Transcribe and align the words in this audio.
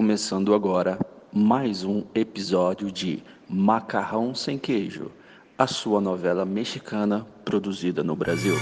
Começando 0.00 0.54
agora 0.54 0.98
mais 1.30 1.84
um 1.84 2.06
episódio 2.14 2.90
de 2.90 3.22
Macarrão 3.46 4.34
Sem 4.34 4.58
Queijo, 4.58 5.12
a 5.58 5.66
sua 5.66 6.00
novela 6.00 6.46
mexicana 6.46 7.26
produzida 7.44 8.02
no 8.02 8.16
Brasil. 8.16 8.54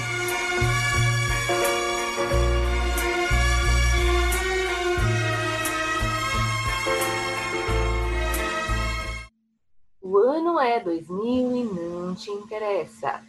O 10.03 10.19
ano 10.19 10.59
é 10.59 10.81
2000 10.81 11.57
e 11.57 11.65
não 11.67 12.17
te 12.17 12.33
interessa. 12.33 13.23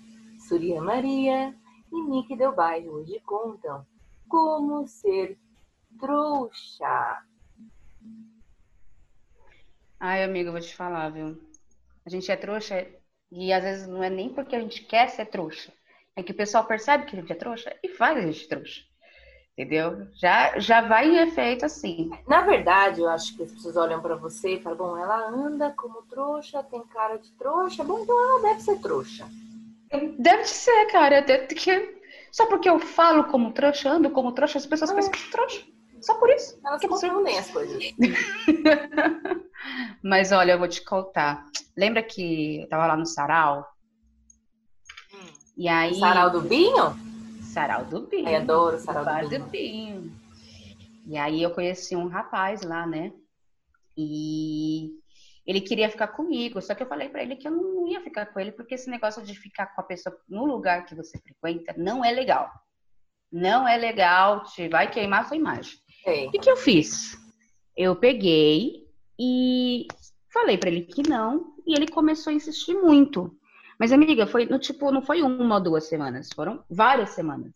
Surya 0.47 0.81
Maria 0.81 1.55
e 1.91 2.01
Nick 2.09 2.35
Del 2.35 2.55
Bairro 2.55 2.93
hoje 2.93 3.21
contam 3.23 3.85
como 4.27 4.87
ser 4.87 5.37
trouxa. 5.99 7.28
Ai, 9.99 10.23
amiga, 10.23 10.47
eu 10.47 10.53
vou 10.53 10.61
te 10.61 10.73
falar, 10.73 11.09
viu? 11.09 11.37
A 12.05 12.09
gente 12.09 12.31
é 12.31 12.35
trouxa 12.37 12.87
e 13.29 13.51
às 13.51 13.63
vezes 13.63 13.87
não 13.87 14.01
é 14.01 14.09
nem 14.09 14.29
porque 14.29 14.55
a 14.55 14.59
gente 14.59 14.83
quer 14.83 15.09
ser 15.09 15.25
trouxa. 15.25 15.73
É 16.15 16.23
que 16.23 16.31
o 16.31 16.35
pessoal 16.35 16.63
percebe 16.65 17.05
que 17.05 17.17
a 17.17 17.19
gente 17.19 17.31
é 17.31 17.35
trouxa 17.35 17.75
e 17.83 17.89
faz 17.89 18.17
a 18.17 18.21
gente 18.21 18.47
trouxa. 18.47 18.81
Entendeu? 19.57 20.07
Já, 20.13 20.57
já 20.57 20.79
vai 20.79 21.09
em 21.09 21.17
efeito 21.17 21.65
assim. 21.65 22.09
Na 22.25 22.41
verdade, 22.41 23.01
eu 23.01 23.09
acho 23.09 23.35
que 23.35 23.43
as 23.43 23.51
pessoas 23.51 23.75
olham 23.75 24.01
pra 24.01 24.15
você 24.15 24.53
e 24.55 24.61
falam: 24.61 24.77
bom, 24.77 24.97
ela 24.97 25.27
anda 25.27 25.71
como 25.71 26.01
trouxa, 26.03 26.63
tem 26.63 26.81
cara 26.87 27.17
de 27.17 27.29
trouxa, 27.33 27.83
bom, 27.83 27.99
então 27.99 28.17
ela 28.17 28.41
deve 28.41 28.61
ser 28.61 28.79
trouxa. 28.79 29.27
Deve 30.17 30.45
ser, 30.45 30.85
cara. 30.91 31.19
Até 31.19 31.39
que... 31.39 31.99
Só 32.31 32.45
porque 32.45 32.69
eu 32.69 32.79
falo 32.79 33.25
como 33.25 33.51
trouxa, 33.51 33.89
ando 33.89 34.09
como 34.11 34.31
trouxa, 34.31 34.59
as 34.59 34.65
pessoas 34.65 34.93
pensam 34.93 35.11
que 35.11 35.19
sou 35.19 35.31
trouxa. 35.31 35.61
Só 36.01 36.15
por 36.15 36.29
isso. 36.29 36.59
Elas 36.65 36.81
confundem 36.81 37.37
as 37.37 37.49
coisas. 37.49 37.83
Mas 40.03 40.31
olha, 40.31 40.53
eu 40.53 40.59
vou 40.59 40.67
te 40.67 40.83
contar. 40.83 41.45
Lembra 41.77 42.01
que 42.01 42.61
eu 42.61 42.69
tava 42.69 42.87
lá 42.87 42.95
no 42.95 43.05
sarau? 43.05 43.65
E 45.57 45.67
aí. 45.67 45.95
Sarau 45.95 46.29
do 46.29 46.41
Binho? 46.41 46.95
Sarau 47.41 47.85
do 47.85 48.07
Binho. 48.07 48.27
Ai, 48.27 48.35
adoro 48.35 48.77
o 48.77 48.79
sarau 48.79 49.23
do 49.23 49.29
Binho. 49.29 49.43
do 49.43 49.49
Binho. 49.49 50.19
E 51.05 51.17
aí 51.17 51.41
eu 51.41 51.51
conheci 51.51 51.95
um 51.95 52.07
rapaz 52.07 52.61
lá, 52.61 52.85
né? 52.85 53.11
E 53.97 54.91
ele 55.45 55.59
queria 55.59 55.89
ficar 55.89 56.09
comigo, 56.09 56.61
só 56.61 56.75
que 56.75 56.83
eu 56.83 56.87
falei 56.87 57.09
pra 57.09 57.23
ele 57.23 57.35
que 57.35 57.47
eu 57.47 57.51
não 57.51 57.87
ia 57.87 57.99
ficar 58.01 58.27
com 58.27 58.39
ele, 58.39 58.51
porque 58.51 58.75
esse 58.75 58.89
negócio 58.89 59.23
de 59.23 59.33
ficar 59.33 59.73
com 59.73 59.81
a 59.81 59.83
pessoa 59.83 60.15
no 60.29 60.45
lugar 60.45 60.85
que 60.85 60.93
você 60.93 61.17
frequenta 61.17 61.73
não 61.75 62.05
é 62.05 62.11
legal. 62.11 62.49
Não 63.31 63.67
é 63.67 63.75
legal, 63.75 64.43
te 64.43 64.69
vai 64.69 64.89
queimar 64.89 65.21
a 65.21 65.25
sua 65.25 65.37
imagem. 65.37 65.79
Sei. 66.09 66.27
O 66.27 66.31
que, 66.31 66.39
que 66.39 66.49
eu 66.49 66.57
fiz? 66.57 67.17
Eu 67.77 67.95
peguei 67.95 68.87
e 69.19 69.87
falei 70.31 70.57
pra 70.57 70.69
ele 70.69 70.81
que 70.81 71.07
não, 71.07 71.53
e 71.65 71.73
ele 71.75 71.87
começou 71.87 72.31
a 72.31 72.33
insistir 72.33 72.73
muito. 72.73 73.35
Mas, 73.79 73.91
amiga, 73.91 74.27
foi 74.27 74.45
no 74.45 74.59
tipo, 74.59 74.91
não 74.91 75.01
foi 75.01 75.21
uma 75.21 75.55
ou 75.55 75.61
duas 75.61 75.87
semanas, 75.87 76.29
foram 76.33 76.63
várias 76.69 77.11
semanas. 77.11 77.53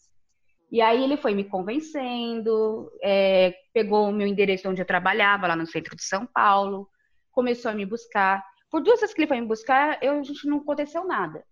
E 0.72 0.82
aí 0.82 1.04
ele 1.04 1.18
foi 1.18 1.36
me 1.36 1.44
convencendo, 1.44 2.92
é, 3.02 3.54
pegou 3.74 4.08
o 4.08 4.12
meu 4.12 4.26
endereço 4.26 4.70
onde 4.70 4.82
eu 4.82 4.86
trabalhava, 4.86 5.48
lá 5.48 5.56
no 5.56 5.68
centro 5.68 5.96
de 5.96 6.04
São 6.04 6.26
Paulo, 6.26 6.90
começou 7.32 7.72
a 7.72 7.76
me 7.76 7.86
buscar. 7.86 8.44
Por 8.72 8.82
duas 8.82 9.00
vezes 9.00 9.14
que 9.14 9.22
ele 9.22 9.28
foi 9.28 9.40
me 9.40 9.48
buscar, 9.48 10.02
eu, 10.02 10.14
a 10.14 10.24
gente 10.24 10.48
não 10.48 10.58
aconteceu 10.58 11.06
nada. 11.06 11.46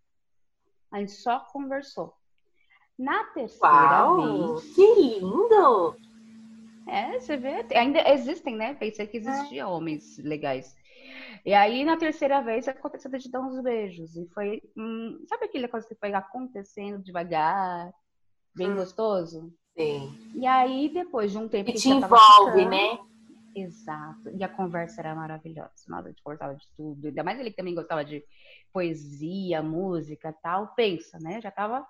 A 0.92 1.00
gente 1.00 1.12
só 1.12 1.40
conversou. 1.52 2.14
Na 2.98 3.26
terceira 3.26 4.06
Uau, 4.06 4.56
vez. 4.56 4.76
que 4.76 4.96
lindo! 4.96 5.96
É, 6.88 7.20
você 7.20 7.38
vê, 7.38 7.66
ainda 7.76 8.00
existem, 8.12 8.56
né? 8.56 8.74
Pensei 8.74 9.08
que 9.08 9.18
existiam 9.18 9.72
homens 9.72 10.18
legais. 10.18 10.76
E 11.46 11.54
aí, 11.54 11.84
na 11.86 11.98
terceira 11.98 12.42
vez, 12.42 12.68
aconteceu 12.68 13.10
de 13.12 13.30
dar 13.32 13.40
uns 13.42 13.62
beijos. 13.62 14.16
E 14.16 14.28
foi, 14.34 14.62
hum, 14.78 15.24
sabe 15.28 15.46
aquela 15.46 15.68
coisa 15.68 15.88
que 15.88 15.96
foi 15.96 16.14
acontecendo 16.14 17.02
devagar, 17.04 17.92
bem 18.56 18.72
Hum. 18.72 18.76
gostoso? 18.76 19.54
Sim. 19.78 20.14
E 20.36 20.46
aí, 20.46 20.90
depois 20.90 21.32
de 21.32 21.38
um 21.38 21.48
tempo 21.48 21.66
Que 21.68 21.74
que 21.74 21.80
te 21.80 21.90
envolve, 21.90 22.52
ficando- 22.52 22.70
né? 22.70 23.00
Exato. 23.56 24.30
E 24.34 24.44
a 24.44 24.50
conversa 24.50 25.02
era 25.02 25.14
maravilhosa. 25.16 25.72
Nossa, 25.88 26.08
a 26.08 26.10
gente 26.12 26.22
gostava 26.24 26.56
de 26.56 26.66
tudo. 26.76 27.08
Ainda 27.08 27.24
mais 27.24 27.40
ele 27.40 27.50
que 27.52 27.58
também 27.58 27.76
gostava 27.76 28.04
de 28.04 28.24
poesia, 28.72 29.62
música 29.62 30.34
tal. 30.42 30.74
Pensa, 30.74 31.20
né? 31.20 31.42
Já 31.42 31.52
tava 31.52 31.86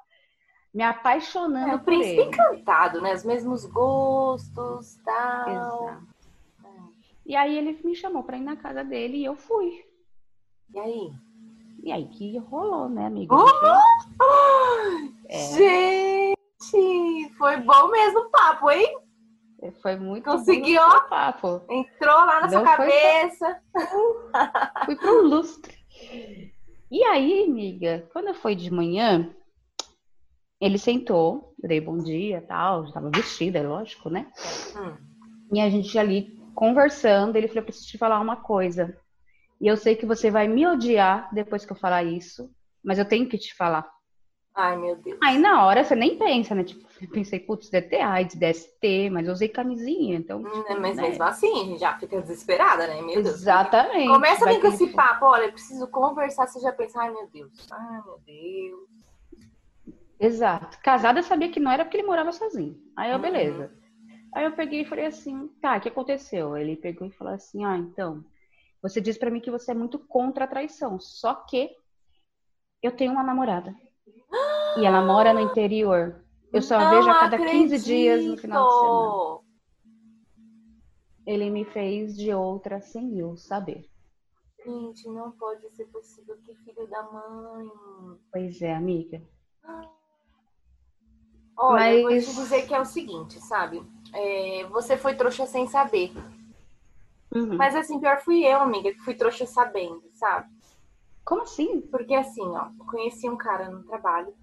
me 0.74 0.84
apaixonando 0.84 1.72
É 1.72 1.76
o 1.76 1.80
por 1.80 1.86
príncipe 1.86 2.20
ele. 2.22 2.30
encantado, 2.30 3.02
né? 3.02 3.14
Os 3.14 3.24
mesmos 3.26 3.66
gostos, 3.66 4.98
tal. 5.04 5.50
Exato. 5.90 6.12
E 7.26 7.36
aí 7.36 7.58
ele 7.58 7.80
me 7.84 7.96
chamou 7.96 8.24
pra 8.24 8.38
ir 8.38 8.42
na 8.42 8.56
casa 8.56 8.84
dele 8.84 9.18
e 9.18 9.26
eu 9.26 9.36
fui. 9.36 9.86
E 10.74 10.80
aí? 10.80 11.12
E 11.84 11.92
aí 11.92 12.08
que 12.08 12.38
rolou, 12.38 12.90
né, 12.90 13.06
amiga? 13.06 13.36
É. 15.30 15.38
Gente, 15.38 17.34
foi 17.38 17.58
bom 17.58 17.88
mesmo 17.90 18.20
o 18.22 18.30
papo, 18.30 18.70
hein? 18.72 18.98
Foi 19.82 19.96
muito 19.96 20.24
Conseguiu? 20.26 20.82
o 20.82 21.02
papo. 21.08 21.62
Entrou 21.70 22.16
lá 22.16 22.42
na 22.42 22.50
sua 22.50 22.60
Não 22.60 22.66
foi 22.66 22.78
cabeça. 22.78 23.62
Fui 24.86 24.96
pro 24.96 25.22
lustre. 25.28 25.78
E 26.90 27.04
aí, 27.04 27.46
amiga, 27.46 28.10
quando 28.12 28.34
foi 28.34 28.56
de 28.56 28.72
manhã, 28.74 29.30
ele 30.62 30.78
sentou, 30.78 31.56
eu 31.62 31.68
dei 31.68 31.82
bom 31.82 31.98
dia 31.98 32.46
tal, 32.48 32.86
já 32.86 32.94
tava 32.94 33.10
vestida, 33.10 33.58
é 33.58 33.64
lógico, 33.64 34.10
né? 34.10 34.32
Hum. 34.78 34.96
E 35.52 35.60
a 35.60 35.70
gente 35.70 35.98
ali 35.98 36.40
conversando, 36.54 37.36
ele 37.36 37.48
falou, 37.48 37.64
preciso 37.64 37.88
te 37.88 37.98
falar 37.98 38.20
uma 38.20 38.36
coisa. 38.36 38.96
E 39.60 39.68
eu 39.68 39.76
sei 39.76 39.96
que 39.96 40.06
você 40.06 40.30
vai 40.30 40.48
me 40.48 40.66
odiar 40.68 41.34
depois 41.34 41.66
que 41.66 41.72
eu 41.72 41.78
falar 41.78 42.04
isso, 42.04 42.50
mas 42.84 43.00
eu 43.00 43.06
tenho 43.06 43.28
que 43.28 43.40
te 43.40 43.56
falar. 43.56 43.90
Ai, 44.54 44.78
meu 44.78 44.96
Deus. 44.96 45.18
Aí 45.24 45.40
na 45.40 45.66
hora 45.66 45.84
você 45.84 45.96
nem 45.96 46.18
pensa, 46.18 46.54
né? 46.54 46.64
Tipo, 46.64 46.88
eu 47.02 47.08
pensei, 47.10 47.40
putz, 47.40 47.70
deve 47.70 47.88
ter 47.88 48.02
AIDS, 48.02 48.36
DST, 48.36 49.10
mas 49.10 49.26
eu 49.26 49.34
usei 49.34 49.48
camisinha, 49.48 50.18
então. 50.18 50.42
Hum, 50.42 50.52
tipo, 50.52 50.80
Mas 50.80 50.98
né? 50.98 51.10
mesmo 51.10 51.24
assim, 51.24 51.62
a 51.62 51.66
gente 51.66 51.80
já 51.80 51.98
fica 51.98 52.22
desesperada, 52.22 52.86
né? 52.86 53.02
Meu 53.02 53.24
Deus. 53.24 53.28
Exatamente. 53.28 54.08
Começa 54.08 54.46
vir 54.46 54.62
com 54.62 54.68
esse 54.68 54.88
papo, 54.88 55.26
olha, 55.26 55.46
eu 55.46 55.52
preciso 55.52 55.88
conversar, 55.88 56.48
você 56.48 56.60
já 56.60 56.72
pensa, 56.72 57.00
ai 57.02 57.12
meu 57.12 57.28
Deus, 57.28 57.52
ai 57.72 58.02
meu 58.04 58.20
Deus. 58.26 59.01
Exato. 60.22 60.78
Casada 60.84 61.24
sabia 61.24 61.50
que 61.50 61.60
não 61.60 61.72
era 61.72 61.84
porque 61.84 61.98
ele 61.98 62.06
morava 62.06 62.32
sozinho. 62.32 62.80
Aí 62.96 63.10
eu, 63.10 63.16
Uhum. 63.16 63.22
beleza. 63.24 63.72
Aí 64.36 64.46
eu 64.46 64.52
peguei 64.56 64.82
e 64.82 64.86
falei 64.86 65.08
assim, 65.08 65.48
tá, 65.60 65.78
o 65.78 65.82
que 65.82 65.90
aconteceu? 65.90 66.56
Ele 66.56 66.76
pegou 66.78 67.08
e 67.08 67.12
falou 67.12 67.34
assim, 67.34 67.66
ah, 67.66 67.76
então, 67.76 68.24
você 68.82 69.02
disse 69.02 69.18
pra 69.20 69.32
mim 69.32 69.42
que 69.42 69.50
você 69.52 69.72
é 69.72 69.74
muito 69.74 69.98
contra 69.98 70.46
a 70.46 70.48
traição, 70.48 71.00
só 71.00 71.34
que 71.34 71.70
eu 72.84 72.96
tenho 72.96 73.12
uma 73.12 73.24
namorada. 73.24 73.76
E 74.78 74.86
ela 74.86 75.02
mora 75.02 75.34
no 75.34 75.42
interior. 75.42 76.24
Eu 76.54 76.62
só 76.62 76.80
Não 76.80 76.90
vejo 76.90 77.10
a 77.10 77.16
cada 77.16 77.38
15 77.38 77.84
dias 77.84 78.24
no 78.24 78.38
final 78.38 78.68
de 78.68 78.74
semana. 78.80 79.10
acredito. 79.10 79.42
Ele 81.26 81.50
me 81.50 81.66
fez 81.66 82.16
de 82.16 82.34
outra 82.34 82.80
sem 82.80 83.20
eu 83.20 83.36
saber. 83.36 83.86
Gente, 84.66 85.10
não 85.10 85.32
pode 85.32 85.70
ser 85.72 85.86
possível, 85.88 86.38
que 86.46 86.56
filho 86.56 86.88
da 86.88 87.04
mãe. 87.04 87.68
Pois 88.32 88.62
é, 88.62 88.74
amiga. 88.74 89.22
Olha, 91.58 91.94
eu 91.94 92.02
vou 92.04 92.12
Mas- 92.12 92.26
te 92.26 92.36
dizer 92.36 92.68
que 92.68 92.74
é 92.74 92.80
o 92.82 92.86
seguinte, 92.86 93.40
sabe? 93.40 93.84
É, 94.14 94.66
você 94.70 94.98
foi 94.98 95.16
trouxa 95.16 95.46
sem 95.46 95.68
saber. 95.68 96.12
Uhum. 97.34 97.56
Mas 97.56 97.76
assim, 97.76 98.00
pior 98.00 98.20
fui 98.22 98.44
eu, 98.46 98.60
amiga, 98.60 98.92
que 98.92 99.00
fui 99.00 99.14
trouxa 99.16 99.46
sabendo, 99.46 100.04
sabe? 100.16 100.50
Como 101.24 101.44
assim? 101.44 101.82
Porque 101.82 102.14
assim, 102.14 102.42
ó, 102.42 102.70
conheci 102.90 103.30
um 103.30 103.38
cara 103.38 103.70
no 103.70 103.84
trabalho. 103.84 104.34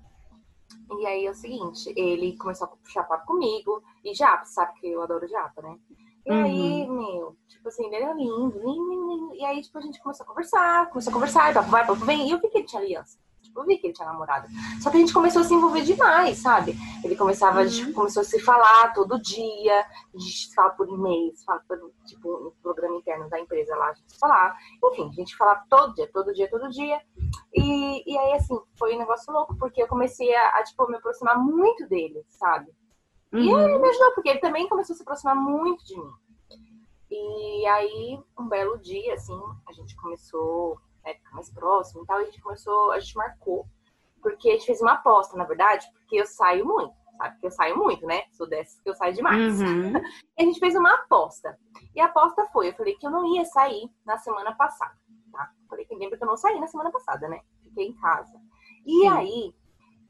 E 0.98 1.06
aí 1.06 1.26
é 1.26 1.30
o 1.30 1.34
seguinte, 1.34 1.92
ele 1.96 2.36
começou 2.38 2.66
a 2.66 2.70
puxar 2.70 3.02
papo 3.04 3.26
comigo. 3.26 3.82
E 4.04 4.14
japa, 4.14 4.44
sabe 4.46 4.80
que 4.80 4.88
eu 4.88 5.02
adoro 5.02 5.26
japa, 5.28 5.60
né? 5.60 5.76
E 6.24 6.30
aí, 6.30 6.86
meu, 6.88 7.36
tipo 7.48 7.68
assim, 7.68 7.86
ele 7.86 7.96
era 7.96 8.12
lindo, 8.12 8.58
lindo, 8.58 8.90
lindo, 8.90 9.08
lindo. 9.08 9.34
E 9.34 9.44
aí, 9.44 9.60
tipo, 9.62 9.76
a 9.78 9.80
gente 9.80 10.00
começou 10.00 10.24
a 10.24 10.26
conversar, 10.28 10.88
começou 10.90 11.10
a 11.10 11.14
conversar, 11.14 11.50
e 11.50 11.54
papo 11.54 11.70
vai, 11.70 11.86
papo 11.86 12.04
vem. 12.04 12.28
E 12.28 12.30
eu 12.32 12.38
vi 12.40 12.48
que 12.48 12.58
ele 12.58 12.66
tinha 12.66 12.80
aliança. 12.82 13.18
Tipo, 13.42 13.60
eu 13.60 13.66
vi 13.66 13.78
que 13.78 13.86
ele 13.86 13.94
tinha 13.94 14.06
namorada. 14.06 14.48
Só 14.80 14.90
que 14.90 14.96
a 14.96 15.00
gente 15.00 15.12
começou 15.12 15.42
a 15.42 15.44
se 15.44 15.54
envolver 15.54 15.82
demais, 15.82 16.38
sabe? 16.38 16.76
Ele 17.04 17.16
começava, 17.16 17.60
a 17.60 17.66
gente 17.66 17.92
começou 17.92 18.20
a 18.20 18.24
se 18.24 18.38
falar 18.40 18.92
todo 18.92 19.20
dia. 19.20 19.80
A 20.14 20.18
gente 20.18 20.54
fala 20.54 20.70
por 20.70 20.88
e-mail, 20.88 21.34
se 21.34 21.44
fala 21.44 21.62
por, 21.66 21.78
tipo, 22.04 22.28
no 22.40 22.52
programa 22.62 22.96
interno 22.96 23.28
da 23.28 23.40
empresa 23.40 23.74
lá, 23.76 23.88
a 23.90 23.94
gente 23.94 24.12
se 24.12 24.18
falar. 24.18 24.56
Enfim, 24.84 25.08
a 25.08 25.12
gente 25.12 25.36
falava 25.36 25.64
todo 25.68 25.94
dia, 25.94 26.10
todo 26.12 26.32
dia, 26.34 26.50
todo 26.50 26.68
dia. 26.70 27.00
E, 27.54 28.12
e 28.12 28.18
aí, 28.18 28.32
assim, 28.34 28.58
foi 28.78 28.94
um 28.94 28.98
negócio 28.98 29.32
louco, 29.32 29.56
porque 29.56 29.82
eu 29.82 29.88
comecei 29.88 30.34
a, 30.34 30.48
a, 30.58 30.62
tipo, 30.64 30.86
me 30.88 30.96
aproximar 30.96 31.38
muito 31.38 31.86
dele, 31.88 32.24
sabe? 32.28 32.70
E 33.32 33.36
Uhum. 33.36 33.58
ele 33.60 33.78
me 33.78 33.88
ajudou, 33.88 34.12
porque 34.14 34.30
ele 34.30 34.40
também 34.40 34.68
começou 34.68 34.94
a 34.94 34.96
se 34.96 35.02
aproximar 35.02 35.36
muito 35.36 35.84
de 35.84 35.96
mim. 35.98 36.12
E 37.10 37.66
aí, 37.66 38.18
um 38.38 38.48
belo 38.48 38.78
dia, 38.78 39.14
assim, 39.14 39.38
a 39.66 39.72
gente 39.72 39.94
começou 39.96 40.78
a 41.12 41.14
ficar 41.14 41.34
mais 41.34 41.50
próximo 41.52 42.02
e 42.02 42.06
tal, 42.06 42.18
a 42.18 42.24
gente 42.24 42.40
começou, 42.40 42.92
a 42.92 43.00
gente 43.00 43.16
marcou. 43.16 43.66
Porque 44.20 44.48
a 44.48 44.52
gente 44.52 44.66
fez 44.66 44.80
uma 44.80 44.94
aposta, 44.94 45.36
na 45.36 45.44
verdade, 45.44 45.86
porque 45.92 46.16
eu 46.16 46.26
saio 46.26 46.66
muito, 46.66 46.92
sabe 47.16 47.38
que 47.38 47.46
eu 47.46 47.50
saio 47.52 47.76
muito, 47.78 48.04
né? 48.04 48.24
Sou 48.32 48.48
dessas 48.48 48.80
que 48.80 48.90
eu 48.90 48.94
saio 48.94 49.14
demais. 49.14 49.60
Uhum. 49.60 49.92
E 50.38 50.42
a 50.42 50.44
gente 50.44 50.60
fez 50.60 50.74
uma 50.76 50.92
aposta. 50.94 51.58
E 51.94 52.00
a 52.00 52.06
aposta 52.06 52.46
foi, 52.52 52.68
eu 52.68 52.74
falei 52.74 52.94
que 52.96 53.06
eu 53.06 53.10
não 53.10 53.24
ia 53.34 53.44
sair 53.44 53.88
na 54.04 54.18
semana 54.18 54.54
passada, 54.54 54.96
tá? 55.32 55.50
Falei 55.68 55.84
que 55.84 55.94
lembra 55.96 56.16
que 56.16 56.22
eu 56.24 56.28
não 56.28 56.36
saí 56.36 56.58
na 56.60 56.66
semana 56.68 56.90
passada, 56.92 57.28
né? 57.28 57.40
Fiquei 57.62 57.86
em 57.88 57.94
casa. 57.94 58.40
E 58.86 59.00
Sim. 59.00 59.08
aí, 59.08 59.54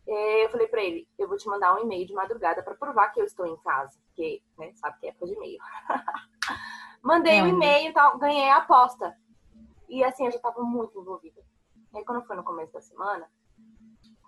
é, 0.07 0.45
eu 0.45 0.51
falei 0.51 0.67
pra 0.69 0.83
ele, 0.83 1.09
eu 1.19 1.27
vou 1.29 1.37
te 1.39 1.47
mandar 1.49 1.75
um 1.75 1.83
e-mail 1.83 2.07
de 2.07 2.13
madrugada 2.15 2.63
pra 2.63 2.75
provar 2.75 3.09
que 3.09 3.21
eu 3.21 3.25
estou 3.25 3.47
em 3.47 3.57
casa, 3.59 3.99
porque, 4.07 4.43
né, 4.59 4.73
sabe 4.75 4.99
que 5.01 5.07
é 5.07 5.11
época 5.11 5.27
de 5.27 5.33
e-mail. 5.35 5.59
Mandei 7.03 7.41
o 7.43 7.47
É. 7.47 7.49
e-mail 7.49 7.91
e 7.91 7.93
tal, 7.93 8.19
ganhei 8.19 8.49
a 8.51 8.57
aposta. 8.59 9.15
E 9.89 10.05
assim, 10.05 10.27
eu 10.27 10.33
já 10.33 10.39
tava 10.39 10.63
muito 10.63 10.99
envolvida. 11.01 11.41
E 11.93 11.99
aí, 11.99 12.05
quando 12.05 12.25
foi 12.27 12.37
no 12.37 12.45
começo 12.45 12.73
da 12.73 12.81
semana, 12.81 13.29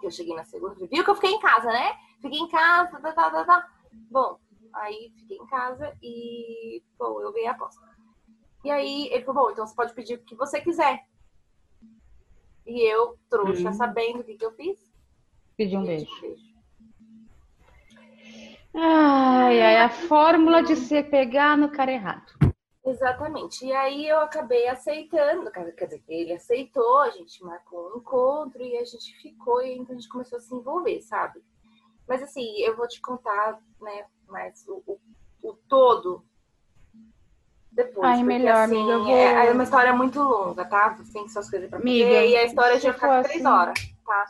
que 0.00 0.06
eu 0.06 0.10
cheguei 0.10 0.34
na 0.34 0.44
segunda, 0.44 0.74
viu 0.74 1.04
que 1.04 1.10
eu 1.10 1.14
fiquei 1.14 1.30
em 1.30 1.40
casa, 1.40 1.66
né? 1.66 1.92
Fiquei 2.22 2.38
em 2.38 2.48
casa, 2.48 2.98
tá, 3.00 3.12
tá, 3.12 3.30
tá, 3.30 3.44
tá. 3.44 3.68
Bom, 4.10 4.38
aí 4.74 5.12
fiquei 5.18 5.36
em 5.36 5.46
casa 5.46 5.94
e, 6.02 6.82
bom, 6.98 7.20
eu 7.20 7.32
ganhei 7.32 7.48
a 7.48 7.52
aposta. 7.52 7.80
E 8.64 8.70
aí, 8.70 9.08
ele 9.12 9.24
falou, 9.24 9.44
bom, 9.44 9.50
então 9.50 9.66
você 9.66 9.74
pode 9.74 9.94
pedir 9.94 10.14
o 10.14 10.22
que 10.22 10.34
você 10.34 10.60
quiser. 10.60 11.04
E 12.66 12.80
eu, 12.82 13.18
trouxa, 13.28 13.70
Hum. 13.70 13.72
sabendo 13.74 14.20
o 14.20 14.24
que, 14.24 14.36
que 14.36 14.44
eu 14.44 14.52
fiz, 14.52 14.78
Pedi 15.56 15.76
um 15.76 15.84
pedi 15.84 16.06
beijo. 16.20 16.50
Ai, 18.74 19.60
ai, 19.60 19.78
a 19.78 19.88
fórmula 19.90 20.62
de 20.62 20.76
se 20.76 21.02
pegar 21.02 21.56
no 21.58 21.70
cara 21.70 21.90
errado. 21.92 22.32
Exatamente. 22.90 23.64
E 23.64 23.72
aí 23.72 24.08
eu 24.08 24.18
acabei 24.20 24.66
aceitando, 24.68 25.50
quer 25.50 25.86
dizer, 25.86 26.02
ele 26.08 26.32
aceitou, 26.32 26.98
a 27.00 27.10
gente 27.10 27.42
marcou 27.44 27.92
um 27.94 27.98
encontro 27.98 28.60
e 28.62 28.76
a 28.76 28.84
gente 28.84 29.14
ficou 29.22 29.62
e 29.62 29.78
então 29.78 29.94
a 29.94 29.98
gente 29.98 30.08
começou 30.08 30.38
a 30.38 30.40
se 30.40 30.54
envolver, 30.54 31.00
sabe? 31.02 31.40
Mas 32.08 32.22
assim, 32.22 32.58
eu 32.58 32.76
vou 32.76 32.88
te 32.88 33.00
contar, 33.00 33.60
né, 33.80 34.06
mais 34.28 34.66
o, 34.66 34.82
o, 34.86 34.98
o 35.42 35.52
todo 35.68 36.24
depois. 37.70 38.04
Ai, 38.08 38.14
porque, 38.14 38.24
melhor, 38.24 38.64
assim, 38.64 38.74
amiga, 38.76 38.92
eu 38.92 39.04
vou- 39.04 39.16
É, 39.16 39.46
é 39.46 39.52
uma 39.52 39.62
história 39.62 39.92
muito 39.94 40.20
longa, 40.20 40.64
tá? 40.64 40.96
Você 40.96 41.12
tem 41.12 41.28
suas 41.28 41.48
coisas 41.48 41.70
pra 41.70 41.78
fazer 41.78 41.90
Amiga, 41.90 42.24
e 42.26 42.36
a 42.36 42.44
história 42.44 42.80
já 42.80 42.92
fica 42.92 43.22
três 43.22 43.36
assim- 43.36 43.46
horas, 43.46 43.78
tá? 44.04 44.26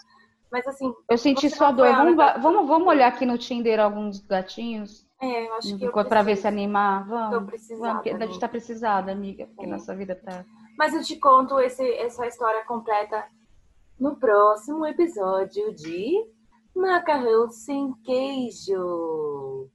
Mas 0.52 0.66
assim, 0.66 0.92
Eu 1.08 1.16
senti 1.16 1.48
sua 1.48 1.70
dor. 1.70 1.86
Vamos, 1.94 2.16
vamos, 2.42 2.68
vamos 2.68 2.88
olhar 2.88 3.06
aqui 3.08 3.24
no 3.24 3.38
Tinder 3.38 3.80
alguns 3.80 4.18
gatinhos 4.20 5.08
é, 5.20 5.46
eu 5.48 5.54
acho 5.54 5.76
que 5.78 5.84
eu 5.84 5.92
pra 6.04 6.22
ver 6.22 6.36
se 6.36 6.46
animar. 6.48 7.04
Tô 7.04 7.10
Vamos. 7.10 7.50
precisada, 7.50 7.80
Vamos, 7.88 8.02
porque 8.02 8.10
a 8.22 8.26
gente 8.26 8.40
tá 8.40 8.48
precisada, 8.48 9.12
amiga, 9.12 9.46
porque 9.46 9.64
É. 9.64 9.68
nossa 9.68 9.94
vida 9.94 10.14
tá. 10.16 10.44
Mas 10.78 10.94
eu 10.94 11.02
te 11.02 11.16
conto 11.16 11.60
esse, 11.60 11.86
essa 11.94 12.26
história 12.26 12.64
completa 12.64 13.26
no 13.98 14.16
próximo 14.16 14.86
episódio 14.86 15.74
de 15.74 16.24
Macarrão 16.74 17.50
Sem 17.50 17.92
Queijo. 18.02 19.68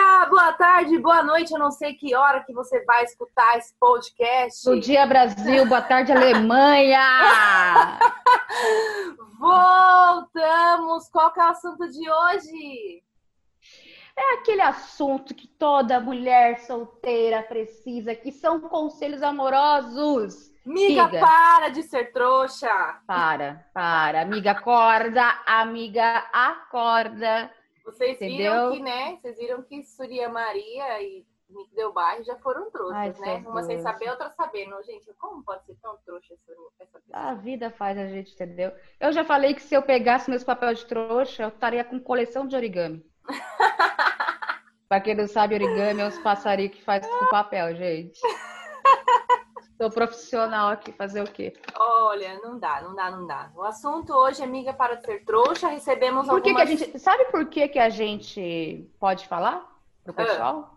Dia, 0.00 0.26
boa 0.26 0.52
tarde, 0.54 0.98
boa 0.98 1.22
noite. 1.22 1.52
Eu 1.52 1.58
não 1.58 1.70
sei 1.70 1.94
que 1.94 2.14
hora 2.14 2.42
que 2.42 2.52
você 2.52 2.82
vai 2.84 3.04
escutar 3.04 3.58
esse 3.58 3.74
podcast. 3.78 4.64
Bom 4.64 4.78
dia, 4.78 5.06
Brasil. 5.06 5.66
Boa 5.66 5.82
tarde, 5.82 6.10
Alemanha. 6.10 7.00
Voltamos! 9.38 11.08
Qual 11.10 11.32
é 11.36 11.40
o 11.40 11.42
assunto 11.42 11.88
de 11.90 12.10
hoje? 12.10 13.02
É 14.16 14.34
aquele 14.34 14.62
assunto 14.62 15.34
que 15.34 15.46
toda 15.46 16.00
mulher 16.00 16.60
solteira 16.60 17.42
precisa, 17.42 18.14
que 18.14 18.32
são 18.32 18.60
conselhos 18.60 19.22
amorosos. 19.22 20.50
Miga, 20.64 21.08
para 21.08 21.68
de 21.68 21.82
ser 21.82 22.12
trouxa! 22.12 22.68
Para, 23.06 23.66
para. 23.72 24.22
Amiga, 24.22 24.52
acorda. 24.52 25.24
Amiga, 25.46 26.26
acorda. 26.32 27.50
Vocês 27.92 28.18
viram 28.18 28.34
Entendeu? 28.36 28.70
que, 28.72 28.82
né? 28.82 29.16
Vocês 29.16 29.36
viram 29.36 29.62
que 29.62 29.82
Surya 29.84 30.28
Maria 30.28 31.02
e 31.02 31.26
Nick 31.50 31.74
Del 31.74 31.92
Bairro 31.92 32.24
já 32.24 32.36
foram 32.36 32.70
trouxas, 32.70 33.20
Ai, 33.20 33.40
né? 33.40 33.48
Uma 33.48 33.62
sem 33.62 33.78
saber, 33.80 34.08
outra 34.10 34.30
sabendo. 34.30 34.80
Gente, 34.84 35.12
como 35.14 35.42
pode 35.42 35.64
ser 35.64 35.74
tão 35.82 35.96
trouxa 36.04 36.34
essa, 36.34 36.52
essa 36.80 37.00
pessoa? 37.00 37.30
A 37.30 37.34
vida 37.34 37.70
faz 37.70 37.98
a 37.98 38.06
gente, 38.06 38.32
entendeu? 38.32 38.72
Eu 38.98 39.12
já 39.12 39.24
falei 39.24 39.54
que 39.54 39.62
se 39.62 39.74
eu 39.74 39.82
pegasse 39.82 40.30
meus 40.30 40.44
papéis 40.44 40.78
de 40.78 40.86
trouxa, 40.86 41.42
eu 41.42 41.48
estaria 41.48 41.84
com 41.84 41.98
coleção 42.00 42.46
de 42.46 42.56
origami. 42.56 43.04
pra 44.88 45.00
quem 45.00 45.14
não 45.14 45.26
sabe, 45.26 45.54
origami 45.54 46.00
é 46.00 46.06
os 46.06 46.18
passarinhos 46.18 46.74
que 46.74 46.82
faz 46.82 47.06
com 47.06 47.30
papel, 47.30 47.74
gente. 47.74 48.20
Sou 49.80 49.90
profissional 49.90 50.68
aqui, 50.68 50.92
fazer 50.92 51.22
o 51.22 51.32
quê? 51.32 51.54
Olha, 51.74 52.38
não 52.42 52.58
dá, 52.58 52.82
não 52.82 52.94
dá, 52.94 53.10
não 53.10 53.26
dá. 53.26 53.50
O 53.56 53.62
assunto 53.62 54.12
hoje, 54.12 54.42
amiga, 54.42 54.74
para 54.74 54.96
de 54.96 55.06
ser 55.06 55.24
trouxa. 55.24 55.68
Recebemos 55.68 56.26
Por 56.26 56.42
que, 56.42 56.52
que 56.52 56.60
a 56.60 56.60
algumas... 56.60 56.80
gente. 56.80 56.98
Sabe 56.98 57.24
por 57.30 57.46
que, 57.46 57.66
que 57.66 57.78
a 57.78 57.88
gente 57.88 58.86
pode 59.00 59.26
falar 59.26 59.66
pro 60.04 60.12
pessoal? 60.12 60.76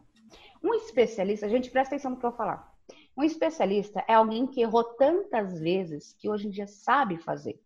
Um 0.64 0.74
especialista, 0.76 1.46
a 1.46 1.50
gente 1.50 1.70
presta 1.70 1.96
atenção 1.96 2.12
no 2.12 2.18
que 2.18 2.26
eu 2.26 2.30
vou 2.30 2.38
falar. 2.38 2.74
Um 3.18 3.26
especialista 3.26 4.06
é 4.08 4.14
alguém 4.14 4.48
que 4.48 4.62
errou 4.62 4.86
tantas 4.86 5.60
vezes 5.60 6.16
que 6.18 6.30
hoje 6.30 6.48
em 6.48 6.50
dia 6.50 6.66
sabe 6.66 7.18
fazer. 7.18 7.62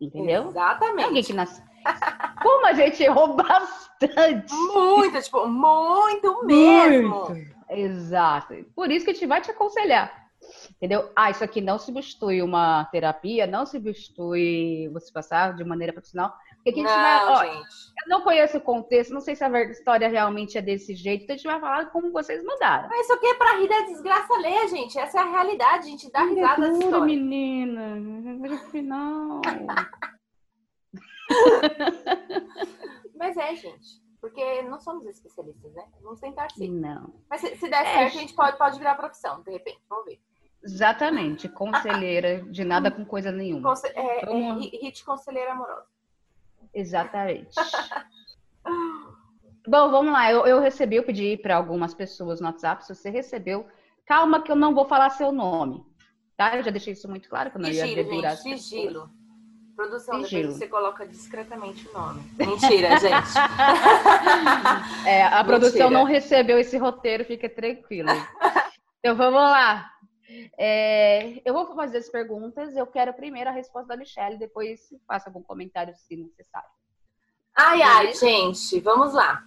Entendeu? 0.00 0.34
É 0.34 0.36
alguém 0.36 0.50
Exatamente. 0.50 1.26
que 1.26 1.32
nasce. 1.32 1.60
Como 2.40 2.66
a 2.66 2.74
gente 2.74 3.02
errou 3.02 3.34
bastante. 3.34 4.54
Muito, 4.54 5.20
tipo, 5.20 5.48
muito 5.48 6.46
mesmo. 6.46 7.28
Muito. 7.28 7.56
Exato. 7.68 8.54
Por 8.72 8.88
isso 8.92 9.04
que 9.04 9.10
a 9.10 9.14
gente 9.14 9.26
vai 9.26 9.40
te 9.40 9.50
aconselhar. 9.50 10.19
Entendeu? 10.80 11.12
Ah, 11.14 11.30
isso 11.30 11.44
aqui 11.44 11.60
não 11.60 11.78
substitui 11.78 12.40
uma 12.40 12.86
terapia, 12.86 13.46
não 13.46 13.66
substitui 13.66 14.88
você 14.94 15.12
passar 15.12 15.54
de 15.54 15.62
maneira 15.62 15.92
profissional. 15.92 16.34
Porque 16.54 16.70
aqui 16.70 16.80
a 16.80 16.88
gente 16.88 16.96
vai. 16.96 17.20
Não, 17.20 17.32
ó, 17.32 17.44
gente. 17.44 17.92
eu 18.02 18.08
não 18.08 18.22
conheço 18.22 18.56
o 18.56 18.62
contexto, 18.62 19.12
não 19.12 19.20
sei 19.20 19.36
se 19.36 19.44
a 19.44 19.62
história 19.64 20.08
realmente 20.08 20.56
é 20.56 20.62
desse 20.62 20.94
jeito, 20.94 21.24
então 21.24 21.34
a 21.34 21.36
gente 21.36 21.46
vai 21.46 21.60
falar 21.60 21.90
como 21.90 22.10
vocês 22.10 22.42
mandaram. 22.42 22.88
Mas 22.88 23.02
isso 23.02 23.12
aqui 23.12 23.26
é 23.26 23.34
pra 23.34 23.58
rir 23.58 23.68
da 23.68 23.80
desgraça 23.82 24.32
alheia, 24.32 24.68
gente. 24.68 24.98
Essa 24.98 25.18
é 25.18 25.20
a 25.20 25.30
realidade. 25.30 25.86
A 25.86 25.90
gente 25.90 26.10
dá 26.10 26.22
risada 26.22 26.62
dessa 26.62 26.78
história. 26.82 27.04
menina. 27.04 27.96
No 27.96 28.58
final. 28.70 29.42
Mas 33.16 33.36
é, 33.36 33.54
gente. 33.54 34.00
Porque 34.18 34.62
não 34.62 34.80
somos 34.80 35.04
especialistas, 35.04 35.74
né? 35.74 35.84
Vamos 36.00 36.20
tentar 36.20 36.50
ser. 36.52 36.68
Não. 36.68 37.14
Mas 37.28 37.42
se, 37.42 37.54
se 37.56 37.68
der 37.68 37.82
É, 37.82 37.92
certo, 37.92 38.16
a 38.16 38.20
gente 38.20 38.34
pode, 38.34 38.56
pode 38.56 38.78
virar 38.78 38.94
profissão, 38.94 39.42
de 39.42 39.50
repente. 39.50 39.80
Vamos 39.88 40.06
ver. 40.06 40.20
Exatamente. 40.62 41.48
Conselheira 41.48 42.42
de 42.42 42.64
nada 42.64 42.90
com 42.90 43.04
coisa 43.04 43.32
nenhuma. 43.32 43.70
Conse 43.70 43.86
é, 43.88 44.22
é, 44.22 44.26
Vamos- 44.26 44.62
hit 44.64 44.76
hit 44.76 45.04
conselheira 45.04 45.52
amorosa. 45.52 45.84
Exatamente. 46.74 47.54
Bom, 49.66 49.90
vamos 49.90 50.12
lá. 50.12 50.30
Eu, 50.30 50.46
eu 50.46 50.60
recebi, 50.60 50.96
eu 50.96 51.02
pedi 51.02 51.36
para 51.36 51.56
algumas 51.56 51.94
pessoas 51.94 52.40
no 52.40 52.46
WhatsApp. 52.46 52.84
Se 52.84 52.94
você 52.94 53.10
recebeu, 53.10 53.66
calma 54.06 54.42
que 54.42 54.50
eu 54.50 54.56
não 54.56 54.74
vou 54.74 54.86
falar 54.86 55.10
seu 55.10 55.30
nome. 55.32 55.84
Tá? 56.36 56.56
Eu 56.56 56.62
já 56.62 56.70
deixei 56.70 56.92
isso 56.94 57.08
muito 57.08 57.28
claro 57.28 57.50
que 57.50 57.56
eu 57.56 57.60
não 57.60 57.68
ia 57.68 57.82
Sigilo, 57.86 58.04
dedurar 58.04 58.36
gente. 58.36 58.54
as 58.54 58.62
Sigilo. 58.62 59.10
Produção, 59.76 60.22
Sigilo. 60.24 60.52
você 60.52 60.66
coloca 60.68 61.06
discretamente 61.06 61.86
o 61.88 61.92
nome. 61.92 62.22
Mentira, 62.38 62.96
gente. 63.00 63.10
pessoas. 63.12 65.06
É, 65.06 65.22
a 65.24 65.42
produção 65.44 65.72
Mentira. 65.88 65.90
não 65.90 66.04
recebeu 66.04 66.58
esse 66.58 66.76
roteiro, 66.76 67.24
fica 67.24 67.48
tranquilo. 67.48 68.10
Então 68.98 69.16
vamos 69.16 69.40
lá. 69.40 69.90
É, 70.58 71.40
eu 71.44 71.52
vou 71.52 71.74
fazer 71.74 71.98
as 71.98 72.08
perguntas. 72.08 72.76
Eu 72.76 72.86
quero 72.86 73.12
primeiro 73.14 73.50
a 73.50 73.52
resposta 73.52 73.88
da 73.88 73.96
Michelle, 73.96 74.38
depois 74.38 74.92
faça 75.06 75.28
algum 75.28 75.42
comentário 75.42 75.94
se 75.96 76.16
necessário. 76.16 76.70
Ai, 77.54 77.82
ai, 77.82 78.14
gente. 78.14 78.80
Vamos 78.80 79.14
lá. 79.14 79.44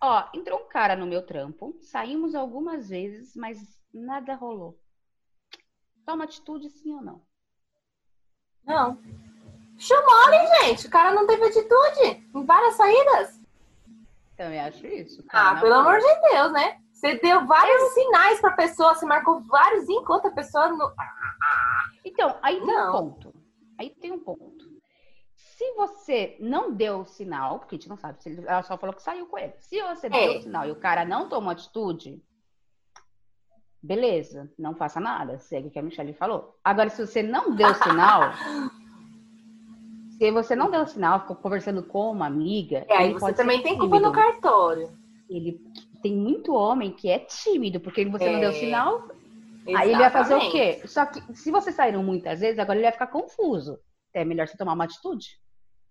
Ó, 0.00 0.24
entrou 0.32 0.60
um 0.60 0.68
cara 0.68 0.94
no 0.94 1.06
meu 1.06 1.22
trampo, 1.26 1.76
saímos 1.80 2.34
algumas 2.34 2.88
vezes, 2.88 3.34
mas 3.34 3.58
nada 3.92 4.34
rolou. 4.34 4.78
Toma 6.06 6.24
atitude, 6.24 6.70
sim 6.70 6.94
ou 6.94 7.02
não? 7.02 7.22
Não. 8.64 8.98
Chamou, 9.76 10.32
hein, 10.32 10.46
gente? 10.60 10.86
O 10.86 10.90
cara 10.90 11.12
não 11.12 11.26
teve 11.26 11.44
atitude 11.44 12.26
em 12.34 12.44
várias 12.44 12.74
saídas. 12.74 13.40
Também 14.36 14.60
acho 14.60 14.86
isso. 14.86 15.24
Ah, 15.30 15.60
pelo 15.60 15.74
amor 15.74 15.98
de 15.98 16.20
Deus, 16.30 16.52
né? 16.52 16.80
Você 16.98 17.14
deu 17.20 17.46
vários 17.46 17.92
sinais 17.94 18.40
pra 18.40 18.50
pessoa, 18.52 18.92
você 18.92 19.06
marcou 19.06 19.40
vários 19.42 19.88
encontros, 19.88 20.32
a 20.32 20.34
pessoa 20.34 20.68
não. 20.68 20.92
Então, 22.04 22.36
aí 22.42 22.56
tem 22.58 22.66
Não. 22.66 22.88
um 22.88 22.92
ponto. 23.12 23.34
Aí 23.78 23.90
tem 23.90 24.10
um 24.12 24.18
ponto. 24.18 24.66
Se 25.36 25.72
você 25.74 26.36
não 26.40 26.72
deu 26.72 27.00
o 27.02 27.04
sinal, 27.06 27.60
porque 27.60 27.76
a 27.76 27.78
gente 27.78 27.88
não 27.88 27.96
sabe 27.96 28.20
se 28.20 28.28
ele, 28.30 28.44
ela 28.44 28.64
só 28.64 28.76
falou 28.76 28.96
que 28.96 29.02
saiu 29.02 29.26
com 29.26 29.38
ele. 29.38 29.54
Se 29.60 29.80
você 29.80 30.08
deu 30.08 30.18
É. 30.18 30.38
o 30.38 30.42
sinal 30.42 30.66
e 30.66 30.72
o 30.72 30.76
cara 30.80 31.04
não 31.04 31.28
tomou 31.28 31.50
atitude, 31.52 32.20
beleza, 33.80 34.50
não 34.58 34.74
faça 34.74 34.98
nada, 34.98 35.38
segue 35.38 35.68
o 35.68 35.70
que 35.70 35.78
a 35.78 35.82
Michelle 35.82 36.12
falou. 36.14 36.58
Agora, 36.64 36.90
se 36.90 37.06
você 37.06 37.22
não 37.22 37.54
deu 37.54 37.68
o 37.68 37.74
sinal, 38.02 38.32
se 40.18 40.32
você 40.32 40.56
não 40.56 40.68
deu 40.68 40.84
sinal, 40.86 41.20
ficou 41.20 41.36
conversando 41.36 41.82
com 41.84 42.10
uma 42.10 42.26
amiga, 42.26 42.84
É, 42.88 42.96
aí 42.96 43.12
você 43.12 43.32
também 43.32 43.62
tem 43.62 43.78
culpa 43.78 44.00
no 44.00 44.10
cartório. 44.10 44.92
Ele 45.30 45.60
tem 46.02 46.14
muito 46.16 46.54
homem 46.54 46.92
que 46.92 47.08
é 47.10 47.18
tímido, 47.18 47.80
porque 47.80 48.04
você 48.04 48.30
não 48.30 48.40
deu 48.40 48.50
É. 48.50 48.54
sinal, 48.54 49.08
aí 49.76 49.90
ele 49.90 49.98
vai 49.98 50.10
fazer 50.10 50.34
o 50.34 50.38
Exatamente. 50.38 50.80
quê? 50.80 50.88
Só 50.88 51.06
que 51.06 51.20
se 51.34 51.50
vocês 51.50 51.74
saíram 51.74 52.02
muitas 52.02 52.40
vezes, 52.40 52.58
agora 52.58 52.78
ele 52.78 52.84
vai 52.84 52.92
ficar 52.92 53.08
confuso. 53.08 53.78
É 54.14 54.24
melhor 54.24 54.46
você 54.48 54.56
tomar 54.56 54.72
uma 54.74 54.84
atitude. 54.84 55.38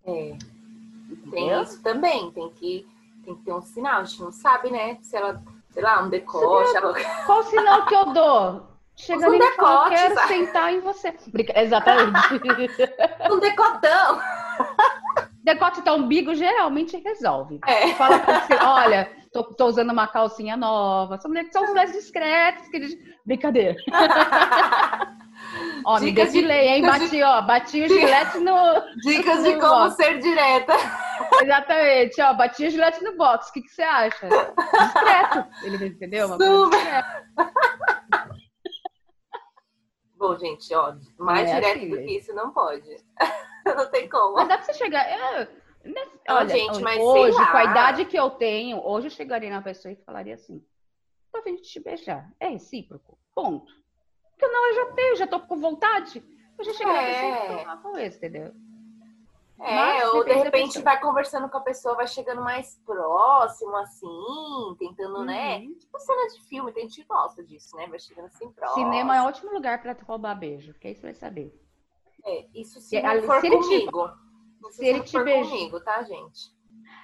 É. 0.05 0.37
Tem 1.31 1.61
isso 1.61 1.81
também, 1.83 2.31
tem 2.31 2.49
que, 2.51 2.87
tem 3.23 3.35
que 3.35 3.43
ter 3.43 3.53
um 3.53 3.61
sinal. 3.61 4.01
A 4.01 4.03
gente 4.03 4.21
não 4.21 4.31
sabe, 4.31 4.71
né? 4.71 4.97
Se 5.01 5.15
ela, 5.15 5.41
sei 5.69 5.83
lá, 5.83 6.03
um 6.03 6.09
decote, 6.09 6.75
ela... 6.75 6.93
Qual 7.25 7.43
sinal 7.43 7.85
que 7.85 7.95
eu 7.95 8.05
dou? 8.13 8.67
Chega 8.95 9.29
Um 9.29 9.33
ali 9.33 9.37
e 9.37 9.51
fala, 9.51 9.83
decote, 9.83 9.95
quero 9.95 10.15
sabe? 10.15 10.27
sentar 10.27 10.73
em 10.73 10.79
você. 10.79 11.15
Exatamente. 11.55 12.17
um 13.31 13.39
decotão. 13.39 14.19
Decote 15.43 15.81
tá 15.83 15.93
umbigo 15.93 16.33
geralmente 16.33 16.97
resolve. 16.97 17.59
É. 17.65 17.93
Fala 17.93 18.19
pra 18.19 18.41
você, 18.41 18.53
olha, 18.55 19.11
tô, 19.31 19.43
tô 19.53 19.65
usando 19.67 19.91
uma 19.91 20.07
calcinha 20.07 20.55
nova. 20.57 21.17
São 21.19 21.31
são 21.51 21.73
mais 21.73 21.91
discretas. 21.91 22.67
Que 22.69 22.77
eles... 22.77 22.95
Brincadeira. 23.25 23.75
Ó, 25.85 25.99
me 25.99 26.07
Dicas 26.11 26.31
de- 26.33 26.41
depilei, 26.41 26.67
hein? 26.69 26.81
dicas 26.81 26.95
de- 27.11 27.21
Bati, 27.21 27.23
ó, 27.23 27.41
bati 27.43 27.81
o 27.83 27.87
gilete 27.87 28.37
no... 28.39 28.55
Dicas 29.03 29.43
de 29.43 29.53
No 29.53 29.59
como 29.61 29.83
box. 29.83 29.95
ser 29.95 30.19
direta. 30.19 30.73
Exatamente, 31.41 32.21
ó, 32.21 32.33
bati 32.33 32.65
o 32.65 32.69
gilete 32.69 33.03
no 33.03 33.15
box. 33.15 33.49
O 33.49 33.53
que, 33.53 33.61
que 33.61 33.69
você 33.69 33.83
acha? 33.83 34.27
Discreto. 34.27 35.47
Ele 35.63 35.87
entendeu? 35.87 36.27
Uma 36.27 36.37
Super. 36.37 37.05
Bom, 40.17 40.37
gente, 40.37 40.73
ó, 40.73 40.95
mais 41.19 41.49
É 41.49 41.55
direto 41.55 41.77
assim, 41.77 41.89
do 41.89 41.97
que 41.97 42.17
isso 42.17 42.33
não 42.33 42.51
pode. 42.51 42.89
não 43.65 43.85
tem 43.91 44.09
como. 44.09 44.33
Mas 44.35 44.47
dá 44.47 44.57
pra 44.57 44.65
você 44.65 44.73
chegar. 44.73 45.03
é, 45.05 45.47
né, 45.87 46.07
olha, 46.29 46.49
gente, 46.49 46.81
mas 46.81 46.99
hoje, 47.01 47.37
com 47.37 47.57
a 47.57 47.63
idade 47.63 48.05
que 48.05 48.17
eu 48.17 48.29
tenho, 48.29 48.79
hoje 48.85 49.07
eu 49.07 49.11
chegaria 49.11 49.49
na 49.49 49.61
pessoa 49.61 49.91
e 49.91 49.95
falaria 50.03 50.35
assim: 50.35 50.63
tô 51.31 51.41
vindo 51.41 51.61
te 51.61 51.79
beijar. 51.79 52.31
É 52.39 52.47
recíproco? 52.49 53.17
Ponto. 53.33 53.71
Porque 54.31 54.47
não, 54.47 54.67
eu 54.69 54.75
já 54.75 54.85
tenho, 54.93 55.15
já 55.15 55.27
tô 55.27 55.39
com 55.39 55.57
vontade. 55.57 56.23
Eu 56.57 56.63
já 56.65 56.73
cheguei 56.73 56.93
na 56.93 56.99
pessoa 57.03 57.25
É. 57.25 57.55
e 57.61 57.65
falar 57.65 57.77
com 57.77 57.97
esse, 57.97 58.17
entendeu? 58.17 58.53
É, 59.59 59.75
Mas 59.75 60.09
ou 60.13 60.23
de 60.23 60.33
repente 60.33 60.79
vai 60.83 60.99
conversando 61.01 61.49
com 61.49 61.57
a 61.57 61.61
pessoa, 61.61 61.95
vai 61.95 62.07
chegando 62.07 62.43
mais 62.43 62.79
próximo, 62.85 63.75
assim, 63.77 64.75
tentando, 64.77 65.25
né? 65.25 65.57
Uhum. 65.57 65.75
Tipo 65.79 65.99
cena 65.99 66.27
de 66.29 66.41
filme, 66.47 66.71
tem 66.71 66.83
gente 66.83 67.01
que 67.01 67.07
gosta 67.07 67.43
disso, 67.43 67.75
né? 67.75 67.87
Vai 67.87 67.97
chegando 67.97 68.25
assim 68.25 68.51
próximo. 68.51 68.83
Cinema 68.85 69.17
é 69.17 69.21
ótimo 69.23 69.51
lugar 69.51 69.81
pra 69.81 69.95
roubar 70.07 70.35
beijo, 70.35 70.73
porque 70.73 70.89
aí 70.89 70.95
você 70.95 71.01
vai 71.01 71.13
saber. 71.15 71.59
É, 72.23 72.45
isso 72.53 72.79
se 72.79 72.97
ali, 72.97 73.25
for 73.25 73.41
te- 73.41 73.49
Isso 74.61 74.71
se 74.73 74.85
ele 74.85 75.01
te 75.01 75.23
beija- 75.23 75.49
comigo, 75.49 75.79
tá, 75.81 76.03
gente? 76.03 76.55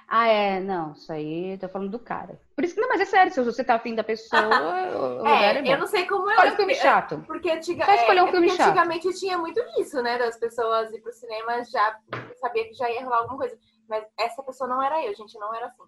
Ah, 0.06 0.26
é, 0.28 0.60
não, 0.60 0.92
isso 0.92 1.10
aí 1.10 1.56
tô 1.58 1.68
falando 1.68 1.90
do 1.90 1.98
cara. 1.98 2.38
Por 2.54 2.62
isso 2.64 2.74
que, 2.74 2.80
não, 2.80 2.88
mas 2.88 3.00
é 3.00 3.04
sério, 3.06 3.32
se 3.32 3.40
você 3.42 3.64
tá 3.64 3.76
afim 3.76 3.94
da 3.94 4.04
pessoa, 4.04 4.42
o 5.22 5.26
é, 5.26 5.58
É, 5.66 5.72
eu 5.74 5.78
não 5.78 5.86
sei 5.86 6.06
como 6.06 6.30
eu. 6.30 6.38
Olha 6.38 6.52
o 6.52 6.56
filme 6.56 6.74
chato. 6.74 7.24
Porque, 7.26 7.50
antiga, 7.50 7.86
Só 7.86 7.94
escolher 7.94 8.22
um 8.22 8.28
é, 8.28 8.30
filme 8.30 8.50
chato. 8.50 8.68
antigamente 8.68 9.18
tinha 9.18 9.38
muito 9.38 9.60
disso, 9.74 10.02
né? 10.02 10.18
Das 10.18 10.36
pessoas 10.36 10.92
ir 10.92 11.00
pro 11.00 11.10
cinema 11.12 11.64
já 11.64 11.98
sabia 12.36 12.68
que 12.68 12.74
já 12.74 12.90
ia 12.90 13.02
rolar 13.02 13.18
alguma 13.18 13.38
coisa. 13.38 13.58
Mas 13.88 14.04
essa 14.18 14.42
pessoa 14.42 14.68
não 14.68 14.82
era 14.82 15.02
eu, 15.04 15.14
gente, 15.14 15.38
não 15.38 15.54
era 15.54 15.66
assim. 15.66 15.82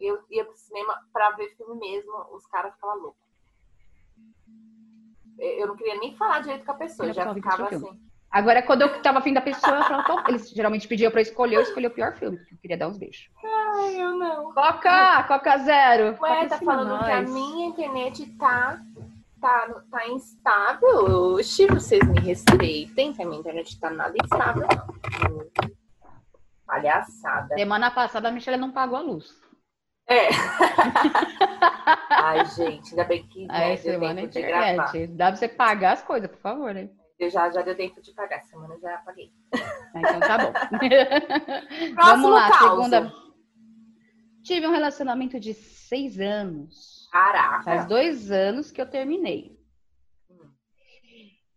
Eu 0.00 0.22
ia 0.30 0.44
pro 0.44 0.56
cinema 0.56 0.96
pra 1.12 1.30
ver 1.32 1.48
filme 1.56 1.78
mesmo, 1.78 2.12
os 2.32 2.46
caras 2.46 2.72
ficavam 2.74 2.98
loucos. 3.02 3.28
Eu 5.38 5.66
não 5.68 5.76
queria 5.76 5.96
nem 5.98 6.16
falar 6.16 6.40
direito 6.40 6.64
com 6.64 6.72
a 6.72 6.76
pessoa, 6.76 7.08
Eu 7.08 7.14
já 7.14 7.32
ficava 7.34 7.66
assim. 7.68 8.07
Agora, 8.30 8.62
quando 8.62 8.82
eu 8.82 9.00
tava 9.00 9.18
afim 9.20 9.32
da 9.32 9.40
pessoa, 9.40 9.76
eu 9.78 9.84
falava, 9.84 10.02
"Então", 10.02 10.24
eles 10.28 10.50
geralmente 10.50 10.86
pediam 10.86 11.10
pra 11.10 11.20
eu 11.20 11.22
escolher, 11.22 11.56
eu 11.56 11.62
escolhi 11.62 11.86
o 11.86 11.90
pior 11.90 12.14
filme, 12.14 12.36
porque 12.36 12.54
eu 12.54 12.58
queria 12.58 12.76
dar 12.76 12.88
uns 12.88 12.98
beijos. 12.98 13.28
Ai, 13.42 14.02
eu 14.02 14.16
não. 14.16 14.52
Coca! 14.52 15.22
Coca 15.24 15.58
zero! 15.58 16.04
Ué, 16.04 16.14
tá 16.14 16.26
Patrocina 16.58 16.58
falando 16.72 17.04
que 17.04 17.10
a 17.10 17.22
nós. 17.22 17.30
minha 17.32 17.66
internet 17.68 18.26
tá, 18.38 18.78
tá, 19.40 19.82
tá 19.90 20.08
instável. 20.08 21.34
Oxi, 21.36 21.66
vocês 21.68 22.06
me 22.06 22.20
respeitem, 22.20 23.14
que 23.14 23.22
a 23.22 23.26
minha 23.26 23.40
internet 23.40 23.80
tá 23.80 23.88
nada 23.88 24.14
instável, 24.22 24.66
não. 24.76 25.68
Palhaçada. 26.66 27.54
Semana 27.56 27.90
passada 27.90 28.28
a 28.28 28.30
Michelle 28.30 28.58
não 28.60 28.70
pagou 28.70 28.98
a 28.98 29.00
luz. 29.00 29.40
É. 30.06 30.28
Ai, 32.10 32.44
gente, 32.46 32.90
ainda 32.90 33.04
bem 33.04 33.26
que 33.26 33.46
né, 33.46 33.54
Aí 33.54 33.76
deu 33.76 33.92
semana 33.94 34.14
tempo 34.20 34.32
de 34.32 34.42
gravar. 34.42 34.92
Dá 35.10 35.26
pra 35.28 35.36
você 35.36 35.48
pagar 35.48 35.92
as 35.92 36.02
coisas, 36.02 36.30
por 36.30 36.40
favor, 36.40 36.74
né? 36.74 36.88
Eu 37.18 37.30
já, 37.30 37.50
já 37.50 37.62
deu 37.62 37.76
tempo 37.76 38.00
de 38.00 38.12
pagar, 38.12 38.42
semana 38.44 38.78
já 38.78 38.98
paguei. 38.98 39.32
Ah, 39.52 39.98
Então 40.00 40.20
tá 40.20 40.38
bom. 40.38 40.52
Vamos 41.96 42.30
lá, 42.30 42.48
caso. 42.50 42.68
segunda. 42.68 43.12
Tive 44.42 44.66
um 44.66 44.70
relacionamento 44.70 45.38
de 45.40 45.52
seis 45.52 46.18
anos. 46.20 47.08
Faz 47.10 47.32
Caraca. 47.32 47.84
dois 47.88 48.30
anos 48.30 48.70
que 48.70 48.80
eu 48.80 48.88
terminei. 48.88 49.58
Hum. 50.30 50.48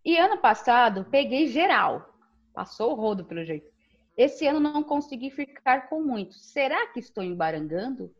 E 0.03 0.17
ano 0.17 0.37
passado, 0.37 1.05
peguei 1.11 1.47
geral. 1.47 2.09
Passou 2.53 2.91
o 2.91 2.95
rodo, 2.95 3.23
pelo 3.23 3.45
jeito. 3.45 3.69
Esse 4.17 4.45
ano 4.47 4.59
não 4.59 4.83
consegui 4.83 5.29
ficar 5.29 5.87
com 5.89 6.01
muitos. 6.03 6.41
Será 6.51 6.87
que 6.87 6.99
estou 6.99 7.23
embarangando? 7.23 8.13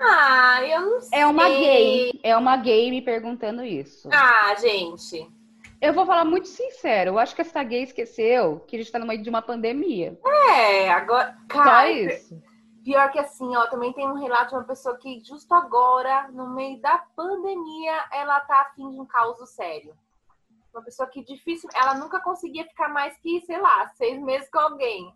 Ah, 0.00 0.60
eu 0.64 0.80
não 0.82 1.00
sei. 1.00 1.18
É 1.18 1.26
uma 1.26 1.48
gay. 1.48 2.20
É 2.22 2.36
uma 2.36 2.56
gay 2.56 2.90
me 2.90 3.02
perguntando 3.02 3.64
isso. 3.64 4.08
Ah, 4.12 4.54
gente. 4.54 5.28
Eu 5.80 5.92
vou 5.92 6.06
falar 6.06 6.24
muito 6.24 6.48
sincero. 6.48 7.12
Eu 7.12 7.18
acho 7.18 7.34
que 7.34 7.40
essa 7.40 7.62
gay 7.62 7.82
esqueceu 7.82 8.60
que 8.66 8.76
a 8.76 8.78
gente 8.78 8.90
tá 8.90 8.98
no 8.98 9.06
meio 9.06 9.22
de 9.22 9.30
uma 9.30 9.42
pandemia. 9.42 10.18
É, 10.50 10.90
agora. 10.90 11.36
Só 11.52 11.62
Cara, 11.62 11.90
isso. 11.90 12.40
Pior 12.84 13.10
que 13.12 13.18
assim, 13.18 13.54
ó, 13.56 13.66
também 13.66 13.92
tem 13.92 14.08
um 14.08 14.14
relato 14.14 14.50
de 14.50 14.54
uma 14.56 14.64
pessoa 14.64 14.96
que 14.96 15.22
justo 15.22 15.52
agora, 15.54 16.28
no 16.32 16.54
meio 16.54 16.80
da 16.80 16.98
pandemia, 17.14 18.04
ela 18.12 18.40
tá 18.40 18.62
afim 18.62 18.90
de 18.90 19.00
um 19.00 19.06
caos 19.06 19.38
sério. 19.50 19.94
Uma 20.72 20.82
pessoa 20.82 21.08
que 21.08 21.24
difícil, 21.24 21.68
ela 21.74 21.94
nunca 21.94 22.20
conseguia 22.20 22.64
ficar 22.64 22.88
mais 22.88 23.16
que, 23.18 23.40
sei 23.42 23.60
lá, 23.60 23.88
seis 23.88 24.20
meses 24.22 24.48
com 24.50 24.58
alguém. 24.58 25.12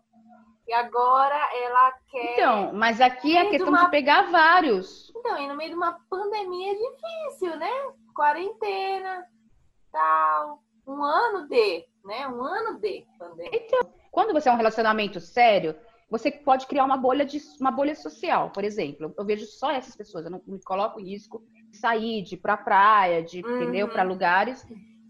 E 0.67 0.73
agora 0.73 1.35
ela 1.63 1.91
quer. 2.09 2.33
Então, 2.33 2.73
mas 2.73 3.01
aqui 3.01 3.35
é 3.35 3.41
a 3.41 3.43
meio 3.43 3.51
de 3.51 3.57
questão 3.57 3.69
uma- 3.73 3.85
de 3.85 3.91
pegar 3.91 4.31
vários. 4.31 5.11
Então, 5.15 5.37
e 5.37 5.47
no 5.47 5.55
meio 5.55 5.71
de 5.71 5.75
uma 5.75 5.99
pandemia 6.09 6.71
é 6.71 6.75
difícil, 6.75 7.57
né? 7.57 7.71
Quarentena, 8.15 9.25
tal. 9.91 10.59
Um 10.87 11.03
ano 11.03 11.47
de, 11.47 11.85
né? 12.05 12.27
Um 12.27 12.41
ano 12.43 12.79
de 12.79 13.05
pandemia. 13.19 13.67
Quando 14.11 14.31
você 14.33 14.47
é 14.49 14.51
um 14.51 14.57
relacionamento 14.57 15.19
sério, 15.19 15.75
você 16.09 16.31
pode 16.31 16.67
criar 16.67 16.85
uma 16.85 16.97
bolha 16.97 17.25
de 17.25 17.41
uma 17.59 17.71
bolha 17.71 17.95
social, 17.95 18.49
por 18.51 18.63
exemplo. 18.63 19.13
Eu 19.17 19.25
vejo 19.25 19.45
só 19.45 19.71
essas 19.71 19.95
pessoas, 19.95 20.25
eu 20.25 20.31
não 20.31 20.41
me 20.47 20.61
coloco 20.63 20.99
em 20.99 21.09
risco 21.09 21.43
de 21.71 21.77
sair, 21.77 22.21
de 22.21 22.35
ir 22.35 22.37
pra 22.37 22.55
praia, 22.55 23.21
de, 23.23 23.43
Uhum. 23.43 23.55
entendeu? 23.61 23.89
Para 23.89 24.03
lugares 24.03 24.65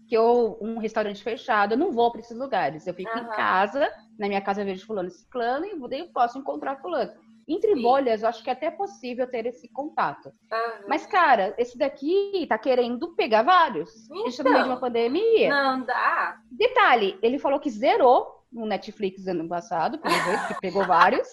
que 0.06 0.16
eu 0.16 0.58
um 0.60 0.78
restaurante 0.78 1.22
fechado, 1.22 1.72
eu 1.74 1.78
não 1.78 1.92
vou 1.92 2.10
para 2.10 2.20
esses 2.20 2.36
lugares. 2.36 2.86
Eu 2.86 2.94
fico 2.94 3.16
em 3.16 3.20
Aham. 3.22 3.30
casa, 3.30 3.90
na 4.18 4.28
minha 4.28 4.40
casa 4.40 4.60
eu 4.62 4.66
vejo 4.66 4.86
fulano 4.86 5.08
e 5.08 5.12
ciclano 5.12 5.64
e 5.64 5.70
eu 5.70 6.08
posso 6.12 6.38
encontrar 6.38 6.76
fulano. 6.80 7.12
Entre 7.46 7.74
Sim. 7.74 7.82
bolhas, 7.82 8.22
eu 8.22 8.28
acho 8.28 8.42
que 8.42 8.48
é 8.48 8.52
até 8.54 8.70
possível 8.70 9.26
ter 9.30 9.44
esse 9.46 9.68
contato. 9.68 10.32
Aham. 10.50 10.84
Mas, 10.88 11.06
cara, 11.06 11.54
esse 11.58 11.76
daqui 11.76 12.46
tá 12.48 12.56
querendo 12.56 13.14
pegar 13.14 13.42
vários. 13.42 14.06
Gente 14.06 14.36
tá 14.38 14.44
no 14.44 14.50
meio 14.50 14.62
de 14.64 14.68
uma 14.70 14.76
Então. 14.76 14.80
pandemia. 14.88 15.48
Não 15.50 15.84
dá. 15.84 16.38
Detalhe, 16.50 17.18
ele 17.22 17.38
falou 17.38 17.60
que 17.60 17.68
zerou 17.70 18.42
no 18.50 18.64
Netflix 18.66 19.26
ano 19.26 19.48
passado, 19.48 19.98
pelo 19.98 20.14
jeito, 20.14 20.46
que 20.46 20.54
pegou 20.60 20.86
vários. 20.86 21.28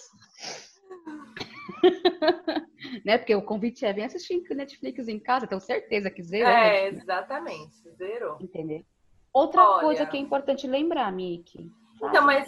né? 3.04 3.18
Porque 3.18 3.34
o 3.34 3.42
convite 3.42 3.84
é 3.84 3.92
vem 3.92 4.04
assistir 4.04 4.42
Netflix 4.54 5.08
em 5.08 5.18
casa, 5.18 5.46
tenho 5.46 5.60
certeza 5.60 6.10
que 6.10 6.22
zerou. 6.22 6.48
É, 6.50 6.82
Netflix, 6.82 7.02
exatamente. 7.02 7.90
Zerou. 7.96 8.38
entender? 8.40 8.84
Outra 9.32 9.62
Olha. 9.62 9.80
coisa 9.82 10.06
que 10.06 10.16
é 10.16 10.20
importante 10.20 10.66
lembrar, 10.66 11.10
Miki. 11.12 11.70
Então, 12.02 12.24
mas-. 12.26 12.46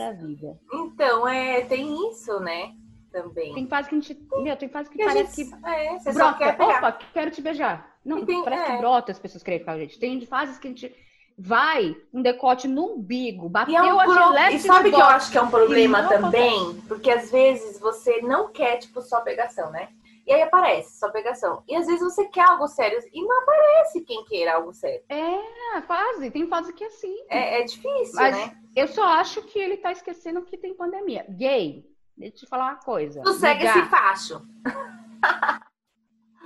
Então, 0.72 1.28
é, 1.28 1.62
tem 1.62 2.10
isso, 2.10 2.40
né? 2.40 2.72
Também. 3.12 3.54
Tem 3.54 3.66
fase 3.68 3.88
que 3.88 3.94
a 3.94 4.00
gente. 4.00 4.26
Meu, 4.42 4.56
tem 4.56 4.68
fase 4.68 4.90
que 4.90 4.98
Que 4.98 5.04
parece 5.04 5.44
gente- 5.44 5.56
que 5.60 5.66
é, 5.68 5.98
você 6.00 6.12
brota. 6.12 6.38
quer. 6.38 6.60
Opa, 6.60 6.92
quero 7.12 7.30
te 7.30 7.40
beijar. 7.40 7.94
Não, 8.04 8.26
tem- 8.26 8.42
parece 8.42 8.64
é. 8.64 8.74
que 8.74 8.78
brota 8.78 9.12
as 9.12 9.18
pessoas 9.20 9.42
querem 9.42 9.60
ficar 9.60 9.72
com 9.72 9.78
a 9.78 9.80
gente. 9.82 9.98
Tem 10.00 10.20
fases 10.26 10.58
que 10.58 10.66
a 10.66 10.70
gente 10.70 10.92
vai, 11.36 11.96
um 12.12 12.22
decote 12.22 12.68
no 12.68 12.94
umbigo, 12.94 13.48
bateu 13.48 13.74
E, 13.74 13.76
é 13.76 13.94
um 13.94 14.00
a 14.00 14.04
pro- 14.04 14.38
e 14.52 14.58
sabe 14.60 14.90
que 14.90 14.96
eu 14.96 15.04
acho 15.04 15.30
que 15.30 15.38
é 15.38 15.42
um 15.42 15.50
problema 15.50 16.08
também? 16.08 16.80
Porque 16.88 17.10
às 17.10 17.30
vezes 17.30 17.78
você 17.80 18.20
não 18.22 18.52
quer, 18.52 18.78
tipo, 18.78 19.02
só 19.02 19.20
pegação, 19.20 19.70
né? 19.70 19.88
E 20.26 20.32
aí 20.32 20.40
aparece 20.40 20.98
sua 20.98 21.10
pegação. 21.10 21.62
E 21.68 21.76
às 21.76 21.86
vezes 21.86 22.00
você 22.00 22.24
quer 22.26 22.48
algo 22.48 22.66
sério 22.66 22.98
e 23.12 23.22
não 23.22 23.42
aparece 23.42 24.00
quem 24.00 24.24
queira 24.24 24.54
algo 24.54 24.72
sério. 24.72 25.02
É, 25.08 25.80
quase. 25.82 26.30
Tem 26.30 26.46
fase 26.48 26.72
que 26.72 26.82
é 26.82 26.86
assim. 26.86 27.14
É, 27.28 27.60
é 27.60 27.64
difícil, 27.64 28.14
Mas 28.14 28.34
né? 28.34 28.56
eu 28.74 28.88
só 28.88 29.04
acho 29.04 29.42
que 29.42 29.58
ele 29.58 29.76
tá 29.76 29.92
esquecendo 29.92 30.40
que 30.42 30.56
tem 30.56 30.72
pandemia. 30.72 31.26
Gay, 31.28 31.84
deixa 32.16 32.36
eu 32.36 32.38
te 32.40 32.46
falar 32.46 32.64
uma 32.70 32.76
coisa. 32.76 33.20
Tu 33.22 33.34
segue 33.34 33.66
esse 33.66 33.82
facho. 33.82 34.40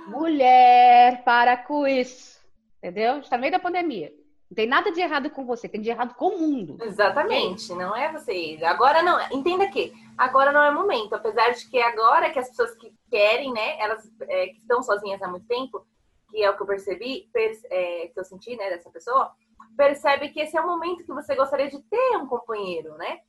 Mulher, 0.07 1.23
para 1.23 1.55
com 1.55 1.87
isso. 1.87 2.39
Entendeu? 2.79 3.19
Está 3.19 3.37
no 3.37 3.41
meio 3.41 3.51
da 3.53 3.59
pandemia. 3.59 4.11
Não 4.49 4.55
tem 4.55 4.67
nada 4.67 4.91
de 4.91 4.99
errado 4.99 5.29
com 5.29 5.45
você, 5.45 5.69
tem 5.69 5.79
de 5.79 5.89
errado 5.89 6.15
com 6.15 6.29
o 6.29 6.39
mundo. 6.39 6.77
Exatamente, 6.81 7.71
não 7.75 7.95
é 7.95 8.11
você. 8.11 8.57
Agora 8.63 9.03
não, 9.03 9.19
entenda 9.31 9.69
que 9.69 9.93
agora 10.17 10.51
não 10.51 10.63
é 10.63 10.71
momento, 10.71 11.13
apesar 11.13 11.51
de 11.51 11.69
que 11.69 11.79
agora 11.79 12.31
que 12.31 12.39
as 12.39 12.49
pessoas 12.49 12.73
que 12.75 12.91
querem, 13.11 13.53
né, 13.53 13.79
elas 13.79 14.09
é, 14.21 14.47
que 14.47 14.57
estão 14.57 14.81
sozinhas 14.81 15.21
há 15.21 15.27
muito 15.27 15.45
tempo, 15.45 15.85
que 16.31 16.41
é 16.43 16.49
o 16.49 16.55
que 16.55 16.63
eu 16.63 16.67
percebi, 16.67 17.29
per- 17.31 17.59
é, 17.69 18.07
que 18.11 18.19
eu 18.19 18.23
senti, 18.23 18.55
né, 18.55 18.69
dessa 18.71 18.89
pessoa, 18.89 19.31
percebe 19.77 20.29
que 20.29 20.39
esse 20.41 20.57
é 20.57 20.61
o 20.61 20.67
momento 20.67 21.03
que 21.05 21.13
você 21.13 21.35
gostaria 21.35 21.69
de 21.69 21.79
ter 21.83 22.17
um 22.17 22.25
companheiro, 22.27 22.95
né? 22.97 23.19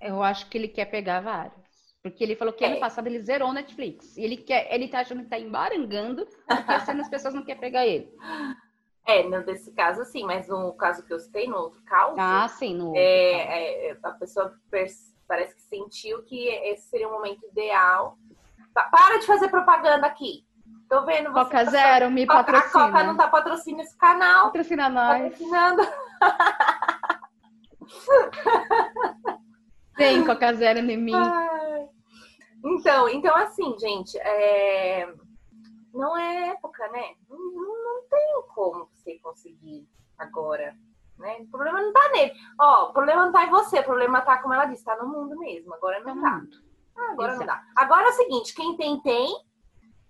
Eu 0.00 0.22
acho 0.22 0.48
que 0.48 0.56
ele 0.56 0.68
quer 0.68 0.86
pegar 0.86 1.20
vários. 1.20 1.68
Porque 2.02 2.22
ele 2.24 2.36
falou 2.36 2.54
que 2.54 2.64
É. 2.64 2.68
ano 2.68 2.80
passado 2.80 3.06
ele 3.06 3.20
zerou 3.20 3.48
o 3.50 3.52
Netflix. 3.52 4.16
E 4.16 4.22
ele, 4.22 4.36
quer, 4.36 4.72
ele 4.72 4.88
tá 4.88 5.00
achando 5.00 5.22
que 5.24 5.28
tá 5.28 5.38
embarangando, 5.38 6.26
porque 6.46 6.72
as 6.72 7.08
pessoas 7.08 7.34
não 7.34 7.44
querem 7.44 7.60
pegar 7.60 7.86
ele. 7.86 8.10
É, 9.08 9.22
no 9.22 9.42
desse 9.42 9.72
caso 9.72 10.04
sim, 10.04 10.22
mas 10.24 10.46
no 10.48 10.70
caso 10.74 11.02
que 11.02 11.10
eu 11.14 11.18
citei, 11.18 11.48
no 11.48 11.56
outro 11.56 11.80
caso, 11.86 12.14
Ah, 12.18 12.46
sim, 12.46 12.74
no. 12.76 12.92
é, 12.94 13.88
é, 13.92 13.96
a 14.02 14.10
pessoa 14.10 14.54
parece 15.26 15.54
que 15.54 15.62
sentiu 15.62 16.22
que 16.24 16.46
esse 16.48 16.88
seria 16.90 17.08
o 17.08 17.12
momento 17.12 17.42
ideal. 17.46 18.18
Pa- 18.74 18.88
Para 18.90 19.18
de 19.18 19.24
fazer 19.26 19.48
propaganda 19.48 20.06
aqui. 20.06 20.46
Tô 20.90 21.04
vendo 21.06 21.32
você. 21.32 21.44
Coca 21.44 21.64
tá 21.64 21.70
Zero 21.70 22.10
me 22.10 22.26
Coca- 22.26 22.40
A 22.40 22.44
Coca 22.44 22.60
patrocina. 22.80 23.02
não 23.04 23.16
tá 23.16 23.28
patrocinando 23.28 23.82
esse 23.82 23.96
canal. 23.96 24.44
Patrocina 24.46 24.88
nós. 24.90 25.22
Patrocinando. 25.22 25.82
Vem, 29.96 30.24
Coca 30.24 30.52
Zero 30.54 30.78
em 30.80 30.96
mim. 30.96 31.14
Ai. 31.14 31.88
Então, 32.64 33.08
então 33.08 33.34
assim, 33.36 33.76
gente, 33.78 34.18
é, 34.18 35.08
não 35.94 36.16
é 36.16 36.48
época, 36.50 36.86
né? 36.88 37.14
Não, 37.28 37.38
tem 38.08 38.42
como 38.54 38.88
você 38.92 39.18
conseguir 39.18 39.88
agora, 40.16 40.76
né? 41.18 41.38
O 41.40 41.48
problema 41.48 41.82
não 41.82 41.92
tá 41.92 42.08
nele. 42.12 42.32
Ó, 42.60 42.90
o 42.90 42.92
problema 42.92 43.26
não 43.26 43.32
tá 43.32 43.44
em 43.44 43.50
você, 43.50 43.80
o 43.80 43.84
problema 43.84 44.20
tá, 44.20 44.38
como 44.38 44.54
ela 44.54 44.66
disse, 44.66 44.84
tá 44.84 44.96
no 44.96 45.08
mundo 45.08 45.38
mesmo. 45.38 45.74
Agora 45.74 46.00
não 46.00 46.20
dá. 46.20 46.42
Ah, 46.96 47.12
agora 47.12 47.36
não 47.36 47.46
dá. 47.46 47.62
Agora 47.76 48.06
é 48.06 48.10
o 48.10 48.14
seguinte, 48.14 48.54
quem 48.54 48.76
tem, 48.76 49.00
tem. 49.00 49.48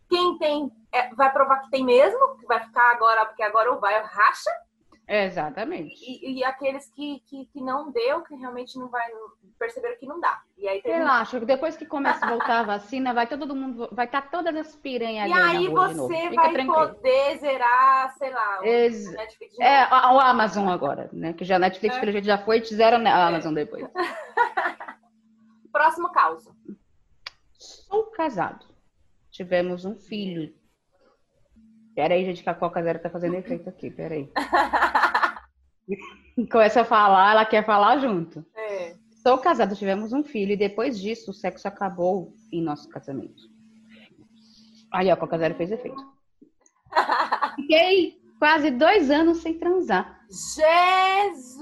Quem 0.08 0.38
tem, 0.38 0.72
é, 0.90 1.14
vai 1.14 1.30
provar 1.30 1.60
que 1.60 1.70
tem 1.70 1.84
mesmo, 1.84 2.38
que 2.38 2.46
vai 2.46 2.64
ficar 2.64 2.92
agora, 2.92 3.26
porque 3.26 3.42
agora 3.42 3.72
o 3.72 3.78
vai 3.78 4.00
racha. 4.02 4.50
Exatamente. 5.08 5.94
E, 6.04 6.38
e 6.38 6.44
aqueles 6.44 6.90
que, 6.90 7.20
que, 7.26 7.46
que 7.46 7.60
não 7.62 7.90
deu, 7.90 8.20
que 8.22 8.34
realmente 8.36 8.78
não 8.78 8.88
vai, 8.88 9.06
perceberam 9.58 9.96
que 9.96 10.04
não 10.06 10.20
dá. 10.20 10.42
E 10.58 10.68
aí 10.68 10.82
tem 10.82 10.92
Relaxa, 10.92 11.40
depois 11.40 11.78
que 11.78 11.86
começa 11.86 12.26
a 12.26 12.28
voltar 12.28 12.60
a 12.60 12.62
vacina, 12.64 13.14
vai 13.14 13.26
todo 13.26 13.56
mundo, 13.56 13.88
vai 13.90 14.04
estar 14.04 14.30
todas 14.30 14.54
as 14.54 14.76
piranhas 14.76 15.30
E 15.30 15.32
aí 15.32 15.68
você 15.68 16.28
vai 16.30 16.52
tranquilo. 16.52 16.88
poder 16.94 17.38
zerar, 17.38 18.14
sei 18.18 18.30
lá, 18.30 18.60
o 18.60 18.64
Ex- 18.64 19.10
Netflix 19.12 19.54
de 19.56 19.62
É, 19.62 19.84
o 19.88 20.20
Amazon 20.20 20.68
agora, 20.68 21.08
né? 21.12 21.32
Que 21.32 21.44
já 21.44 21.56
a 21.56 21.58
Netflix, 21.58 21.96
É. 21.96 22.00
pelo 22.00 22.12
jeito, 22.12 22.24
já 22.26 22.36
foi, 22.36 22.60
fizeram 22.60 22.98
a 23.06 23.26
Amazon 23.28 23.54
depois. 23.54 23.86
Próximo 25.72 26.10
caso. 26.12 26.54
Sou 27.58 28.04
casado. 28.10 28.66
Tivemos 29.30 29.84
um 29.84 29.96
filho. 29.96 30.54
Peraí, 31.98 32.24
gente, 32.24 32.44
que 32.44 32.48
a 32.48 32.54
Coca 32.54 32.80
Zero 32.80 33.00
tá 33.00 33.10
fazendo 33.10 33.34
efeito 33.34 33.68
aqui, 33.68 33.90
peraí. 33.90 34.30
Começa 36.48 36.82
a 36.82 36.84
falar, 36.84 37.32
ela 37.32 37.44
quer 37.44 37.66
falar 37.66 37.98
junto. 37.98 38.46
É. 38.54 38.94
Sou 39.20 39.36
casado, 39.38 39.74
tivemos 39.74 40.12
um 40.12 40.22
filho 40.22 40.52
e 40.52 40.56
depois 40.56 41.00
disso 41.00 41.32
o 41.32 41.34
sexo 41.34 41.66
acabou 41.66 42.32
em 42.52 42.62
nosso 42.62 42.88
casamento. 42.88 43.42
Aí, 44.92 45.10
ó, 45.10 45.14
a 45.14 45.16
Coca 45.16 45.36
Zero 45.38 45.56
fez 45.56 45.72
efeito. 45.72 46.00
Fiquei 47.56 48.16
quase 48.38 48.70
dois 48.70 49.10
anos 49.10 49.38
sem 49.38 49.58
transar. 49.58 50.20
Jesus! 50.30 51.58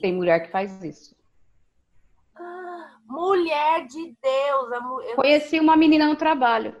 Tem 0.00 0.14
mulher 0.14 0.46
que 0.46 0.50
faz 0.50 0.82
isso. 0.82 1.14
Ah, 2.36 2.96
Mulher 3.06 3.86
de 3.86 4.16
Deus! 4.22 4.70
eu- 5.10 5.16
Conheci 5.16 5.60
uma 5.60 5.76
menina 5.76 6.06
no 6.06 6.16
trabalho. 6.16 6.74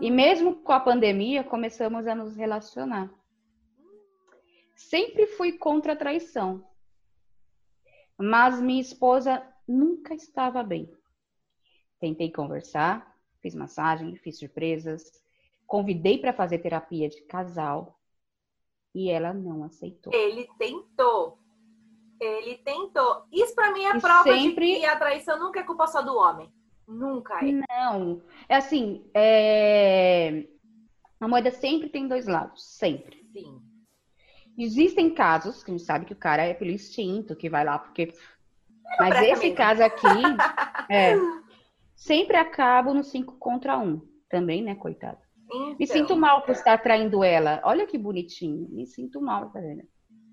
E 0.00 0.10
mesmo 0.10 0.54
com 0.56 0.72
a 0.72 0.80
pandemia, 0.80 1.42
começamos 1.42 2.06
a 2.06 2.14
nos 2.14 2.36
relacionar. 2.36 3.10
Sempre 4.76 5.26
fui 5.26 5.52
contra 5.52 5.92
a 5.94 5.96
traição. 5.96 6.64
Mas 8.16 8.60
minha 8.60 8.80
esposa 8.80 9.42
nunca 9.66 10.14
estava 10.14 10.62
bem. 10.62 10.90
Tentei 12.00 12.30
conversar, 12.30 13.16
fiz 13.40 13.54
massagem, 13.54 14.14
fiz 14.16 14.38
surpresas, 14.38 15.02
convidei 15.66 16.18
para 16.18 16.32
fazer 16.32 16.58
terapia 16.58 17.08
de 17.08 17.20
casal 17.22 17.98
e 18.94 19.10
ela 19.10 19.32
não 19.34 19.64
aceitou. 19.64 20.12
Ele 20.14 20.48
tentou. 20.58 21.38
Ele 22.20 22.56
tentou. 22.58 23.24
Isso 23.32 23.54
pra 23.54 23.72
mim 23.72 23.84
é 23.84 23.96
E 23.96 24.00
prova 24.00 24.22
sempre- 24.24 24.74
de 24.74 24.80
que 24.80 24.86
a 24.86 24.96
traição 24.96 25.38
nunca 25.38 25.60
é 25.60 25.64
culpa 25.64 25.86
só 25.88 26.02
do 26.02 26.16
homem. 26.16 26.52
Nunca 26.88 27.38
é. 27.44 27.52
Não, 27.68 28.22
é 28.48 28.56
assim, 28.56 29.04
é... 29.14 30.48
a 31.20 31.28
moeda 31.28 31.50
sempre 31.50 31.90
tem 31.90 32.08
dois 32.08 32.26
lados, 32.26 32.76
sempre. 32.76 33.22
Sim. 33.30 33.60
Existem 34.56 35.14
casos 35.14 35.62
que 35.62 35.70
a 35.70 35.76
gente 35.76 35.84
sabe 35.84 36.06
que 36.06 36.12
o 36.12 36.16
cara 36.16 36.42
é 36.42 36.54
pelo 36.54 36.70
instinto, 36.70 37.36
que 37.36 37.50
vai 37.50 37.64
lá 37.64 37.78
porque. 37.78 38.12
Mas 38.98 39.22
esse 39.22 39.52
caso 39.52 39.82
aqui, 39.82 40.06
é, 40.90 41.14
sempre 41.94 42.36
acabo 42.36 42.94
no 42.94 43.04
5 43.04 43.36
contra 43.38 43.78
1. 43.78 43.86
Um. 43.86 44.08
Também, 44.30 44.62
né, 44.62 44.74
coitado. 44.74 45.18
Me 45.48 45.76
Então, 45.80 45.86
sinto 45.86 46.16
mal 46.16 46.42
por 46.42 46.52
estar 46.52 46.78
traindo 46.78 47.22
ela. 47.22 47.60
Olha 47.64 47.86
que 47.86 47.96
bonitinho. 47.96 48.68
Me 48.70 48.86
sinto 48.86 49.20
mal, 49.20 49.50
tá 49.50 49.60
vendo? 49.60 49.82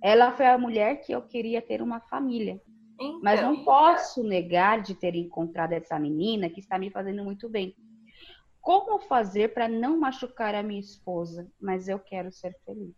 Ela 0.02 0.32
foi 0.32 0.48
a 0.48 0.58
mulher 0.58 1.02
que 1.02 1.14
eu 1.14 1.22
queria 1.22 1.62
ter 1.62 1.82
uma 1.82 2.00
família. 2.02 2.62
Então, 3.00 3.20
Mas 3.22 3.42
não 3.42 3.64
posso 3.64 4.24
negar 4.24 4.82
de 4.82 4.96
ter 4.96 5.16
encontrado 5.16 5.74
essa 5.74 6.00
menina 6.00 6.50
que 6.50 6.60
está 6.60 6.80
me 6.80 6.90
fazendo 6.90 7.24
muito 7.24 7.50
bem. 7.50 7.76
Como 8.62 9.00
fazer 9.00 9.54
para 9.54 9.68
não 9.68 10.00
machucar 10.00 10.56
a 10.56 10.64
minha 10.64 10.80
esposa? 10.80 11.52
Mas 11.60 11.88
eu 11.88 12.00
quero 12.00 12.32
ser 12.32 12.58
feliz. 12.66 12.96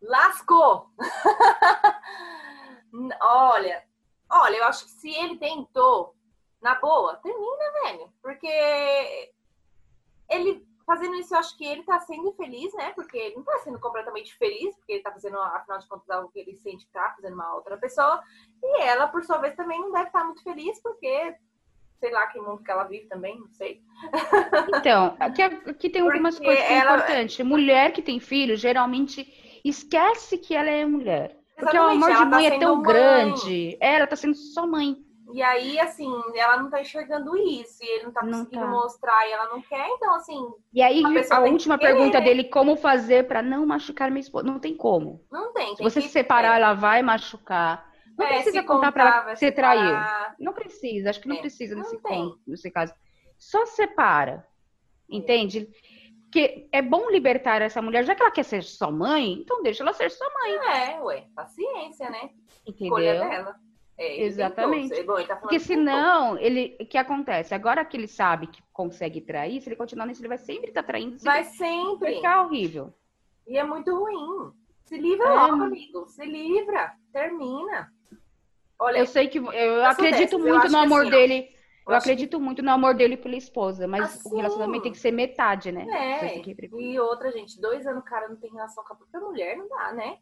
Lascou! 0.00 0.90
olha, 3.20 3.84
olha, 4.30 4.56
eu 4.56 4.64
acho 4.64 4.84
que 4.84 4.90
se 4.92 5.10
ele 5.10 5.38
tentou, 5.38 6.14
na 6.62 6.76
boa, 6.76 7.16
termina, 7.16 7.72
velho. 7.84 8.12
Porque 8.22 9.32
ele 10.28 10.69
fazendo 10.90 11.14
isso, 11.14 11.32
eu 11.34 11.38
acho 11.38 11.56
que 11.56 11.64
ele 11.64 11.84
tá 11.84 12.00
sendo 12.00 12.32
feliz, 12.32 12.72
né? 12.74 12.90
Porque 12.96 13.16
ele 13.16 13.36
não 13.36 13.44
tá 13.44 13.58
sendo 13.62 13.78
completamente 13.78 14.34
feliz, 14.36 14.74
porque 14.76 14.94
ele 14.94 15.02
tá 15.02 15.12
fazendo, 15.12 15.38
afinal 15.38 15.78
de 15.78 15.86
contas, 15.86 16.10
algo 16.10 16.30
que 16.32 16.40
ele 16.40 16.56
sente 16.56 16.84
que 16.84 16.92
tá 16.92 17.12
fazendo 17.14 17.34
uma 17.34 17.54
outra 17.54 17.76
pessoa. 17.76 18.20
E 18.62 18.82
ela, 18.82 19.06
por 19.06 19.22
sua 19.24 19.38
vez, 19.38 19.54
também 19.54 19.80
não 19.80 19.92
deve 19.92 20.06
estar 20.06 20.24
muito 20.24 20.42
feliz, 20.42 20.80
porque 20.82 21.34
sei 22.00 22.10
lá 22.10 22.26
que 22.26 22.40
mundo 22.40 22.62
que 22.64 22.70
ela 22.70 22.84
vive 22.84 23.06
também, 23.06 23.38
não 23.38 23.48
sei. 23.52 23.80
Então, 24.74 25.16
aqui, 25.20 25.42
aqui 25.42 25.90
tem 25.90 26.02
algumas 26.02 26.34
Porque 26.34 26.46
coisas 26.46 26.66
que 26.66 26.72
ela- 26.72 26.90
é 26.92 26.94
importante. 26.96 27.42
Mulher 27.44 27.92
que 27.92 28.02
tem 28.02 28.18
filho, 28.18 28.56
geralmente 28.56 29.60
esquece 29.64 30.38
que 30.38 30.54
ela 30.56 30.70
é 30.70 30.84
mulher. 30.84 31.36
Porque 31.56 31.76
o 31.76 31.90
Exatamente, 31.90 32.04
amor 32.04 32.10
de 32.10 32.16
tá 32.18 32.24
mãe 32.36 32.46
é 32.46 32.50
sendo 32.50 32.60
tão 32.60 32.76
mãe. 32.76 32.82
grande. 32.84 33.76
É, 33.80 33.94
ela 33.96 34.06
tá 34.06 34.16
sendo 34.16 34.34
só 34.34 34.66
mãe. 34.66 34.96
E 35.32 35.42
aí, 35.42 35.78
assim, 35.80 36.10
ela 36.34 36.56
não 36.62 36.70
tá 36.70 36.80
enxergando 36.80 37.36
isso, 37.36 37.82
e 37.82 37.86
ele 37.88 38.04
não 38.04 38.12
tá 38.12 38.22
Não 38.22 38.38
conseguindo 38.38 38.64
tá. 38.64 38.70
mostrar, 38.70 39.28
e 39.28 39.32
ela 39.32 39.48
não 39.50 39.60
quer, 39.62 39.88
então, 39.88 40.14
assim, 40.14 40.52
E 40.72 40.82
aí, 40.82 41.02
A 41.04 41.42
que 41.42 41.50
última 41.50 41.78
querer, 41.78 41.92
pergunta 41.94 42.18
né? 42.18 42.24
dele, 42.24 42.44
como 42.44 42.76
fazer 42.76 43.26
pra 43.26 43.42
não 43.42 43.66
machucar 43.66 44.10
minha 44.10 44.20
esposa? 44.20 44.46
Não 44.46 44.58
tem 44.58 44.76
como. 44.76 45.24
não 45.30 45.52
tem. 45.52 45.70
Se 45.70 45.76
tem 45.76 45.84
você 45.90 46.00
que- 46.00 46.06
se 46.08 46.12
separar, 46.12 46.54
é, 46.54 46.56
ela 46.56 46.74
vai 46.74 47.02
machucar. 47.02 47.88
Não 48.18 48.26
é, 48.26 48.34
precisa 48.34 48.60
se 48.60 48.66
contar 48.66 48.92
pra 48.92 49.02
ela 49.02 49.24
que 49.34 49.36
você 49.38 49.50
traiu. 49.52 49.96
Não 50.38 50.52
precisa, 50.52 51.10
acho 51.10 51.20
que 51.20 51.28
não 51.28 51.36
É, 51.36 51.40
precisa 51.40 51.74
não 51.74 51.82
nesse, 51.82 51.98
tem. 52.02 52.28
con- 52.30 52.36
nesse 52.46 52.70
caso. 52.70 52.92
Só 53.38 53.64
separa, 53.66 54.46
entende? 55.08 55.68
Porque 56.24 56.68
é 56.70 56.80
bom 56.82 57.10
libertar 57.10 57.60
essa 57.62 57.80
mulher, 57.82 58.04
já 58.04 58.14
que 58.14 58.22
ela 58.22 58.30
quer 58.30 58.44
ser 58.44 58.62
sua 58.62 58.90
mãe, 58.90 59.32
então 59.32 59.62
deixa 59.62 59.82
ela 59.82 59.92
ser 59.92 60.10
sua 60.10 60.28
mãe, 60.32 60.52
É, 60.76 61.00
ué, 61.02 61.26
paciência, 61.34 62.08
né? 62.10 62.30
Escolha 62.66 63.14
entendeu? 63.14 63.28
dela. 63.30 63.56
É, 64.00 64.14
ele 64.14 64.24
Exatamente. 64.24 64.88
tentou, 64.88 65.14
bom, 65.14 65.18
ele 65.18 65.28
tá 65.28 65.36
Porque 65.36 65.60
senão, 65.60 66.38
ele, 66.38 66.74
o 66.80 66.86
que 66.86 66.96
acontece? 66.96 67.54
Agora 67.54 67.84
que 67.84 67.98
ele 67.98 68.08
sabe 68.08 68.46
que 68.46 68.62
consegue 68.72 69.20
trair, 69.20 69.60
se 69.60 69.68
ele 69.68 69.76
continuar 69.76 70.06
nisso, 70.06 70.22
ele 70.22 70.28
vai 70.28 70.38
sempre 70.38 70.70
estar 70.70 70.82
traindo. 70.82 71.18
sempre 71.18 71.24
Vai 71.30 71.42
vai 71.42 71.52
sempre. 71.52 72.14
ficar 72.14 72.42
horrível. 72.46 72.94
E 73.46 73.58
é 73.58 73.62
muito 73.62 73.94
ruim. 73.94 74.52
Se 74.86 74.96
livra 74.96 75.26
É. 75.26 75.34
logo, 75.34 75.62
amigo. 75.64 76.06
Se 76.08 76.24
livra. 76.24 76.94
Termina. 77.12 77.92
Olha, 78.78 79.00
Eu 79.00 79.06
sei 79.06 79.28
que 79.28 79.36
eu 79.36 79.84
acredito 79.84 80.18
dessas, 80.18 80.32
eu 80.32 80.38
muito 80.40 80.64
acho 80.64 80.72
no 80.72 80.78
amor 80.78 81.02
assim, 81.02 81.10
dele. 81.10 81.48
Eu, 81.86 81.94
acredito 81.94 82.38
que... 82.38 82.42
muito 82.42 82.62
no 82.62 82.70
amor 82.70 82.94
dele 82.94 83.18
pela 83.18 83.36
esposa, 83.36 83.86
mas 83.86 84.04
assim, 84.04 84.32
o 84.32 84.36
relacionamento 84.36 84.84
tem 84.84 84.92
que 84.92 84.98
ser 84.98 85.10
metade, 85.10 85.70
né? 85.70 85.86
É. 85.90 86.42
E 86.80 86.98
outra, 86.98 87.30
gente, 87.32 87.60
dois 87.60 87.86
anos 87.86 88.00
o 88.00 88.04
cara 88.04 88.28
não 88.28 88.36
tem 88.36 88.50
relação 88.50 88.82
com 88.82 88.94
a 88.94 88.96
própria 88.96 89.20
mulher, 89.20 89.58
não 89.58 89.68
dá, 89.68 89.92
né? 89.92 90.18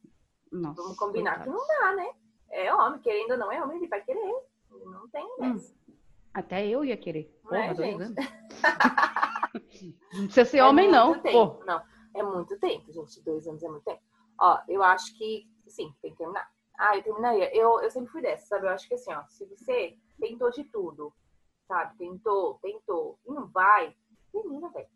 Nossa, 0.50 0.82
Vamos 0.82 0.98
combinar 0.98 1.44
coitado. 1.44 1.50
que 1.50 1.56
não 1.56 1.66
dá, 1.68 1.94
né? 1.94 2.10
É 2.50 2.72
homem, 2.74 3.00
querendo 3.00 3.32
ou 3.32 3.38
não 3.38 3.52
é 3.52 3.62
homem, 3.62 3.78
ele 3.78 3.88
vai 3.88 4.02
querer. 4.02 4.42
Não 4.70 5.08
tem 5.08 5.24
hum. 5.40 5.58
Até 6.32 6.66
eu 6.66 6.84
ia 6.84 6.96
querer. 6.96 7.24
Porra, 7.42 7.58
é, 7.58 7.94
anos. 7.94 8.14
não 10.12 10.24
precisa 10.24 10.44
ser 10.44 10.58
é 10.58 10.64
homem, 10.64 10.90
não. 10.90 11.20
Tempo. 11.20 11.64
Não, 11.64 11.82
é 12.14 12.22
muito 12.22 12.58
tempo, 12.58 12.92
gente. 12.92 13.20
Dois 13.22 13.46
anos 13.46 13.62
é 13.62 13.68
muito 13.68 13.84
tempo. 13.84 14.02
Ó, 14.40 14.60
eu 14.68 14.82
acho 14.82 15.16
que, 15.16 15.50
sim, 15.66 15.92
tem 16.00 16.12
que 16.12 16.18
terminar. 16.18 16.48
Ah, 16.78 16.96
eu 16.96 17.02
terminaria. 17.02 17.54
Eu, 17.54 17.80
eu 17.80 17.90
sempre 17.90 18.10
fui 18.12 18.22
dessa, 18.22 18.46
sabe? 18.46 18.66
Eu 18.66 18.70
acho 18.70 18.86
que 18.86 18.94
assim, 18.94 19.12
ó, 19.12 19.24
se 19.28 19.44
você 19.46 19.96
tentou 20.20 20.50
de 20.50 20.64
tudo, 20.64 21.12
sabe? 21.66 21.96
Tentou, 21.96 22.58
tentou, 22.62 23.18
e 23.26 23.32
não 23.32 23.48
vai, 23.48 23.94
termina, 24.32 24.68
velho. 24.68 24.88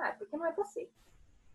Ah, 0.00 0.14
porque 0.18 0.36
não 0.36 0.46
é 0.46 0.52
você. 0.52 0.90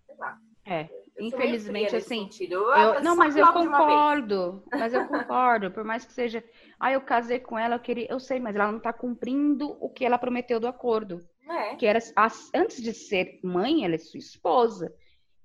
Sei 0.05 0.15
lá. 0.17 0.39
É, 0.65 0.89
eu 1.15 1.25
infelizmente, 1.25 1.95
assim. 1.95 2.29
Eu, 2.49 2.69
eu, 2.71 3.03
não, 3.03 3.15
mas 3.15 3.35
eu 3.35 3.45
concordo. 3.51 4.63
Mas 4.71 4.93
eu 4.93 5.07
concordo. 5.07 5.71
Por 5.71 5.83
mais 5.83 6.05
que 6.05 6.13
seja. 6.13 6.43
Ah, 6.79 6.91
eu 6.91 7.01
casei 7.01 7.39
com 7.39 7.57
ela, 7.57 7.75
eu 7.75 7.79
queria. 7.79 8.07
Eu 8.09 8.19
sei, 8.19 8.39
mas 8.39 8.55
ela 8.55 8.71
não 8.71 8.79
tá 8.79 8.91
cumprindo 8.91 9.77
o 9.79 9.89
que 9.89 10.05
ela 10.05 10.17
prometeu 10.17 10.59
do 10.59 10.67
acordo. 10.67 11.19
É. 11.47 11.75
Que 11.75 11.85
era 11.85 11.99
antes 12.53 12.81
de 12.81 12.93
ser 12.93 13.39
mãe, 13.43 13.85
ela 13.85 13.95
é 13.95 13.99
sua 13.99 14.17
esposa. 14.17 14.93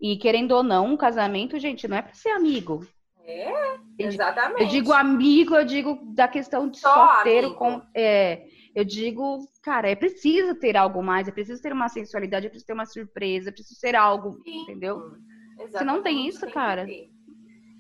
E 0.01 0.17
querendo 0.17 0.53
ou 0.53 0.63
não, 0.63 0.87
um 0.87 0.97
casamento, 0.97 1.59
gente, 1.59 1.89
não 1.89 1.97
é 1.97 2.03
para 2.03 2.15
ser 2.15 2.31
amigo. 2.31 2.87
É, 3.27 3.77
exatamente. 3.99 4.63
Eu 4.63 4.69
digo 4.69 4.93
amigo, 4.93 5.55
eu 5.55 5.65
digo 5.65 6.01
da 6.15 6.27
questão 6.27 6.69
de 6.69 6.79
Só 6.79 7.15
solteiro 7.15 7.55
com. 7.55 7.83
É, 7.95 8.47
eu 8.79 8.85
digo, 8.85 9.41
cara, 9.61 9.91
é 9.91 9.97
preciso 9.97 10.55
ter 10.55 10.77
algo 10.77 11.03
mais, 11.03 11.27
é 11.27 11.33
preciso 11.33 11.61
ter 11.61 11.73
uma 11.73 11.89
sensualidade, 11.89 12.47
é 12.47 12.49
preciso 12.49 12.69
ter 12.69 12.75
uma 12.75 12.87
surpresa, 12.87 13.49
é 13.49 13.53
preciso 13.53 13.81
ser 13.81 13.97
algo, 13.97 14.41
Sim. 14.45 14.63
entendeu? 14.63 15.17
Exatamente. 15.59 15.79
Se 15.79 15.85
não 15.85 16.01
tem 16.01 16.29
isso, 16.29 16.43
tem 16.43 16.55
cara. 16.55 16.87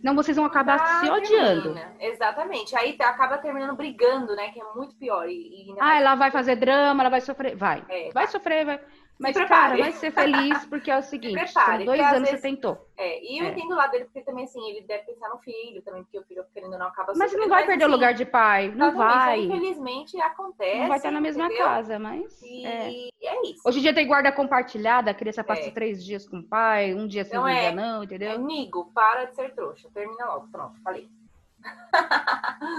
Não, 0.03 0.17
vocês 0.17 0.37
vão 0.37 0.45
acabar 0.45 0.81
ah, 0.81 1.01
se 1.01 1.09
odiando. 1.09 1.75
Termina. 1.75 1.97
Exatamente. 2.01 2.77
Aí 2.77 2.97
acaba 2.99 3.39
terminando 3.39 3.77
brigando, 3.77 4.35
né? 4.35 4.51
Que 4.51 4.61
é 4.61 4.65
muito 4.75 4.97
pior. 4.97 5.29
E, 5.29 5.71
e 5.71 5.75
ah, 5.79 6.01
ela 6.01 6.17
vai 6.17 6.33
fazer 6.33 6.57
drama, 6.57 7.03
ela 7.03 7.11
vai 7.11 7.21
sofrer. 7.21 7.57
Vai. 7.57 7.85
É, 7.89 8.11
vai 8.13 8.27
tá. 8.27 8.33
sofrer, 8.33 8.65
vai. 8.65 8.81
Mas, 9.19 9.37
cara, 9.37 9.77
vai 9.77 9.91
ser 9.93 10.13
feliz 10.13 10.65
porque 10.67 10.91
é 10.91 10.97
o 10.97 11.03
seguinte, 11.03 11.35
prepare, 11.35 11.85
são 11.85 11.87
dois 11.87 12.01
anos 12.01 12.21
vezes, 12.21 12.31
você 12.31 12.39
tentou. 12.41 12.89
É, 12.97 13.21
e 13.21 13.39
eu 13.39 13.47
é. 13.47 13.51
entendo 13.51 13.73
o 13.73 13.75
lado 13.75 13.91
dele, 13.91 14.05
porque 14.05 14.21
também, 14.21 14.45
assim, 14.45 14.65
ele 14.71 14.83
deve 14.83 15.05
pensar 15.05 15.29
no 15.29 15.39
filho 15.39 15.83
também, 15.83 16.05
porque 16.05 16.19
o 16.21 16.23
filho, 16.23 16.45
querendo 16.55 16.79
não, 16.79 16.87
acaba 16.87 17.13
Mas 17.17 17.33
você 17.33 17.37
não 17.37 17.49
vai 17.49 17.67
perder 17.67 17.85
assim, 17.85 17.93
o 17.93 17.97
lugar 17.97 18.15
de 18.15 18.25
pai, 18.25 18.73
não 18.75 18.97
vai. 18.97 19.41
Infelizmente, 19.41 20.21
acontece. 20.21 20.79
Não 20.79 20.89
vai 20.89 20.97
estar 20.99 21.11
na 21.11 21.21
mesma 21.21 21.47
entendeu? 21.47 21.65
casa, 21.65 21.99
mas... 21.99 22.41
E 22.43 22.65
é. 22.65 23.09
é. 23.25 23.43
isso. 23.51 23.63
Hoje 23.67 23.81
em 23.81 23.83
dia 23.83 23.95
tem 23.95 24.07
guarda 24.07 24.31
compartilhada, 24.31 25.11
a 25.11 25.15
criança 25.15 25.43
passa 25.43 25.63
é. 25.63 25.71
três 25.73 26.05
dias 26.05 26.29
com 26.29 26.39
o 26.39 26.45
pai, 26.45 26.95
um 26.95 27.09
dia 27.09 27.25
sim, 27.25 27.37
um 27.37 27.45
dia 27.45 27.73
não, 27.73 28.05
entendeu? 28.05 28.37
Amigo, 28.37 28.93
para 28.95 29.25
de 29.25 29.35
ser 29.35 29.53
trouxa. 29.53 29.89
Termina 29.93 30.27
logo, 30.27 30.49
pronto, 30.53 30.81
falei. 30.83 31.09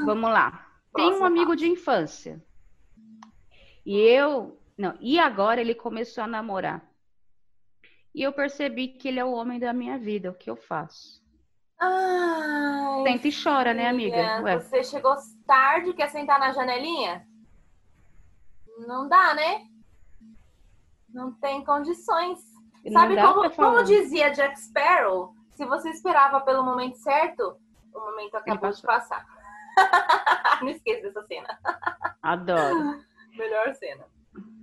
Vamos 0.06 0.30
lá. 0.30 0.68
Tem 0.96 1.14
um 1.14 1.26
amigo 1.26 1.56
de 1.56 1.68
infância. 1.68 2.42
E 3.86 3.98
eu 3.98 4.59
não, 4.80 4.98
e 5.02 5.20
agora 5.20 5.60
ele 5.60 5.76
começou 5.76 6.24
a 6.24 6.28
namorar. 6.28 6.82
E 8.16 8.24
eu 8.24 8.32
percebi 8.32 8.88
que 8.88 9.10
ele 9.10 9.20
é 9.20 9.26
o 9.26 9.34
homem 9.34 9.60
da 9.60 9.74
minha 9.74 9.98
vida, 9.98 10.32
o 10.32 10.34
que 10.34 10.50
eu 10.50 10.56
faço? 10.56 11.22
Ai, 11.78 13.04
Senta 13.04 13.28
e 13.28 13.44
chora, 13.44 13.74
né, 13.74 13.90
amiga? 13.90 14.42
Ué. 14.42 14.58
Você 14.58 14.82
chegou 14.86 15.18
tarde, 15.46 15.92
quer 15.92 16.10
sentar 16.10 16.40
na 16.40 16.54
janelinha? 16.54 17.28
Não 18.88 19.10
dá, 19.10 19.34
né? 19.34 19.68
Não 21.10 21.34
tem 21.34 21.62
condições. 21.66 22.40
Não 22.86 22.94
Sabe 22.94 23.22
como, 23.22 23.52
como 23.52 23.84
dizia 23.84 24.32
Jack 24.32 24.58
Sparrow? 24.62 25.34
Se 25.52 25.66
você 25.66 25.90
esperava 25.90 26.40
pelo 26.40 26.64
momento 26.64 26.96
certo, 26.96 27.58
o 27.94 28.00
momento 28.00 28.36
acabou 28.36 28.72
de 28.72 28.82
passar. 28.82 29.26
Não 30.62 30.70
esqueça 30.70 31.02
dessa 31.02 31.22
cena. 31.28 31.60
Adoro. 32.22 33.04
Melhor 33.36 33.76
cena. 33.76 34.06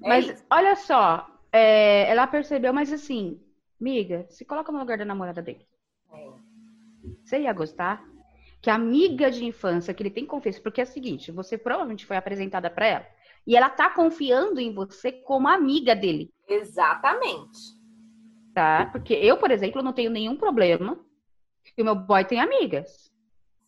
É 0.02 0.08
mas 0.08 0.26
isso. 0.28 0.44
olha 0.50 0.76
só, 0.76 1.28
é, 1.52 2.10
ela 2.10 2.26
percebeu, 2.26 2.72
mas 2.72 2.92
assim, 2.92 3.40
amiga, 3.80 4.26
se 4.28 4.44
coloca 4.44 4.70
no 4.72 4.78
lugar 4.78 4.98
da 4.98 5.04
namorada 5.04 5.42
dele. 5.42 5.66
É. 6.12 6.30
Você 7.24 7.40
ia 7.40 7.52
gostar? 7.52 8.04
Que 8.60 8.70
a 8.70 8.74
amiga 8.74 9.30
de 9.30 9.44
infância, 9.44 9.94
que 9.94 10.02
ele 10.02 10.10
tem 10.10 10.26
confiança, 10.26 10.60
porque 10.60 10.80
é 10.80 10.84
o 10.84 10.86
seguinte, 10.86 11.30
você 11.30 11.56
provavelmente 11.56 12.06
foi 12.06 12.16
apresentada 12.16 12.68
para 12.70 12.86
ela 12.86 13.06
e 13.46 13.56
ela 13.56 13.70
tá 13.70 13.88
confiando 13.88 14.60
em 14.60 14.74
você 14.74 15.12
como 15.12 15.46
amiga 15.46 15.94
dele. 15.94 16.32
Exatamente. 16.48 17.76
Tá? 18.52 18.86
Porque 18.90 19.14
eu, 19.14 19.36
por 19.36 19.50
exemplo, 19.50 19.82
não 19.82 19.92
tenho 19.92 20.10
nenhum 20.10 20.36
problema 20.36 20.98
que 21.74 21.82
o 21.82 21.84
meu 21.84 21.94
boy 21.94 22.24
tem 22.24 22.40
amigas. 22.40 23.12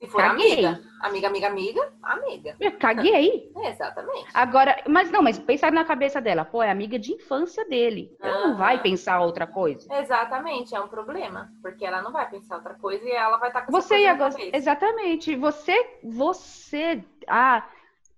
Se 0.01 0.07
for 0.07 0.21
caguei. 0.21 0.65
amiga, 0.65 0.81
amiga, 1.01 1.27
amiga, 1.27 1.49
amiga, 1.49 1.93
amiga. 2.03 2.57
Eu 2.61 2.79
caguei. 2.79 3.51
É, 3.57 3.71
exatamente. 3.71 4.29
Agora, 4.33 4.81
mas 4.89 5.11
não, 5.11 5.21
mas 5.21 5.41
pensar 5.41 5.73
na 5.73 5.85
cabeça 5.85 6.21
dela, 6.21 6.45
pô, 6.45 6.63
é 6.63 6.71
amiga 6.71 6.97
de 6.97 7.13
infância 7.13 7.65
dele. 7.69 8.17
Ela 8.21 8.47
não 8.47 8.57
vai 8.57 8.81
pensar 8.81 9.21
outra 9.21 9.45
coisa. 9.45 9.93
Exatamente, 9.93 10.73
é 10.73 10.81
um 10.81 10.87
problema, 10.87 11.53
porque 11.61 11.85
ela 11.85 12.01
não 12.01 12.13
vai 12.13 12.31
pensar 12.31 12.57
outra 12.57 12.75
coisa 12.75 13.05
e 13.05 13.11
ela 13.11 13.39
vai 13.39 13.49
estar 13.49 13.63
tá 13.63 13.67
com 13.67 13.73
Você 13.73 13.99
ia 13.99 14.15
gostar. 14.15 14.57
Exatamente. 14.57 15.35
Você, 15.35 15.99
você, 16.05 17.05
ah, 17.27 17.69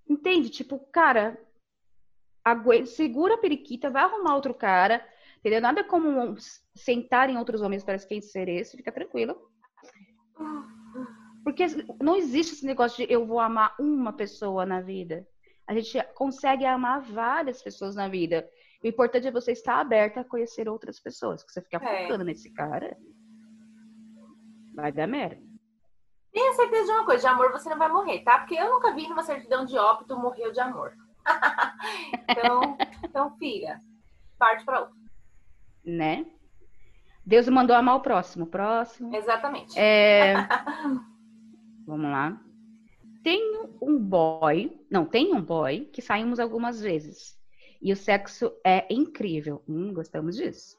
entende? 0.07 0.51
Tipo, 0.51 0.79
cara, 0.93 1.41
agu... 2.45 2.85
segura 2.85 3.35
a 3.37 3.39
periquita, 3.39 3.89
vai 3.89 4.03
arrumar 4.03 4.35
outro 4.35 4.53
cara, 4.53 5.03
entendeu? 5.39 5.63
Nada 5.63 5.83
como 5.83 6.37
sentar 6.75 7.31
em 7.31 7.39
outros 7.39 7.63
homens 7.63 7.83
para 7.83 7.99
quem 8.01 8.21
ser 8.21 8.51
esse, 8.51 8.77
fica 8.77 8.93
tranquilo. 8.93 9.35
Ah. 10.39 10.80
Porque 11.43 11.67
não 12.01 12.17
existe 12.17 12.55
esse 12.55 12.67
negócio 12.67 13.05
de 13.05 13.13
eu 13.13 13.27
vou 13.27 13.41
amar 13.41 13.75
uma 13.79 14.13
pessoa 14.13 14.67
na 14.67 14.81
vida. 14.81 15.27
A 15.67 15.75
gente 15.75 16.03
consegue 16.15 16.65
amar 16.65 17.01
várias 17.01 17.63
pessoas 17.63 17.95
na 17.95 18.09
vida. 18.09 18.49
O 18.83 18.87
importante 18.87 19.27
é 19.27 19.31
você 19.31 19.53
estar 19.53 19.79
aberta 19.79 20.21
a 20.21 20.25
conhecer 20.25 20.69
outras 20.69 20.99
pessoas. 20.99 21.43
Que 21.43 21.53
você 21.53 21.63
ficar 21.63 21.83
é. 21.83 22.03
focando 22.03 22.25
nesse 22.25 22.53
cara, 22.53 22.97
vai 24.75 24.93
dar 24.93 25.07
merda. 25.07 25.41
Tenha 26.33 26.53
certeza 26.55 26.87
de 26.87 26.93
uma 26.93 27.05
coisa, 27.05 27.23
de 27.23 27.27
amor 27.27 27.53
você 27.53 27.69
não 27.69 27.79
vai 27.79 27.89
morrer, 27.89 28.21
tá? 28.21 28.39
Porque 28.39 28.55
eu 28.55 28.71
nunca 28.71 28.95
vi 28.95 29.09
numa 29.09 29.23
certidão 29.23 29.65
de 29.65 29.77
óbito 29.77 30.17
morreu 30.17 30.53
de 30.53 30.61
amor. 30.61 30.93
então, 32.29 32.77
então, 33.05 33.37
filha, 33.37 33.81
parte 34.39 34.65
para 34.65 34.81
outra. 34.81 34.95
Né? 35.85 36.27
Deus 37.27 37.49
mandou 37.49 37.77
amar 37.77 37.97
o 37.97 38.01
próximo. 38.01 38.47
Próximo. 38.47 39.15
Exatamente. 39.15 39.79
É... 39.79 40.35
Vamos 41.91 42.09
lá. 42.09 42.41
Tem 43.25 43.65
um 43.83 43.99
boy, 43.99 44.81
não, 44.89 45.05
tem 45.05 45.35
um 45.35 45.43
boy 45.43 45.89
que 45.93 46.01
saímos 46.01 46.39
algumas 46.39 46.81
vezes. 46.81 47.37
E 47.83 47.93
o 47.93 47.97
sexo 47.97 48.53
é 48.65 48.87
incrível. 48.89 49.61
Hum, 49.69 49.93
gostamos 49.93 50.37
disso. 50.37 50.79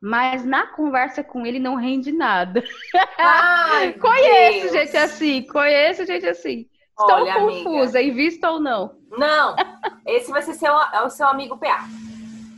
Mas 0.00 0.42
na 0.42 0.66
conversa 0.68 1.22
com 1.22 1.44
ele 1.44 1.58
não 1.58 1.74
rende 1.74 2.10
nada. 2.10 2.64
Ai, 3.18 3.92
conheço 4.00 4.60
Deus. 4.60 4.72
gente 4.72 4.96
assim, 4.96 5.42
conheço 5.42 6.06
gente 6.06 6.26
assim. 6.26 6.66
Estou 6.98 7.16
Olha, 7.16 7.34
confusa, 7.34 7.98
amiga. 7.98 8.02
invista 8.02 8.50
ou 8.50 8.58
não? 8.58 8.96
Não, 9.10 9.54
esse 10.06 10.30
vai 10.30 10.40
ser 10.40 10.54
seu, 10.54 10.72
é 10.72 11.02
o 11.02 11.10
seu 11.10 11.26
amigo 11.26 11.58
PA. 11.58 11.86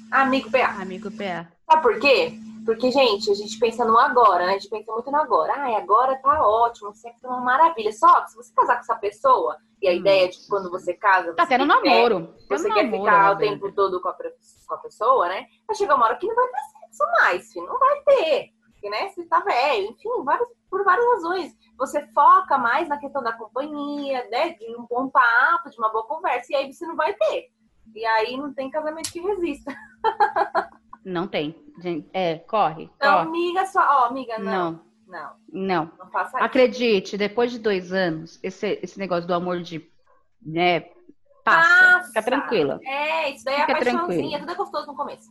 Amigo 0.08 0.52
PA. 0.52 0.80
Amigo 0.80 1.10
PA. 1.10 1.48
Sabe 1.68 1.82
por 1.82 1.98
quê? 1.98 2.32
Porque, 2.64 2.90
gente, 2.90 3.30
a 3.30 3.34
gente 3.34 3.58
pensa 3.58 3.84
no 3.84 3.98
agora, 3.98 4.46
né? 4.46 4.52
A 4.52 4.58
gente 4.58 4.68
pensa 4.68 4.92
muito 4.92 5.10
no 5.10 5.16
agora. 5.16 5.52
Ah, 5.54 5.76
agora 5.76 6.16
tá 6.16 6.46
ótimo, 6.46 6.94
sexo 6.94 7.26
é 7.26 7.28
uma 7.28 7.40
maravilha. 7.40 7.92
Só 7.92 8.20
que 8.22 8.30
se 8.30 8.36
você 8.36 8.52
casar 8.54 8.74
com 8.74 8.80
essa 8.80 8.96
pessoa, 8.96 9.56
e 9.80 9.88
a 9.88 9.92
hum. 9.92 9.96
ideia 9.96 10.28
de 10.28 10.38
que 10.38 10.48
quando 10.48 10.70
você 10.70 10.94
casa. 10.94 11.34
Tá 11.34 11.44
tendo 11.44 11.66
namoro. 11.66 12.34
Você 12.48 12.72
quer 12.72 12.84
namoro, 12.84 13.04
ficar 13.04 13.32
o 13.32 13.38
tempo 13.38 13.72
todo 13.72 14.00
com 14.00 14.08
a, 14.08 14.14
com 14.14 14.74
a 14.74 14.78
pessoa, 14.78 15.28
né? 15.28 15.46
Vai 15.66 15.76
chegar 15.76 15.96
uma 15.96 16.06
hora 16.06 16.16
que 16.16 16.26
não 16.26 16.34
vai 16.34 16.46
ter 16.46 16.80
sexo 16.80 17.12
mais, 17.20 17.52
filho. 17.52 17.66
Não 17.66 17.78
vai 17.78 18.00
ter. 18.02 18.50
Porque, 18.72 18.90
né? 18.90 19.08
Você 19.08 19.24
tá 19.26 19.40
velho, 19.40 19.90
enfim, 19.90 20.08
várias, 20.24 20.48
por 20.70 20.84
várias 20.84 21.06
razões. 21.06 21.52
Você 21.78 22.06
foca 22.14 22.56
mais 22.58 22.88
na 22.88 22.98
questão 22.98 23.22
da 23.22 23.32
companhia, 23.32 24.28
né? 24.30 24.50
De 24.50 24.76
um 24.76 24.86
bom 24.88 25.08
papo, 25.08 25.68
de 25.68 25.78
uma 25.78 25.90
boa 25.90 26.06
conversa, 26.06 26.52
e 26.52 26.56
aí 26.56 26.72
você 26.72 26.86
não 26.86 26.94
vai 26.94 27.12
ter. 27.14 27.48
E 27.94 28.06
aí 28.06 28.36
não 28.36 28.54
tem 28.54 28.70
casamento 28.70 29.12
que 29.12 29.20
resista. 29.20 29.74
Não 31.04 31.26
tem. 31.26 31.52
Gente, 31.80 32.08
é, 32.12 32.38
corre. 32.38 32.90
Não, 33.00 33.24
corre. 33.24 33.28
amiga, 33.28 33.66
só. 33.66 33.80
Ó, 33.80 34.04
amiga, 34.06 34.38
não. 34.38 34.72
Não. 35.06 35.36
Não. 35.52 35.90
Não, 35.98 36.10
faça 36.10 36.38
isso. 36.38 36.44
Acredite, 36.44 37.18
depois 37.18 37.50
de 37.50 37.58
dois 37.58 37.92
anos, 37.92 38.40
esse, 38.42 38.78
esse 38.82 38.98
negócio 38.98 39.26
do 39.26 39.34
amor 39.34 39.60
de. 39.60 39.86
né? 40.40 40.80
Passa. 41.44 41.68
passa. 41.68 42.08
Fica 42.08 42.22
tranquila. 42.22 42.80
É, 42.84 43.30
isso 43.30 43.44
daí 43.44 43.56
é 43.56 43.60
Fica 43.60 43.72
é 43.72 43.74
paixãozinha. 43.74 44.38
Tudo 44.40 44.52
é 44.52 44.54
gostoso 44.54 44.86
no 44.86 44.96
começo. 44.96 45.30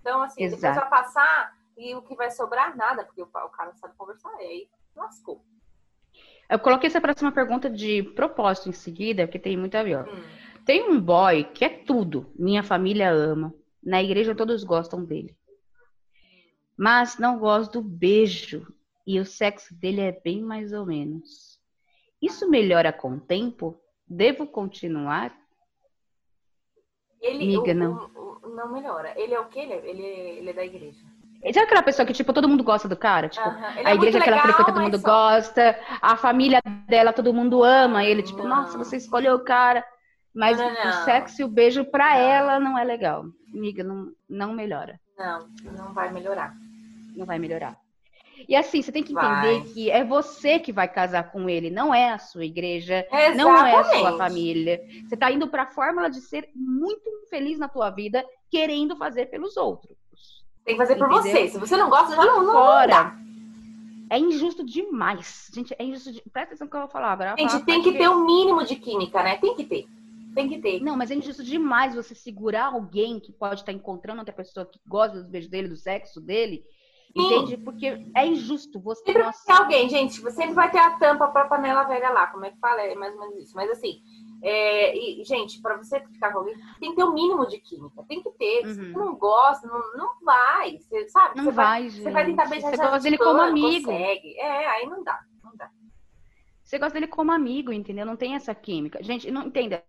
Então, 0.00 0.22
assim, 0.22 0.42
Exato. 0.42 0.60
depois 0.60 0.90
vai 0.90 1.02
passar 1.02 1.52
e 1.78 1.94
o 1.94 2.02
que 2.02 2.14
vai 2.14 2.30
sobrar, 2.30 2.76
nada, 2.76 3.04
porque 3.04 3.22
o, 3.22 3.24
o 3.24 3.48
cara 3.48 3.70
não 3.70 3.76
sabe 3.78 3.94
conversar. 3.96 4.30
E 4.40 4.44
aí, 4.44 4.68
lascou. 4.94 5.42
Eu 6.50 6.58
coloquei 6.58 6.88
essa 6.88 7.00
próxima 7.00 7.32
pergunta 7.32 7.70
de 7.70 8.02
propósito 8.02 8.68
em 8.68 8.72
seguida, 8.72 9.26
que 9.26 9.38
tem 9.38 9.56
muito 9.56 9.74
a 9.76 9.82
ver. 9.82 10.06
Hum. 10.06 10.22
Tem 10.66 10.90
um 10.90 11.00
boy 11.00 11.44
que 11.44 11.64
é 11.64 11.68
tudo. 11.68 12.30
Minha 12.38 12.62
família 12.62 13.10
ama. 13.10 13.54
Na 13.82 14.02
igreja 14.02 14.34
todos 14.34 14.62
gostam 14.62 15.04
dele. 15.04 15.34
Mas 16.82 17.16
não 17.16 17.38
gosto 17.38 17.74
do 17.74 17.80
beijo. 17.88 18.66
E 19.06 19.20
o 19.20 19.24
sexo 19.24 19.72
dele 19.72 20.00
é 20.00 20.10
bem 20.10 20.42
mais 20.42 20.72
ou 20.72 20.84
menos. 20.84 21.60
Isso 22.20 22.50
melhora 22.50 22.92
com 22.92 23.12
o 23.12 23.20
tempo? 23.20 23.80
Devo 24.08 24.48
continuar? 24.48 25.32
Ele 27.20 27.56
Amiga, 27.56 27.70
o- 27.70 27.74
não. 27.74 27.92
o- 28.12 28.38
o- 28.46 28.56
não 28.56 28.72
melhora. 28.72 29.12
Ele 29.16 29.32
é 29.32 29.38
o 29.38 29.44
quê? 29.44 29.60
Ele 29.60 29.72
é, 29.72 29.90
ele 29.90 30.02
é- 30.02 30.34
ele 30.38 30.50
é 30.50 30.52
da 30.52 30.64
igreja. 30.64 30.98
Sabe 31.52 31.60
aquela 31.66 31.84
pessoa 31.84 32.04
que, 32.04 32.12
tipo, 32.12 32.32
todo 32.32 32.48
mundo 32.48 32.64
gosta 32.64 32.88
do 32.88 32.96
cara? 32.96 33.28
Tipo. 33.28 33.48
Ele 33.48 33.86
a 33.86 33.90
é 33.90 33.94
igreja 33.94 34.18
muito 34.18 34.24
que 34.24 34.28
ela 34.28 34.36
legal, 34.38 34.46
frequenta, 34.46 34.72
todo 34.72 34.82
mundo 34.82 34.98
só- 34.98 35.06
gosta. 35.06 35.80
A 36.00 36.16
família 36.16 36.60
dela, 36.88 37.12
todo 37.12 37.32
mundo 37.32 37.62
ama 37.62 38.04
ele. 38.04 38.24
Tipo, 38.24 38.38
Não. 38.38 38.48
nossa, 38.48 38.76
você 38.76 38.96
escolheu 38.96 39.36
o 39.36 39.44
cara. 39.44 39.84
Mas 40.34 40.58
Não, 40.58 40.68
não, 40.72 40.90
o 40.90 40.92
sexo 41.04 41.42
e 41.42 41.44
o 41.44 41.48
beijo 41.48 41.84
pra 41.84 42.16
ela 42.16 42.58
não 42.58 42.76
é 42.76 42.82
legal. 42.82 43.24
Amiga, 43.54 43.84
não, 43.84 44.12
não 44.28 44.52
melhora. 44.52 44.98
Não, 45.16 45.48
não 45.76 45.92
vai 45.92 46.12
melhorar. 46.12 46.52
Não 47.16 47.26
vai 47.26 47.38
melhorar. 47.38 47.78
E 48.48 48.56
assim, 48.56 48.82
você 48.82 48.90
tem 48.90 49.02
que 49.02 49.12
entender 49.12 49.60
Vai. 49.60 49.62
que 49.72 49.90
é 49.90 50.04
você 50.04 50.58
que 50.58 50.72
vai 50.72 50.88
casar 50.88 51.30
com 51.30 51.48
ele, 51.48 51.70
não 51.70 51.94
é 51.94 52.10
a 52.10 52.18
sua 52.18 52.44
igreja, 52.44 53.06
não 53.36 53.56
é 53.56 53.76
a 53.76 53.84
sua 53.84 53.94
Exatamente. 53.94 54.18
família. 54.18 54.80
Você 55.06 55.16
tá 55.16 55.30
indo 55.30 55.48
pra 55.48 55.66
fórmula 55.66 56.10
de 56.10 56.20
ser 56.20 56.48
muito 56.54 57.08
infeliz 57.24 57.58
na 57.58 57.68
tua 57.68 57.90
vida, 57.90 58.24
querendo 58.50 58.96
fazer 58.96 59.26
pelos 59.26 59.56
outros. 59.56 59.96
Tem 60.64 60.74
que 60.74 60.80
fazer 60.80 60.96
por 60.96 61.10
Entendeu? 61.10 61.32
você. 61.32 61.48
Se 61.48 61.58
você 61.58 61.76
não 61.76 61.90
gosta, 61.90 62.14
já 62.14 62.24
não, 62.24 62.44
não, 62.44 62.52
Fora. 62.52 63.16
É 64.10 64.18
injusto 64.18 64.64
demais. 64.64 65.50
Gente, 65.52 65.74
é 65.78 65.84
injusto. 65.84 66.12
De... 66.12 66.20
Presta 66.30 66.50
atenção 66.50 66.66
no 66.66 66.70
que 66.70 66.76
eu 66.76 66.82
vou 66.82 66.90
falar 66.90 67.12
agora. 67.12 67.34
Gente, 67.38 67.50
falar 67.50 67.64
tem 67.64 67.82
que 67.82 67.92
ter 67.92 68.08
um 68.08 68.26
mínimo 68.26 68.64
de 68.64 68.76
química, 68.76 69.22
né? 69.22 69.38
Tem 69.38 69.54
que 69.56 69.64
ter. 69.64 69.86
Tem 70.34 70.48
que 70.48 70.58
ter. 70.58 70.80
Não, 70.80 70.96
mas 70.96 71.10
é 71.10 71.14
injusto 71.14 71.42
demais 71.42 71.94
você 71.94 72.14
segurar 72.14 72.66
alguém 72.66 73.18
que 73.18 73.32
pode 73.32 73.60
estar 73.60 73.72
encontrando 73.72 74.20
outra 74.20 74.34
pessoa 74.34 74.66
que 74.66 74.78
gosta 74.86 75.18
dos 75.18 75.26
beijos 75.26 75.50
dele, 75.50 75.68
do 75.68 75.76
sexo 75.76 76.20
dele. 76.20 76.62
Entende? 77.14 77.56
Porque 77.58 78.06
é 78.16 78.26
injusto 78.26 78.80
você. 78.80 79.04
Sempre 79.04 79.22
vai 79.22 79.32
ter 79.32 79.52
alguém, 79.52 79.88
gente. 79.88 80.14
Sempre 80.32 80.54
vai 80.54 80.70
ter 80.70 80.78
a 80.78 80.90
tampa 80.98 81.28
pra 81.28 81.44
panela 81.46 81.84
velha 81.84 82.10
lá. 82.10 82.26
Como 82.28 82.44
é 82.44 82.50
que 82.50 82.58
fala? 82.58 82.80
É 82.80 82.94
mais 82.94 83.14
ou 83.14 83.20
menos 83.20 83.36
isso. 83.44 83.54
Mas 83.54 83.70
assim, 83.70 84.00
é, 84.42 84.96
e, 84.96 85.22
gente, 85.24 85.60
pra 85.60 85.76
você 85.76 86.00
ficar 86.00 86.32
com 86.32 86.38
alguém, 86.38 86.56
tem 86.80 86.90
que 86.90 86.96
ter 86.96 87.04
um 87.04 87.12
mínimo 87.12 87.46
de 87.46 87.58
química. 87.58 88.02
Tem 88.08 88.22
que 88.22 88.30
ter. 88.30 88.66
Se 88.66 88.80
Uhum. 88.80 88.92
você 88.92 88.98
não 88.98 89.14
gosta, 89.14 89.68
não, 89.68 89.92
não 89.96 90.10
vai. 90.24 90.78
Você 90.78 91.08
sabe? 91.08 91.36
não 91.36 91.44
você 91.44 91.50
vai, 91.52 91.88
gente. 91.88 92.02
Você 92.02 92.10
vai 92.10 92.24
tentar 92.24 92.46
beijar 92.48 92.70
Você 92.70 92.76
gosta 92.76 92.98
de 92.98 93.04
dele 93.04 93.18
como 93.18 93.40
amigo. 93.40 93.86
Consegue. 93.90 94.38
É, 94.38 94.66
aí 94.70 94.86
não 94.86 95.04
dá. 95.04 95.20
Não 95.44 95.54
dá. 95.54 95.70
Você 96.62 96.78
gosta 96.78 96.94
dele 96.94 97.06
como 97.06 97.30
amigo, 97.30 97.72
entendeu? 97.72 98.06
Não 98.06 98.16
tem 98.16 98.34
essa 98.34 98.54
química. 98.54 99.02
Gente, 99.02 99.30
não 99.30 99.46
entenda. 99.46 99.84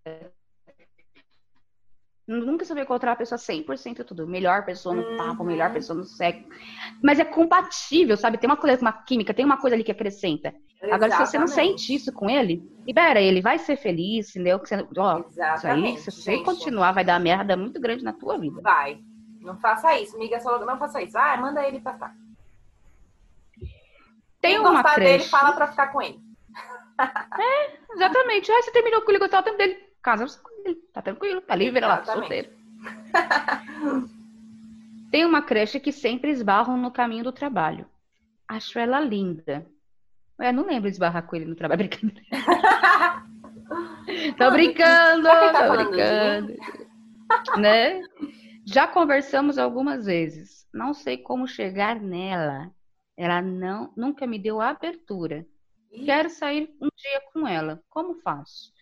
Nunca 2.26 2.64
você 2.64 2.74
vai 2.74 2.84
encontrar 2.84 3.12
a 3.12 3.16
pessoa 3.18 3.38
100% 3.38 4.04
tudo. 4.06 4.26
Melhor 4.26 4.64
pessoa 4.66 4.96
no 4.96 5.18
papo, 5.18 5.42
Uhum. 5.42 5.50
melhor 5.50 5.74
pessoa 5.74 5.98
no 5.98 6.06
sexo. 6.06 6.48
Mas 7.04 7.20
é 7.20 7.26
compatível, 7.26 8.16
sabe? 8.16 8.38
Tem 8.38 8.50
uma 8.50 8.56
coisa, 8.56 8.82
uma 8.82 8.94
química, 8.94 9.34
tem 9.34 9.44
uma 9.44 9.58
coisa 9.58 9.76
ali 9.76 9.84
que 9.84 9.92
acrescenta. 9.92 10.54
Agora, 10.92 11.12
se 11.12 11.18
você 11.18 11.38
não 11.38 11.46
Exatamente. 11.46 11.82
sente 11.82 11.94
isso 11.96 12.14
com 12.14 12.30
ele, 12.30 12.64
libera 12.86 13.20
ele, 13.22 13.42
vai 13.42 13.60
ser 13.60 13.76
feliz, 13.76 14.30
entendeu? 14.30 14.60
Que 14.60 14.70
você, 14.70 14.76
ó, 14.98 15.20
isso 15.20 15.40
aí, 15.40 15.54
Exatamente. 15.54 16.02
se 16.02 16.12
você 16.12 16.32
gente. 16.34 16.46
continuar, 16.46 16.94
vai 16.94 17.04
dar 17.04 17.20
merda 17.20 17.58
muito 17.58 17.80
grande 17.80 18.04
na 18.04 18.14
tua 18.14 18.38
vida. 18.38 18.62
Vai. 18.62 19.00
Não 19.42 19.58
faça 19.58 19.98
isso. 20.00 20.18
Miga 20.18 20.40
só 20.40 20.58
não 20.66 20.78
faça 20.78 21.02
isso. 21.02 21.18
Ah, 21.18 21.36
manda 21.38 21.62
ele 21.68 21.82
passar. 21.82 22.16
Tem 24.42 24.60
uma 24.60 24.82
gostar 24.82 25.00
dele, 25.00 25.20
crush. 25.20 25.30
fala 25.30 25.52
pra 25.54 25.68
ficar 25.68 25.88
com 25.88 26.02
ele. 26.02 26.20
Exatamente. 27.94 28.52
Ah, 28.52 28.62
você 28.62 28.72
terminou 28.72 29.02
com 29.02 29.12
ele, 29.12 29.20
gostava 29.20 29.44
tanto 29.44 29.58
dele. 29.58 29.78
Casa 30.02 30.26
com 30.42 30.50
ele. 30.50 30.53
Tá 30.91 31.02
tranquilo, 31.02 31.41
tá 31.41 31.56
livre 31.56 31.80
lá, 31.82 32.04
solteiro. 32.04 32.49
Tem 35.12 35.26
uma 35.26 35.41
crush 35.41 35.80
que 35.80 35.91
sempre 35.91 36.32
esbarram 36.32 36.78
no 36.78 36.91
caminho 36.91 37.23
do 37.23 37.32
trabalho. 37.32 37.86
Acho 38.47 38.80
ela 38.80 38.99
linda. 38.99 39.65
Eu 40.39 40.54
não 40.54 40.65
lembro 40.65 40.89
de 40.89 40.95
esbarrar 40.95 41.26
com 41.26 41.36
ele 41.36 41.45
no 41.45 41.56
trabalho. 41.56 41.80
Brincadeira. 41.88 42.23
Tô 44.38 44.52
brincando, 44.52 45.23
tá 45.23 45.67
tô 45.67 45.76
brincando. 45.78 46.54
Né? 47.58 48.02
Já 48.65 48.88
conversamos 48.88 49.58
algumas 49.58 50.06
vezes. 50.06 50.67
Não 50.73 50.93
sei 50.93 51.17
como 51.17 51.47
chegar 51.47 51.99
nela. 51.99 52.71
Ela 53.15 53.41
não, 53.41 53.93
nunca 53.95 54.26
me 54.26 54.39
deu 54.39 54.60
abertura. 54.60 55.45
Quero 56.06 56.30
sair 56.30 56.76
um 56.82 56.89
dia 56.95 57.21
com 57.32 57.47
ela. 57.47 57.82
Como 57.89 58.15
faço? 58.15 58.73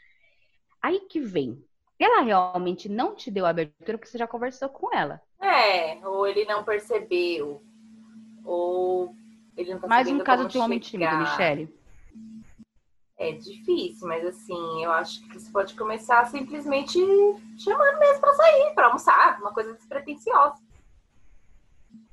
Aí 0.82 1.02
que 1.02 1.20
vem. 1.20 1.63
Ela 2.04 2.22
realmente 2.22 2.90
não 2.90 3.16
te 3.16 3.30
deu 3.30 3.46
abertura 3.46 3.98
porque 3.98 4.10
você 4.10 4.18
já 4.18 4.28
conversou 4.28 4.70
com 4.70 4.94
ela. 4.96 5.22
É, 5.40 5.96
ou 6.08 6.26
ele 6.26 6.46
não 6.46 6.64
percebeu. 6.64 7.62
Ou 8.44 9.16
ele 9.56 9.74
não 9.74 9.80
tá 9.80 9.88
Mais 9.88 10.08
um 10.08 10.20
caso 10.20 10.48
de 10.48 10.58
um 10.58 10.62
homem 10.64 10.80
tímido. 10.80 11.16
Michele. 11.18 11.82
É 13.18 13.34
difícil, 13.34 14.08
mas 14.08 14.26
assim, 14.26 14.84
eu 14.84 14.92
acho 14.92 15.22
que 15.28 15.40
você 15.40 15.52
pode 15.52 15.76
começar 15.76 16.26
simplesmente 16.26 16.98
chamando 17.56 18.00
mesmo 18.00 18.20
pra 18.20 18.34
sair, 18.34 18.74
pra 18.74 18.88
almoçar, 18.88 19.40
uma 19.40 19.54
coisa 19.54 19.74
despretensiosa. 19.74 20.56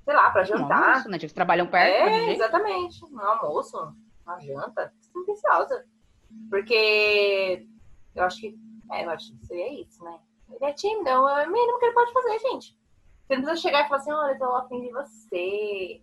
Sei 0.05 0.15
lá, 0.15 0.31
pra 0.31 0.45
jantar. 0.45 0.97
Nossa, 0.97 1.09
né? 1.09 1.19
Vocês 1.19 1.33
trabalham 1.33 1.67
perto, 1.67 2.11
É, 2.11 2.33
exatamente. 2.35 3.03
Um 3.07 3.21
almoço, 3.21 3.95
uma 4.27 4.39
janta, 4.39 4.93
despretensiosa. 4.99 5.87
Porque 6.51 7.67
eu 8.15 8.25
acho 8.25 8.39
que. 8.41 8.68
É, 8.93 9.05
eu 9.05 9.11
acho 9.11 9.33
que 9.39 9.47
seria 9.47 9.81
isso, 9.83 10.03
né? 10.05 10.19
Ele 10.51 10.65
é 10.65 10.73
tímido, 10.73 11.09
é 11.09 11.47
o 11.47 11.51
mínimo 11.53 11.79
que 11.79 11.85
ele 11.87 11.95
pode 11.95 12.13
fazer, 12.13 12.39
gente. 12.39 12.77
Você 13.27 13.37
não 13.37 13.43
precisa 13.45 13.57
chegar 13.57 13.85
e 13.85 13.89
falar 13.89 14.01
assim, 14.01 14.13
olha, 14.13 14.33
eu 14.33 14.39
tô 14.39 14.45
afim 14.57 14.81
de 14.81 14.91
você. 14.91 16.03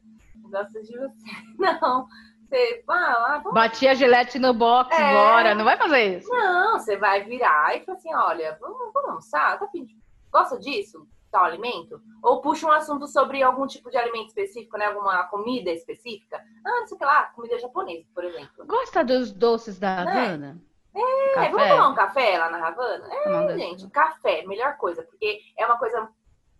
Gosto 0.49 0.81
de 0.83 0.97
você. 0.97 1.31
Não. 1.57 2.07
Você, 2.47 2.83
ah, 2.87 3.39
vamos 3.43 3.53
Bati 3.55 3.87
a 3.87 3.95
gilete 3.95 4.37
no 4.37 4.53
box, 4.53 4.95
É. 4.95 5.13
bora. 5.13 5.55
Não 5.55 5.65
vai 5.65 5.75
fazer 5.77 6.17
isso. 6.19 6.29
Não, 6.29 6.77
você 6.77 6.95
vai 6.95 7.23
virar 7.23 7.75
e 7.75 7.83
falar 7.83 7.97
assim, 7.97 8.13
olha, 8.13 8.55
vamos, 8.61 8.77
vamos 8.93 9.09
almoçar? 9.09 9.57
Tá 9.57 9.65
afim 9.65 9.83
de- 9.85 9.97
Gosta 10.31 10.59
disso? 10.59 11.07
Tal 11.31 11.45
alimento? 11.45 11.99
Ou 12.21 12.39
puxa 12.41 12.67
um 12.67 12.71
assunto 12.71 13.07
sobre 13.07 13.41
algum 13.41 13.65
tipo 13.65 13.89
de 13.89 13.97
alimento 13.97 14.27
específico, 14.27 14.77
né? 14.77 14.85
Alguma 14.85 15.23
comida 15.27 15.71
específica? 15.71 16.37
Ah, 16.63 16.81
não 16.81 16.87
sei 16.87 16.95
o 16.95 16.99
que 16.99 17.05
lá, 17.05 17.23
comida 17.35 17.57
japonesa, 17.57 18.05
por 18.13 18.23
exemplo. 18.23 18.65
Gosta 18.67 19.03
dos 19.03 19.31
doces 19.31 19.79
da 19.79 20.05
Né? 20.05 20.11
Havana? 20.11 20.61
É, 20.95 21.49
vamos 21.49 21.67
tomar 21.67 21.89
um 21.89 21.95
café 21.95 22.37
lá 22.37 22.49
na 22.49 22.67
Havana? 22.67 23.13
É, 23.13 23.23
Tomar 23.23 23.41
doce. 23.47 23.59
gente, 23.59 23.89
café, 23.89 24.45
melhor 24.45 24.77
coisa, 24.77 25.03
porque 25.03 25.41
é 25.57 25.65
uma 25.65 25.77
coisa 25.77 26.09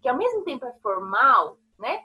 que 0.01 0.09
ao 0.09 0.17
mesmo 0.17 0.43
tempo 0.43 0.65
é 0.65 0.73
formal, 0.81 1.57
né? 1.79 2.03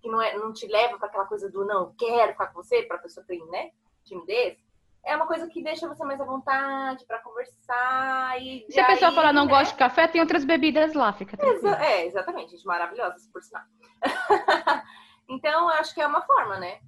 Que 0.00 0.08
não, 0.08 0.22
é, 0.22 0.36
não 0.36 0.52
te 0.52 0.66
leva 0.66 0.98
para 0.98 1.08
aquela 1.08 1.26
coisa 1.26 1.50
do 1.50 1.64
não, 1.64 1.92
quero 1.96 2.32
ficar 2.32 2.48
com 2.48 2.62
você, 2.62 2.82
pra 2.82 2.98
pessoa 2.98 3.26
ter, 3.26 3.44
né? 3.46 3.70
Timidez. 4.04 4.56
É 5.04 5.14
uma 5.16 5.26
coisa 5.26 5.46
que 5.48 5.62
deixa 5.62 5.86
você 5.86 6.02
mais 6.04 6.20
à 6.20 6.24
vontade 6.24 7.04
para 7.04 7.18
conversar 7.18 8.40
e. 8.40 8.64
Se 8.70 8.80
a 8.80 8.86
pessoa 8.86 9.12
falar 9.12 9.32
não 9.32 9.44
né? 9.44 9.50
gosta 9.50 9.72
de 9.72 9.78
café, 9.78 10.08
tem 10.08 10.20
outras 10.20 10.44
bebidas 10.44 10.94
lá, 10.94 11.12
fica 11.12 11.36
tranquilo. 11.36 11.74
É, 11.74 12.06
exatamente, 12.06 12.52
gente, 12.52 12.64
maravilhosas, 12.64 13.26
por 13.28 13.42
sinal. 13.42 13.64
então, 15.28 15.64
eu 15.64 15.68
acho 15.70 15.92
que 15.94 16.00
é 16.00 16.06
uma 16.06 16.22
forma, 16.22 16.58
né? 16.58 16.80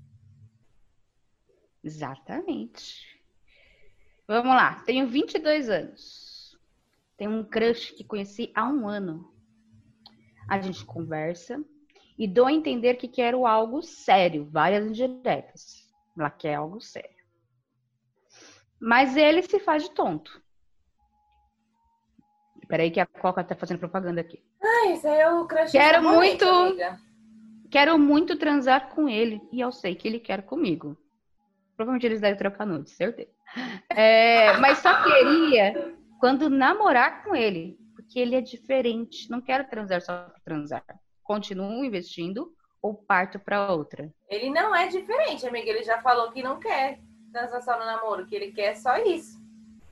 Exatamente. 1.85 3.16
Vamos 4.29 4.55
lá, 4.55 4.83
tenho 4.85 5.07
22 5.07 5.69
anos. 5.69 6.59
Tenho 7.17 7.31
um 7.31 7.45
crush 7.45 7.93
que 7.93 8.05
conheci 8.05 8.51
há 8.55 8.67
um 8.67 8.89
ano. 8.89 9.33
A 10.49 10.61
gente 10.61 10.85
conversa 10.85 11.63
e 12.19 12.27
dou 12.27 12.47
a 12.47 12.53
entender 12.53 12.95
que 12.95 13.09
quero 13.09 13.47
algo 13.47 13.83
sério, 13.83 14.49
várias 14.51 14.87
indiretas. 14.87 15.89
Ela 16.19 16.31
quer 16.31 16.57
algo 16.57 16.81
sério. 16.81 17.17
Mas 18.81 19.17
ele 19.17 19.43
se 19.43 19.59
faz 19.61 19.85
de 19.85 19.91
tonto. 19.93 20.43
Peraí 22.69 22.91
que 22.91 23.01
a 23.01 23.07
Coca 23.07 23.45
tá 23.45 23.55
fazendo 23.55 23.79
propaganda 23.79 24.21
aqui. 24.21 24.43
Ah, 24.61 24.91
esse 24.91 25.07
aí 25.07 25.21
é 25.21 25.31
o 25.31 25.47
crush 25.47 25.71
Quero 25.71 26.03
muito. 26.03 26.45
amiga. 26.45 27.01
Quero 27.71 27.99
muito 27.99 28.37
transar 28.37 28.95
com 28.95 29.09
ele 29.09 29.41
e 29.53 29.61
eu 29.61 29.71
sei 29.71 29.95
que 29.95 30.09
ele 30.09 30.19
quer 30.19 30.43
comigo. 30.43 30.97
Provavelmente 31.77 32.07
eles 32.07 32.21
devem 32.21 32.39
trocar 32.39 32.67
nudes, 32.67 32.93
certeza. 32.93 33.36
É, 33.91 34.57
mas 34.59 34.79
só 34.79 35.03
queria 35.03 35.95
quando 36.21 36.49
namorar 36.49 37.25
com 37.25 37.35
ele, 37.35 37.79
porque 37.95 38.19
ele 38.19 38.35
é 38.35 38.41
diferente. 38.41 39.31
Não 39.31 39.41
quero 39.41 39.69
transar 39.69 40.01
só 40.01 40.25
pra 40.25 40.41
transar. 40.45 40.85
Continuo 41.23 41.85
investindo 41.85 42.53
ou 42.83 42.95
parto 42.95 43.39
pra 43.39 43.73
outra. 43.73 44.13
Ele 44.29 44.51
não 44.51 44.75
é 44.75 44.89
diferente, 44.89 45.47
amiga. 45.47 45.71
Ele 45.71 45.83
já 45.83 46.01
falou 46.01 46.31
que 46.33 46.43
não 46.43 46.59
quer 46.59 47.01
transar 47.33 47.63
só 47.63 47.79
no 47.79 47.85
namoro, 47.85 48.27
que 48.27 48.35
ele 48.35 48.53
quer 48.53 48.77
só 48.77 48.97
isso. 48.99 49.39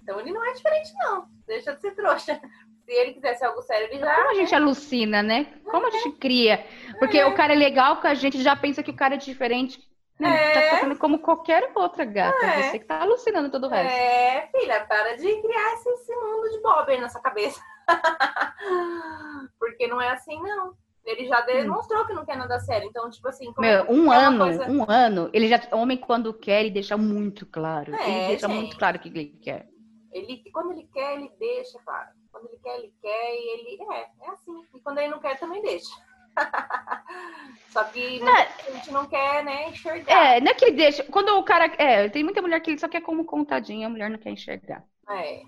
Então 0.02 0.20
ele 0.20 0.32
não 0.32 0.44
é 0.44 0.52
diferente, 0.52 0.92
não. 0.98 1.26
Deixa 1.46 1.74
de 1.74 1.80
ser 1.80 1.94
trouxa. 1.94 2.40
Se 2.84 2.92
ele 2.92 3.14
quisesse 3.14 3.42
algo 3.42 3.62
sério, 3.62 3.88
ele 3.90 3.98
já. 3.98 4.14
Como 4.14 4.30
a 4.30 4.34
gente 4.34 4.54
alucina, 4.54 5.22
né? 5.22 5.46
Como 5.64 5.86
a 5.86 5.90
gente 5.90 6.12
cria? 6.18 6.66
Porque 6.98 7.22
o 7.24 7.34
cara 7.34 7.54
é 7.54 7.56
legal 7.56 7.96
com 7.96 8.06
a 8.06 8.12
gente 8.12 8.42
já 8.42 8.54
pensa 8.54 8.82
que 8.82 8.90
o 8.90 8.96
cara 8.96 9.14
é 9.14 9.18
diferente. 9.18 9.80
Né? 10.18 10.50
É. 10.50 10.52
Tá 10.52 10.60
tratando 10.70 10.98
como 10.98 11.18
qualquer 11.18 11.70
outra 11.74 12.04
gata. 12.04 12.46
É. 12.46 12.70
Você 12.70 12.78
que 12.78 12.84
tá 12.84 13.00
alucinando 13.00 13.50
todo 13.50 13.66
o 13.66 13.68
resto. 13.68 13.92
É, 13.92 14.48
filha, 14.52 14.84
para 14.86 15.16
de 15.16 15.42
criar 15.42 15.74
esse, 15.74 15.88
esse 15.88 16.14
mundo 16.14 16.50
de 16.50 16.60
bob 16.60 16.90
aí 16.90 17.00
na 17.00 17.08
sua 17.08 17.20
cabeça. 17.20 17.60
Porque 19.58 19.86
não 19.86 20.00
é 20.00 20.10
assim, 20.10 20.40
não. 20.40 20.74
Ele 21.04 21.26
já 21.26 21.40
demonstrou 21.42 22.02
hum. 22.02 22.06
que 22.06 22.12
não 22.14 22.24
quer 22.24 22.36
nada 22.36 22.58
sério. 22.60 22.88
Então, 22.88 23.10
tipo 23.10 23.28
assim. 23.28 23.52
Meu, 23.58 23.90
um 23.90 24.12
é 24.12 24.24
ano, 24.24 24.44
coisa... 24.44 24.70
um 24.70 24.84
ano, 24.88 25.30
ele 25.32 25.48
já. 25.48 25.60
Homem, 25.72 25.98
quando 25.98 26.32
quer, 26.32 26.60
ele 26.60 26.70
deixa 26.70 26.96
muito 26.96 27.44
claro. 27.44 27.94
É, 27.94 28.08
ele 28.08 28.28
deixa 28.28 28.48
gente. 28.48 28.56
muito 28.56 28.78
claro 28.78 28.96
o 28.96 29.00
que 29.00 29.08
ele 29.08 29.38
quer. 29.42 29.68
Ele, 30.12 30.42
quando 30.52 30.72
ele 30.72 30.88
quer, 30.92 31.14
ele 31.14 31.30
deixa 31.38 31.78
claro. 31.84 32.08
Quando 32.32 32.48
ele 32.48 32.58
quer, 32.62 32.78
ele 32.78 32.94
quer 33.02 33.34
e 33.34 33.76
ele. 33.76 33.92
É, 33.92 34.26
é 34.26 34.30
assim. 34.30 34.64
E 34.74 34.80
quando 34.80 34.98
ele 34.98 35.08
não 35.08 35.20
quer, 35.20 35.38
também 35.38 35.60
deixa. 35.60 35.92
Só 37.74 37.82
que 37.84 38.22
é. 38.22 38.68
a 38.68 38.70
gente 38.72 38.92
não 38.92 39.04
quer, 39.06 39.44
né, 39.44 39.68
enxergar. 39.70 40.12
É, 40.12 40.40
não 40.40 40.52
é 40.52 40.54
que 40.54 40.64
ele 40.66 40.76
deixa. 40.76 41.02
Quando 41.04 41.30
o 41.30 41.42
cara. 41.42 41.66
É, 41.76 42.08
tem 42.08 42.22
muita 42.22 42.40
mulher 42.40 42.60
que 42.60 42.70
ele 42.70 42.78
só 42.78 42.86
quer 42.86 43.00
como 43.00 43.24
contadinha, 43.24 43.88
a 43.88 43.90
mulher 43.90 44.08
não 44.08 44.18
quer 44.18 44.30
enxergar. 44.30 44.84
É. 45.08 45.42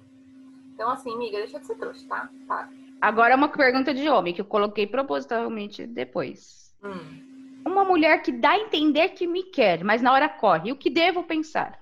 Então, 0.74 0.90
assim, 0.90 1.14
amiga, 1.14 1.38
deixa 1.38 1.60
de 1.60 1.66
ser 1.66 1.76
trouxa, 1.76 2.04
tá? 2.08 2.28
Tá. 2.48 2.68
Agora 3.00 3.36
uma 3.36 3.48
pergunta 3.48 3.94
de 3.94 4.08
homem, 4.08 4.34
que 4.34 4.40
eu 4.40 4.44
coloquei 4.44 4.88
propositalmente 4.88 5.86
depois. 5.86 6.74
Hum. 6.82 7.62
Uma 7.64 7.84
mulher 7.84 8.20
que 8.22 8.32
dá 8.32 8.50
a 8.50 8.58
entender 8.58 9.10
que 9.10 9.26
me 9.26 9.44
quer, 9.44 9.84
mas 9.84 10.02
na 10.02 10.12
hora 10.12 10.28
corre. 10.28 10.72
O 10.72 10.76
que 10.76 10.90
devo 10.90 11.22
pensar? 11.22 11.78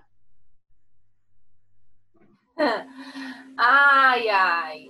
ai, 3.57 4.29
ai. 4.29 4.89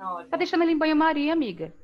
Olha. 0.00 0.28
Tá 0.28 0.36
deixando 0.36 0.62
ele 0.62 0.72
em 0.72 0.78
banho-maria, 0.78 1.32
amiga. 1.32 1.74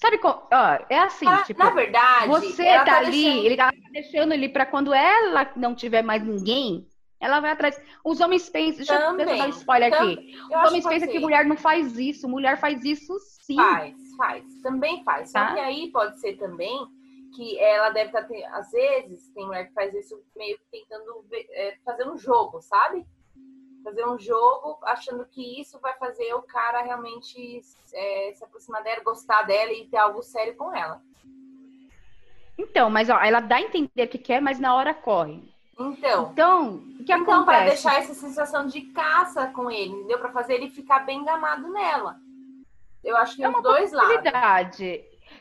Sabe, 0.00 0.18
ó, 0.24 0.78
é 0.88 0.98
assim, 0.98 1.26
ah, 1.28 1.42
tipo, 1.42 1.62
na 1.62 1.70
verdade, 1.70 2.26
você 2.26 2.64
tá, 2.64 2.84
tá, 2.84 2.98
ali, 2.98 3.10
deixando... 3.10 3.44
ele 3.44 3.56
tá 3.56 3.70
deixando 3.92 4.32
ele 4.32 4.48
para 4.48 4.64
quando 4.64 4.94
ela 4.94 5.52
não 5.56 5.74
tiver 5.74 6.00
mais 6.02 6.24
ninguém, 6.24 6.88
ela 7.20 7.38
vai 7.38 7.50
atrás. 7.50 7.78
Os 8.02 8.18
homens 8.18 8.48
pensam, 8.48 8.78
deixa 8.78 8.98
Também. 8.98 9.28
eu 9.28 9.36
dar 9.36 9.46
um 9.46 9.50
spoiler 9.50 9.90
Também. 9.90 10.14
aqui. 10.14 10.36
Os 10.40 10.68
homens 10.68 10.86
pensam 10.86 11.08
que 11.08 11.18
mulher 11.18 11.44
não 11.44 11.56
faz 11.56 11.98
isso, 11.98 12.26
mulher 12.26 12.58
faz 12.58 12.82
isso 12.82 13.14
sim. 13.42 13.56
Faz, 13.56 13.94
faz, 14.16 14.44
também 14.62 15.04
faz. 15.04 15.32
Tá? 15.32 15.48
Só 15.48 15.54
que 15.54 15.60
aí 15.60 15.92
pode 15.92 16.18
ser 16.18 16.38
também 16.38 16.86
que 17.36 17.58
ela 17.58 17.90
deve 17.90 18.06
estar, 18.06 18.22
tá 18.22 18.34
às 18.52 18.70
vezes, 18.70 19.28
tem 19.34 19.44
mulher 19.44 19.68
que 19.68 19.74
faz 19.74 19.94
isso 19.94 20.18
meio 20.34 20.56
que 20.58 20.64
tentando 20.70 21.26
é, 21.32 21.76
fazer 21.84 22.08
um 22.08 22.16
jogo, 22.16 22.62
sabe? 22.62 23.04
Fazer 23.82 24.06
um 24.06 24.18
jogo 24.18 24.78
achando 24.82 25.24
que 25.24 25.60
isso 25.60 25.78
vai 25.80 25.94
fazer 25.98 26.34
o 26.34 26.42
cara 26.42 26.82
realmente 26.82 27.60
é, 27.92 28.32
se 28.34 28.44
aproximar 28.44 28.82
dela, 28.82 29.02
gostar 29.02 29.42
dela 29.42 29.72
e 29.72 29.86
ter 29.86 29.96
algo 29.96 30.22
sério 30.22 30.56
com 30.56 30.74
ela. 30.74 31.02
Então, 32.58 32.90
mas 32.90 33.08
ó, 33.08 33.18
ela 33.18 33.40
dá 33.40 33.56
a 33.56 33.62
entender 33.62 34.06
que 34.06 34.18
quer, 34.18 34.40
mas 34.40 34.58
na 34.58 34.74
hora 34.74 34.92
corre. 34.92 35.42
Então, 35.78 36.30
então 36.32 36.74
o 36.74 37.04
que 37.04 37.12
então, 37.12 37.22
acontece? 37.22 37.44
para 37.44 37.64
deixar 37.64 37.98
essa 37.98 38.12
sensação 38.12 38.66
de 38.66 38.82
caça 38.92 39.46
com 39.48 39.70
ele, 39.70 40.04
deu 40.04 40.18
para 40.18 40.30
fazer 40.30 40.54
ele 40.54 40.68
ficar 40.68 41.00
bem 41.00 41.20
enganado 41.20 41.72
nela. 41.72 42.16
Eu 43.02 43.16
acho 43.16 43.36
que 43.36 43.42
é 43.42 43.48
os 43.48 43.62
dois 43.62 43.92
lados. 43.92 44.78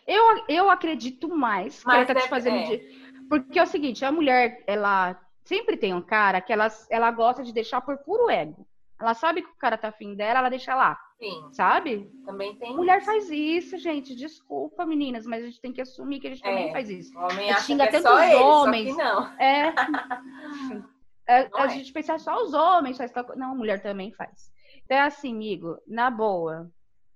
Eu, 0.08 0.46
eu 0.48 0.70
acredito 0.70 1.28
mais 1.28 1.84
mas 1.84 1.94
que 1.94 1.98
ela 1.98 2.06
tá 2.06 2.14
deve, 2.14 2.26
te 2.26 2.30
fazendo 2.30 2.56
é. 2.56 2.64
de... 2.64 3.00
Porque 3.28 3.60
é 3.60 3.64
o 3.64 3.68
seguinte, 3.68 4.06
a 4.06 4.12
mulher, 4.12 4.64
ela 4.66 5.20
sempre 5.50 5.76
tem 5.76 5.96
um 5.96 6.02
cara 6.02 6.40
que 6.40 6.54
ela, 6.54 6.68
ela 6.92 7.10
gosta 7.10 7.44
de 7.44 7.52
deixar 7.52 7.82
por 7.82 7.98
puro 7.98 8.30
ego. 8.30 8.68
Ela 9.02 9.16
sabe 9.16 9.42
que 9.42 9.50
o 9.50 9.56
cara 9.56 9.78
tá 9.78 9.88
afim 9.88 10.14
dela, 10.14 10.40
ela 10.40 10.50
deixa 10.50 10.76
lá. 10.76 11.00
Sim. 11.18 11.50
Sabe? 11.52 12.12
Também 12.24 12.56
tem. 12.58 12.76
Mulher 12.76 12.98
isso. 12.98 13.06
faz 13.06 13.30
isso, 13.30 13.78
gente. 13.78 14.16
Desculpa, 14.16 14.86
meninas, 14.86 15.26
mas 15.26 15.44
a 15.44 15.48
gente 15.48 15.60
tem 15.60 15.74
que 15.74 15.82
assumir 15.82 16.20
que 16.20 16.28
a 16.28 16.30
gente 16.30 16.46
é. 16.46 16.50
também 16.50 16.72
faz 16.72 16.90
isso. 16.90 17.18
O 17.18 17.24
homem 17.24 17.50
acha 17.50 17.64
xinga 17.64 17.88
que 17.88 17.96
é 17.96 18.02
só 18.02 18.62
homens. 18.62 18.96
não. 18.96 19.26
É. 19.40 19.74
é 21.28 21.50
a 21.56 21.66
é. 21.66 21.70
gente 21.70 21.92
pensa 21.92 22.20
só 22.20 22.44
os 22.44 22.54
homens 22.54 22.98
faz 22.98 23.12
tal 23.12 23.26
Não, 23.36 23.56
mulher 23.56 23.82
também 23.82 24.12
faz. 24.12 24.52
Então 24.86 24.98
é 24.98 25.02
assim, 25.02 25.34
amigo, 25.34 25.78
na 25.88 26.12
boa. 26.12 26.70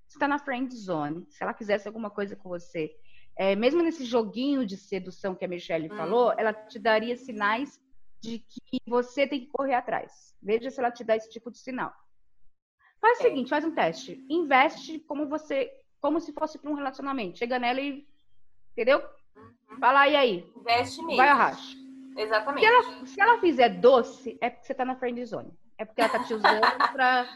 Você 0.08 0.18
tá 0.18 0.28
na 0.28 0.40
friend 0.40 0.74
zone. 0.76 1.26
Se 1.30 1.44
ela 1.44 1.54
quisesse 1.54 1.88
alguma 1.88 2.10
coisa 2.10 2.36
com 2.36 2.50
você, 2.50 2.92
é, 3.38 3.56
mesmo 3.56 3.82
nesse 3.84 4.06
joguinho 4.06 4.66
de 4.66 4.78
sedução 4.78 5.36
que 5.36 5.46
a 5.46 5.48
Michelle 5.48 5.92
hum. 5.92 5.98
falou, 5.98 6.34
ela 6.38 6.54
te 6.54 6.80
daria 6.80 7.16
sinais 7.18 7.83
de 8.24 8.40
que 8.40 8.80
você 8.88 9.28
tem 9.28 9.42
que 9.42 9.48
correr 9.48 9.74
atrás. 9.74 10.34
Veja 10.42 10.72
se 10.72 10.80
ela 10.80 10.90
te 10.90 11.04
dá 11.04 11.14
esse 11.16 11.30
tipo 11.30 11.52
de 11.52 11.58
sinal. 11.58 11.94
Faz 13.02 13.20
o 13.20 13.22
seguinte, 13.22 13.50
faz 13.50 13.66
um 13.66 13.76
teste. 13.76 14.26
Investe 14.30 14.98
como 15.00 15.28
você, 15.28 15.70
como 16.00 16.22
se 16.22 16.32
fosse 16.32 16.58
para 16.58 16.72
um 16.72 16.76
relacionamento. 16.76 17.38
Chega 17.38 17.60
nela 17.60 17.82
e, 17.82 18.08
entendeu? 18.72 19.04
Uhum. 19.36 19.78
Fala 19.78 20.08
e 20.08 20.16
aí. 20.16 20.54
Investe 20.56 21.02
mesmo. 21.02 21.18
Vai 21.18 21.28
arraste. 21.28 21.78
Exatamente. 22.16 22.66
Se 22.66 22.66
ela, 22.66 23.06
se 23.06 23.22
ela 23.22 23.40
fizer 23.42 23.70
doce, 23.82 24.38
é 24.40 24.50
porque 24.50 24.68
você 24.68 24.74
tá 24.74 24.86
na 24.86 24.96
friend 24.96 25.26
zone. 25.26 25.52
É 25.78 25.84
porque 25.84 26.00
ela 26.00 26.10
tá 26.10 26.24
te 26.24 26.34
usando 26.34 26.62
pra, 26.94 27.28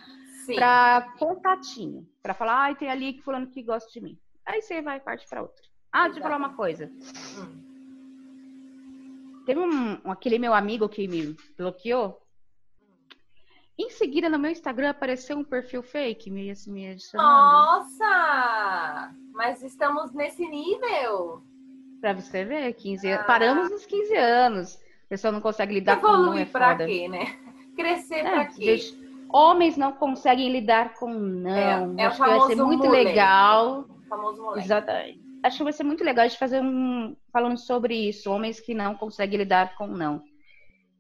pra 0.55 1.13
contatinho. 1.19 2.07
Pra 2.23 2.33
falar, 2.33 2.61
ai, 2.61 2.75
tem 2.75 2.89
ali 2.89 3.13
que 3.13 3.23
fulano 3.23 3.47
que 3.47 3.61
gosta 3.61 3.91
de 3.91 3.99
mim. 3.99 4.17
Aí 4.45 4.61
você 4.61 4.81
vai 4.81 5.01
parte 5.01 5.27
para 5.27 5.41
outra. 5.41 5.65
Ah, 5.91 6.05
deixa 6.05 6.19
eu 6.19 6.23
falar 6.23 6.37
uma 6.37 6.55
coisa. 6.55 6.85
Hum. 6.85 7.66
Teve 9.47 9.61
um, 9.61 10.11
aquele 10.11 10.37
meu 10.37 10.53
amigo 10.53 10.89
que 10.89 11.07
me 11.07 11.33
bloqueou. 11.57 12.19
Em 13.79 13.89
seguida, 13.91 14.27
no 14.27 14.37
meu 14.37 14.51
Instagram 14.51 14.89
apareceu 14.89 15.37
um 15.37 15.43
perfil 15.43 15.81
fake 15.81 16.29
me, 16.29 16.51
assim, 16.51 16.69
me 16.69 16.91
adicionando. 16.91 17.29
Nossa! 17.29 19.13
Mas 19.31 19.63
estamos 19.63 20.11
nesse 20.11 20.45
nível. 20.45 21.41
Pra 22.01 22.11
você 22.11 22.43
ver, 22.43 22.73
15 22.73 23.07
anos. 23.07 23.21
Ah. 23.21 23.23
Paramos 23.23 23.71
nos 23.71 23.85
15 23.85 24.15
anos. 24.17 24.75
A 25.05 25.07
pessoa 25.07 25.31
não 25.31 25.39
consegue 25.39 25.75
lidar 25.75 25.97
Evoluir 25.97 26.17
com 26.17 26.25
não 26.25 26.37
é 26.37 26.45
pra 26.45 26.71
foda. 26.71 26.85
quê, 26.85 27.07
né? 27.07 27.39
Crescer 27.73 28.25
é, 28.25 28.29
pra 28.29 28.45
quê? 28.47 28.79
Homens 29.29 29.77
não 29.77 29.93
conseguem 29.93 30.51
lidar 30.51 30.93
com 30.95 31.09
não. 31.09 31.97
É, 31.97 32.03
é 32.03 32.05
Acho 32.07 32.21
que 32.21 32.29
vai 32.29 32.41
ser 32.47 32.55
muito 32.55 32.83
mole. 32.83 33.01
legal. 33.01 33.85
O 33.87 34.09
famoso 34.09 34.41
moleque. 34.41 34.65
Exatamente 34.65 35.26
acho 35.47 35.57
que 35.57 35.63
vai 35.63 35.73
ser 35.73 35.83
muito 35.83 36.03
legal 36.03 36.27
de 36.27 36.37
fazer 36.37 36.61
um 36.61 37.15
falando 37.31 37.57
sobre 37.57 37.95
isso, 37.95 38.31
homens 38.31 38.59
que 38.59 38.73
não 38.73 38.95
conseguem 38.95 39.39
lidar 39.39 39.75
com 39.75 39.87
não. 39.87 40.23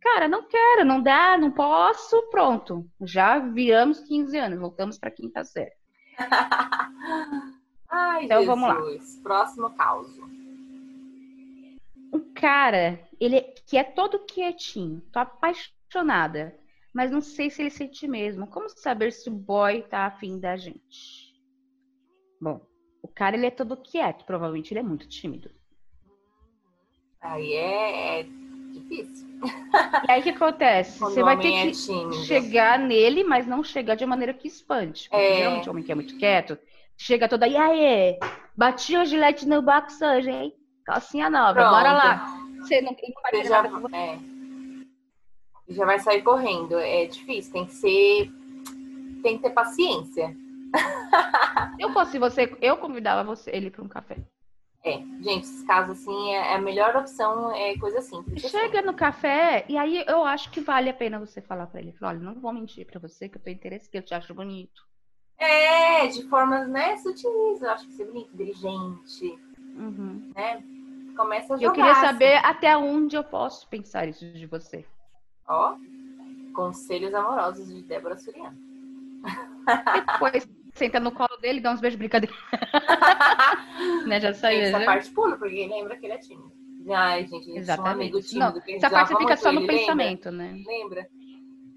Cara, 0.01 0.27
não 0.27 0.47
quero, 0.47 0.85
não 0.85 1.01
dá, 1.01 1.37
não 1.37 1.51
posso, 1.51 2.29
pronto. 2.29 2.89
Já 3.01 3.39
viramos 3.39 3.99
15 4.01 4.37
anos, 4.37 4.59
voltamos 4.59 4.97
para 4.97 5.11
quinta 5.11 5.43
série. 5.43 5.75
Ai, 7.89 8.25
então 8.25 8.41
Jesus. 8.41 8.47
vamos 8.47 8.67
lá. 8.67 8.75
Próximo 9.23 9.69
caso. 9.75 10.21
Um 12.13 12.33
cara, 12.33 12.99
ele 13.19 13.41
que 13.65 13.77
é 13.77 13.83
todo 13.83 14.25
quietinho, 14.25 15.01
tô 15.11 15.19
apaixonada, 15.19 16.57
mas 16.93 17.11
não 17.11 17.21
sei 17.21 17.49
se 17.49 17.61
ele 17.61 17.69
sente 17.69 18.07
mesmo. 18.07 18.47
Como 18.47 18.69
saber 18.69 19.11
se 19.11 19.29
o 19.29 19.33
boy 19.33 19.83
tá 19.83 20.05
afim 20.05 20.39
da 20.39 20.55
gente? 20.55 21.33
Bom, 22.39 22.66
o 23.07 23.13
cara, 23.13 23.37
ele 23.37 23.45
é 23.45 23.51
todo 23.51 23.77
quieto, 23.77 24.25
provavelmente 24.25 24.73
ele 24.73 24.81
é 24.81 24.83
muito 24.83 25.07
tímido. 25.07 25.49
Aí 27.21 27.53
é, 27.53 28.19
é 28.19 28.23
difícil. 28.73 29.27
E 30.07 30.11
aí 30.11 30.19
o 30.19 30.23
que 30.23 30.29
acontece? 30.29 30.99
Quando 30.99 31.13
Você 31.13 31.23
vai 31.23 31.39
ter 31.39 31.53
é 31.53 31.65
que 31.67 32.25
chegar 32.25 32.77
nele, 32.77 33.23
mas 33.23 33.47
não 33.47 33.63
chegar 33.63 33.95
de 33.95 34.05
maneira 34.05 34.33
que 34.33 34.47
espante. 34.47 35.09
Porque 35.09 35.23
é. 35.23 35.37
geralmente 35.37 35.67
o 35.67 35.71
homem 35.71 35.83
que 35.83 35.91
é 35.91 35.95
muito 35.95 36.17
quieto, 36.17 36.57
chega 36.97 37.29
toda, 37.29 37.47
e 37.47 37.55
aí, 37.55 38.19
bati 38.55 38.97
o 38.97 39.05
gilete 39.05 39.47
no 39.47 39.61
box 39.61 40.01
hoje, 40.01 40.29
hein? 40.29 40.53
Calcinha 40.85 41.29
nova, 41.29 41.53
Pronto. 41.53 41.69
bora 41.69 41.93
lá. 41.93 42.37
Você 42.59 42.81
não, 42.81 42.93
tem 42.93 43.13
vai 43.21 43.43
já, 43.45 43.65
é. 43.93 44.19
já 45.69 45.85
vai 45.85 45.99
sair 45.99 46.21
correndo. 46.21 46.77
É 46.77 47.05
difícil, 47.05 47.53
tem 47.53 47.65
que 47.65 47.73
ser. 47.73 48.31
Tem 49.21 49.37
que 49.37 49.43
ter 49.43 49.49
paciência. 49.51 50.35
Eu 51.79 51.91
fosse 51.93 52.19
você, 52.19 52.55
eu 52.61 52.77
convidava 52.77 53.23
você, 53.23 53.51
ele 53.51 53.69
para 53.69 53.83
um 53.83 53.87
café. 53.87 54.17
É, 54.83 54.99
gente, 55.21 55.43
esses 55.43 55.63
casos 55.63 55.99
assim, 55.99 56.31
é, 56.31 56.53
a 56.53 56.61
melhor 56.61 56.95
opção 56.95 57.53
é 57.53 57.77
coisa 57.77 58.01
simples. 58.01 58.41
Chega 58.43 58.81
no 58.81 58.93
café 58.93 59.65
e 59.67 59.77
aí 59.77 60.03
eu 60.07 60.23
acho 60.23 60.49
que 60.49 60.61
vale 60.61 60.89
a 60.89 60.93
pena 60.93 61.19
você 61.19 61.41
falar 61.41 61.67
para 61.67 61.81
ele, 61.81 61.91
falar, 61.93 62.11
olha, 62.11 62.19
não 62.19 62.35
vou 62.35 62.53
mentir 62.53 62.85
para 62.85 62.99
você 62.99 63.27
que 63.27 63.37
eu 63.37 63.41
tenho 63.41 63.55
interesse, 63.55 63.89
que 63.89 63.97
eu 63.97 64.01
te 64.01 64.13
acho 64.13 64.33
bonito. 64.33 64.87
É, 65.37 66.07
de 66.07 66.23
formas, 66.29 66.67
né, 66.67 66.97
sutis, 66.97 67.25
eu 67.61 67.69
acho 67.69 67.85
que 67.85 67.93
você 67.93 68.03
é 68.03 68.05
bonito, 68.05 68.33
inteligente, 68.33 69.39
uhum. 69.75 70.31
né? 70.35 70.63
Começa 71.15 71.53
a 71.53 71.57
jogar. 71.57 71.69
Eu 71.69 71.73
queria 71.73 71.95
saber 71.95 72.37
assim. 72.37 72.45
até 72.45 72.77
onde 72.77 73.15
eu 73.15 73.23
posso 73.23 73.67
pensar 73.67 74.07
isso 74.07 74.31
de 74.31 74.45
você. 74.45 74.85
Ó, 75.47 75.75
conselhos 76.55 77.13
amorosos 77.13 77.67
de 77.67 77.83
Débora 77.83 78.17
Suriano. 78.17 78.57
Depois 80.07 80.47
senta 80.77 80.99
no 80.99 81.11
colo 81.11 81.35
dele, 81.41 81.59
dá 81.59 81.71
uns 81.71 81.81
beijos 81.81 81.97
brincadeira. 81.97 82.35
né, 84.07 84.19
já 84.19 84.33
saiu. 84.33 84.61
Essa 84.61 84.79
já. 84.79 84.85
parte 84.85 85.09
pula, 85.11 85.37
porque 85.37 85.67
lembra 85.67 85.97
que 85.97 86.05
ele 86.05 86.13
é 86.13 86.17
tímido. 86.17 86.51
Ai, 86.89 87.27
gente, 87.27 87.51
Exatamente. 87.51 87.89
Um 87.89 88.01
amigo 88.01 88.21
tímido. 88.21 88.61
Não, 88.65 88.75
essa 88.75 88.89
parte 88.89 89.17
fica 89.17 89.35
só 89.35 89.51
no 89.51 89.67
pensamento, 89.67 90.29
lembra? 90.29 90.51
né? 90.51 90.63
Lembra? 90.65 91.09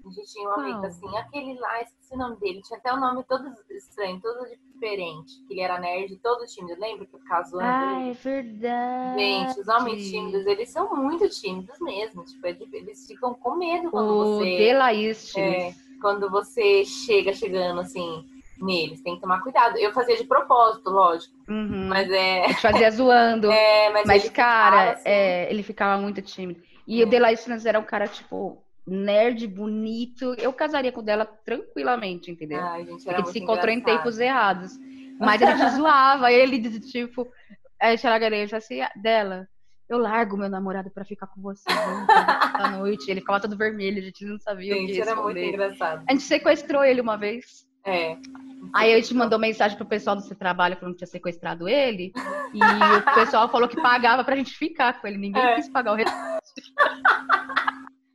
A 0.03 0.09
gente 0.09 0.33
tinha 0.33 0.49
um 0.49 0.51
amigo 0.53 0.85
assim, 0.85 1.17
aquele 1.17 1.59
lá, 1.59 1.81
esqueci 1.81 2.13
o 2.13 2.17
nome 2.17 2.35
dele, 2.37 2.61
tinha 2.63 2.79
até 2.79 2.91
o 2.91 2.97
um 2.97 2.99
nome 2.99 3.23
todo 3.23 3.53
estranho, 3.69 4.19
todo 4.19 4.49
diferente. 4.73 5.45
Que 5.47 5.53
ele 5.53 5.61
era 5.61 5.79
nerd, 5.79 6.17
todo 6.17 6.45
tímido, 6.45 6.79
lembra 6.79 7.05
que 7.05 7.49
zoando? 7.49 7.61
Ah, 7.61 8.07
é 8.07 8.13
verdade. 8.13 9.19
Gente, 9.19 9.59
os 9.59 9.67
homens 9.67 10.09
tímidos, 10.09 10.45
eles 10.47 10.69
são 10.69 10.95
muito 10.95 11.29
tímidos 11.29 11.79
mesmo. 11.79 12.23
Tipo, 12.23 12.47
eles 12.47 13.05
ficam 13.05 13.35
com 13.35 13.55
medo 13.57 13.91
quando 13.91 14.09
o 14.09 14.37
você. 14.37 14.57
Delaíste. 14.57 15.39
É, 15.39 15.75
quando 16.01 16.31
você 16.31 16.83
chega 16.83 17.31
chegando 17.31 17.81
assim 17.81 18.25
neles, 18.61 19.01
tem 19.01 19.15
que 19.15 19.21
tomar 19.21 19.41
cuidado. 19.41 19.77
Eu 19.77 19.91
fazia 19.93 20.15
de 20.15 20.23
propósito, 20.25 20.89
lógico. 20.89 21.33
Uhum. 21.49 21.87
Mas 21.87 22.09
é. 22.09 22.45
Eu 22.45 22.53
fazia 22.55 22.91
zoando. 22.91 23.49
é, 23.51 23.89
mas, 23.91 24.05
mas 24.07 24.23
ele 24.23 24.33
cara, 24.33 24.91
assim. 24.91 25.03
é, 25.05 25.51
ele 25.51 25.63
ficava 25.63 26.01
muito 26.01 26.21
tímido. 26.21 26.61
E 26.87 27.01
É. 27.01 27.05
o 27.05 27.09
Delaíste 27.09 27.49
era 27.67 27.79
um 27.79 27.83
cara, 27.83 28.07
tipo, 28.07 28.63
nerd, 28.85 29.47
bonito. 29.47 30.33
Eu 30.37 30.51
casaria 30.53 30.91
com 30.91 31.03
dela 31.03 31.25
tranquilamente, 31.25 32.31
entendeu? 32.31 32.59
Ai, 32.61 32.79
gente, 32.85 32.89
Porque 32.95 33.09
era 33.09 33.17
gente 33.19 33.31
se 33.31 33.39
encontrou 33.39 33.69
em 33.69 33.77
engraçado. 33.77 33.97
tempos 33.97 34.19
errados. 34.19 34.71
Mas 35.19 35.41
a 35.41 35.55
gente 35.55 35.75
zoava 35.75 36.31
ele, 36.33 36.57
de 36.57 36.79
tipo, 36.79 37.27
a 37.79 37.95
Xaragareja 37.95 38.57
assim, 38.57 38.79
dela. 38.95 39.47
Eu 39.87 39.97
largo 39.97 40.37
meu 40.37 40.49
namorado 40.49 40.89
pra 40.89 41.03
ficar 41.03 41.27
com 41.27 41.41
você 41.41 41.63
junto 41.69 42.09
à 42.11 42.71
noite. 42.77 43.11
Ele 43.11 43.19
ficava 43.19 43.41
todo 43.41 43.57
vermelho, 43.57 43.97
a 43.97 44.01
gente 44.01 44.23
não 44.23 44.39
sabia 44.39 44.73
o 44.73 44.77
que 44.77 44.87
Gente, 44.87 45.01
era 45.01 45.15
muito 45.15 45.37
engraçado. 45.37 46.03
A 46.07 46.11
gente 46.13 46.23
sequestrou 46.23 46.83
ele 46.85 47.01
uma 47.01 47.17
vez. 47.17 47.67
É. 47.83 48.17
Aí 48.73 48.93
a 48.93 48.95
gente 48.97 49.13
mandou 49.13 49.39
mensagem 49.39 49.75
pro 49.75 49.85
pessoal 49.85 50.15
do 50.15 50.21
seu 50.21 50.35
trabalho 50.35 50.75
falando 50.77 50.93
que 50.93 50.99
tinha 50.99 51.07
sequestrado 51.07 51.67
ele. 51.67 52.13
E 52.53 52.59
o 52.59 53.13
pessoal 53.15 53.49
falou 53.49 53.67
que 53.67 53.81
pagava 53.81 54.23
pra 54.23 54.35
gente 54.35 54.55
ficar 54.55 55.01
com 55.01 55.07
ele. 55.07 55.17
Ninguém 55.17 55.41
É. 55.43 55.55
quis 55.55 55.67
pagar 55.69 55.93
o 55.93 55.95
resto. 55.95 56.15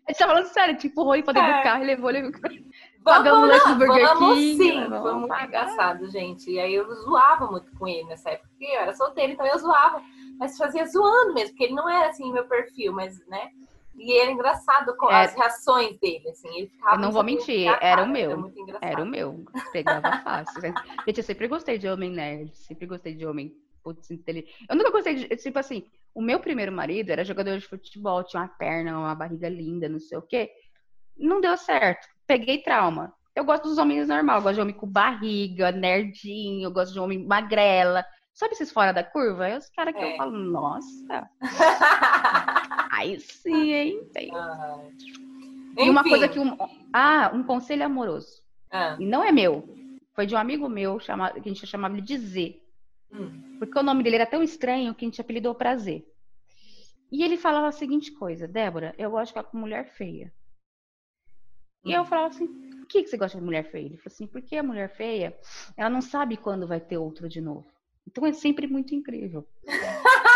A 0.08 0.12
gente 0.12 0.18
tá 0.18 0.26
falando 0.26 0.46
sério, 0.46 0.76
tipo, 0.76 0.92
empurrou 0.92 1.14
ele 1.14 1.24
pra 1.24 1.32
dentro 1.32 1.50
É. 1.50 1.56
do 1.58 1.62
carro 1.64 1.82
e 1.82 1.86
levou 1.86 2.10
ele. 2.10 2.30
Pagamos 3.02 3.40
Vamos, 3.40 3.48
lanche 3.48 3.68
no 3.68 3.76
Burger 3.76 4.06
vamos 4.14 4.34
King, 4.38 4.56
sim. 4.56 4.80
vamos 4.88 4.98
Foi 5.02 5.12
muito 5.14 5.28
pagar. 5.28 5.46
engraçado, 5.46 6.10
gente. 6.10 6.50
E 6.50 6.58
aí 6.60 6.74
eu 6.74 6.92
zoava 7.02 7.46
muito 7.50 7.70
com 7.76 7.86
ele 7.86 8.04
nessa 8.04 8.30
época, 8.30 8.48
porque 8.48 8.64
eu 8.64 8.80
era 8.80 8.94
solteira, 8.94 9.32
então 9.32 9.46
eu 9.46 9.58
zoava. 9.58 10.00
Mas 10.38 10.56
fazia 10.56 10.86
zoando 10.86 11.34
mesmo, 11.34 11.50
porque 11.50 11.64
ele 11.64 11.74
não 11.74 11.88
era 11.88 12.08
assim 12.10 12.32
meu 12.32 12.44
perfil, 12.46 12.92
mas, 12.92 13.18
né? 13.26 13.48
E 13.98 14.18
era 14.20 14.30
engraçado 14.30 14.96
com 14.96 15.10
É. 15.10 15.24
as 15.24 15.34
reações 15.34 15.98
dele, 16.00 16.28
assim. 16.30 16.48
Ele 16.56 16.68
ficava 16.68 16.96
Eu 16.96 17.00
não 17.00 17.12
vou 17.12 17.22
mentir, 17.24 17.66
era 17.66 17.76
o 17.76 17.80
cara, 17.80 18.06
meu. 18.06 18.38
muito 18.38 18.60
engraçado. 18.60 18.84
Era 18.90 19.02
o 19.02 19.06
meu. 19.06 19.44
Pegava 19.72 20.18
fácil. 20.22 20.60
Gente, 21.06 21.18
eu 21.18 21.24
sempre 21.24 21.48
gostei 21.48 21.78
de 21.78 21.88
homem 21.88 22.10
nerd. 22.10 22.54
Sempre 22.56 22.86
gostei 22.86 23.14
de 23.14 23.26
homem 23.26 23.52
putz, 23.82 24.10
inteligente. 24.10 24.52
Eu 24.68 24.76
nunca 24.76 24.90
gostei 24.90 25.14
de. 25.14 25.28
Tipo 25.36 25.58
assim, 25.58 25.86
o 26.14 26.20
meu 26.20 26.40
primeiro 26.40 26.72
marido 26.72 27.10
era 27.10 27.24
jogador 27.24 27.58
de 27.58 27.66
futebol, 27.66 28.22
tinha 28.24 28.42
uma 28.42 28.48
perna, 28.48 28.98
uma 28.98 29.14
barriga 29.14 29.48
linda, 29.48 29.88
não 29.88 30.00
sei 30.00 30.18
o 30.18 30.22
quê. 30.22 30.50
Não 31.16 31.40
deu 31.40 31.56
certo. 31.56 32.06
Peguei 32.26 32.58
trauma. 32.62 33.14
Eu 33.34 33.44
gosto 33.44 33.64
dos 33.64 33.78
homens 33.78 34.08
normal, 34.08 34.38
eu 34.38 34.42
gosto 34.42 34.54
de 34.56 34.60
homem 34.62 34.74
com 34.74 34.86
barriga, 34.86 35.70
nerdinho, 35.70 36.64
eu 36.66 36.70
gosto 36.72 36.92
de 36.92 36.98
homem 37.00 37.24
magrela. 37.26 38.04
Sabe 38.32 38.52
esses 38.52 38.72
fora 38.72 38.92
da 38.92 39.04
curva? 39.04 39.46
É 39.48 39.56
os 39.56 39.68
caras 39.70 39.94
que 39.94 40.00
É. 40.00 40.12
eu 40.12 40.16
falo, 40.16 40.32
nossa, 40.32 41.30
aí 42.96 43.20
sim, 43.20 43.72
hein? 43.72 44.08
Tem. 44.12 44.30
Ai. 44.34 44.90
E 45.78 45.90
uma 45.90 46.02
coisa 46.02 46.28
que 46.28 46.38
um. 46.38 46.56
Ah, 46.92 47.30
um 47.34 47.42
conselho 47.42 47.84
amoroso. 47.84 48.42
Ah, 48.70 48.96
E 48.98 49.04
não 49.06 49.22
é 49.22 49.30
meu. 49.30 49.68
Foi 50.14 50.26
de 50.26 50.34
um 50.34 50.38
amigo 50.38 50.68
meu, 50.68 50.98
chamado, 50.98 51.34
que 51.40 51.48
a 51.48 51.52
gente 51.52 51.66
chamava 51.66 51.94
ele 51.94 52.02
de 52.02 52.16
Z. 52.18 52.60
hum. 53.12 53.56
Porque 53.58 53.78
o 53.78 53.82
nome 53.82 54.02
dele 54.02 54.16
era 54.16 54.26
tão 54.26 54.42
estranho 54.42 54.94
que 54.94 55.04
a 55.04 55.08
gente 55.08 55.20
apelidou 55.20 55.54
pra 55.54 55.76
Z. 55.76 56.04
E 57.12 57.22
ele 57.22 57.36
falava 57.36 57.68
a 57.68 57.72
seguinte 57.72 58.10
coisa, 58.12 58.48
Débora, 58.48 58.94
eu 58.98 59.10
gosto 59.10 59.26
de 59.26 59.30
ficar 59.38 59.44
com 59.44 59.58
mulher 59.58 59.86
feia. 59.94 60.32
E 61.84 61.92
eu 61.92 62.04
falava 62.04 62.28
assim, 62.28 62.46
por 62.48 62.86
que, 62.88 63.02
que 63.04 63.08
você 63.08 63.16
gosta 63.16 63.38
de 63.38 63.44
mulher 63.44 63.70
feia? 63.70 63.86
Ele 63.86 63.96
falou 63.96 64.12
assim, 64.12 64.26
porque 64.26 64.56
a 64.56 64.62
mulher 64.62 64.88
feia, 64.96 65.38
ela 65.76 65.88
não 65.88 66.00
sabe 66.00 66.36
quando 66.36 66.66
vai 66.66 66.80
ter 66.80 66.96
outro 66.96 67.28
de 67.28 67.40
novo. 67.40 67.66
Então 68.06 68.26
é 68.26 68.32
sempre 68.32 68.66
muito 68.66 68.94
incrível. 68.94 69.46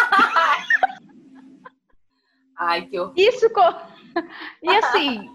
Ai, 2.61 2.85
que 2.87 3.01
horror. 3.01 3.15
Isso 3.17 3.47
E 4.63 4.69
assim, 4.69 5.27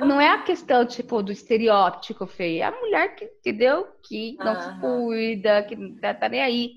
não 0.00 0.20
é 0.20 0.30
a 0.30 0.42
questão, 0.42 0.84
tipo, 0.84 1.22
do 1.22 1.30
estereótipo 1.30 2.26
feio. 2.26 2.62
É 2.62 2.64
a 2.64 2.72
mulher 2.72 3.14
que, 3.14 3.24
entendeu? 3.24 3.86
Que 4.02 4.36
não 4.38 4.56
se 4.56 4.68
Aham. 4.68 4.80
cuida, 4.80 5.62
que 5.62 5.76
não 5.76 5.94
tá, 5.96 6.12
tá 6.12 6.28
nem 6.28 6.42
aí. 6.42 6.72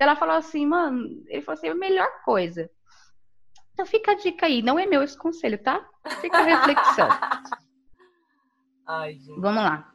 Ela 0.00 0.16
falou 0.16 0.34
assim, 0.34 0.66
mano, 0.66 1.22
ele 1.28 1.42
falou 1.42 1.56
assim, 1.56 1.68
a 1.68 1.74
melhor 1.76 2.10
coisa. 2.24 2.68
Então 3.72 3.86
fica 3.86 4.12
a 4.12 4.16
dica 4.16 4.46
aí, 4.46 4.62
não 4.62 4.78
é 4.78 4.84
meu 4.84 5.02
esse 5.02 5.16
conselho, 5.16 5.58
tá? 5.58 5.88
Fica 6.20 6.38
a 6.38 6.42
reflexão. 6.42 7.08
Ai, 8.84 9.14
gente. 9.14 9.40
Vamos 9.40 9.62
lá. 9.62 9.94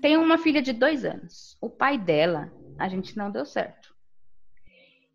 Tem 0.00 0.16
uma 0.16 0.38
filha 0.38 0.62
de 0.62 0.72
dois 0.72 1.04
anos. 1.04 1.58
O 1.60 1.68
pai 1.68 1.98
dela, 1.98 2.52
a 2.78 2.88
gente 2.88 3.16
não 3.16 3.32
deu 3.32 3.44
certo. 3.44 3.92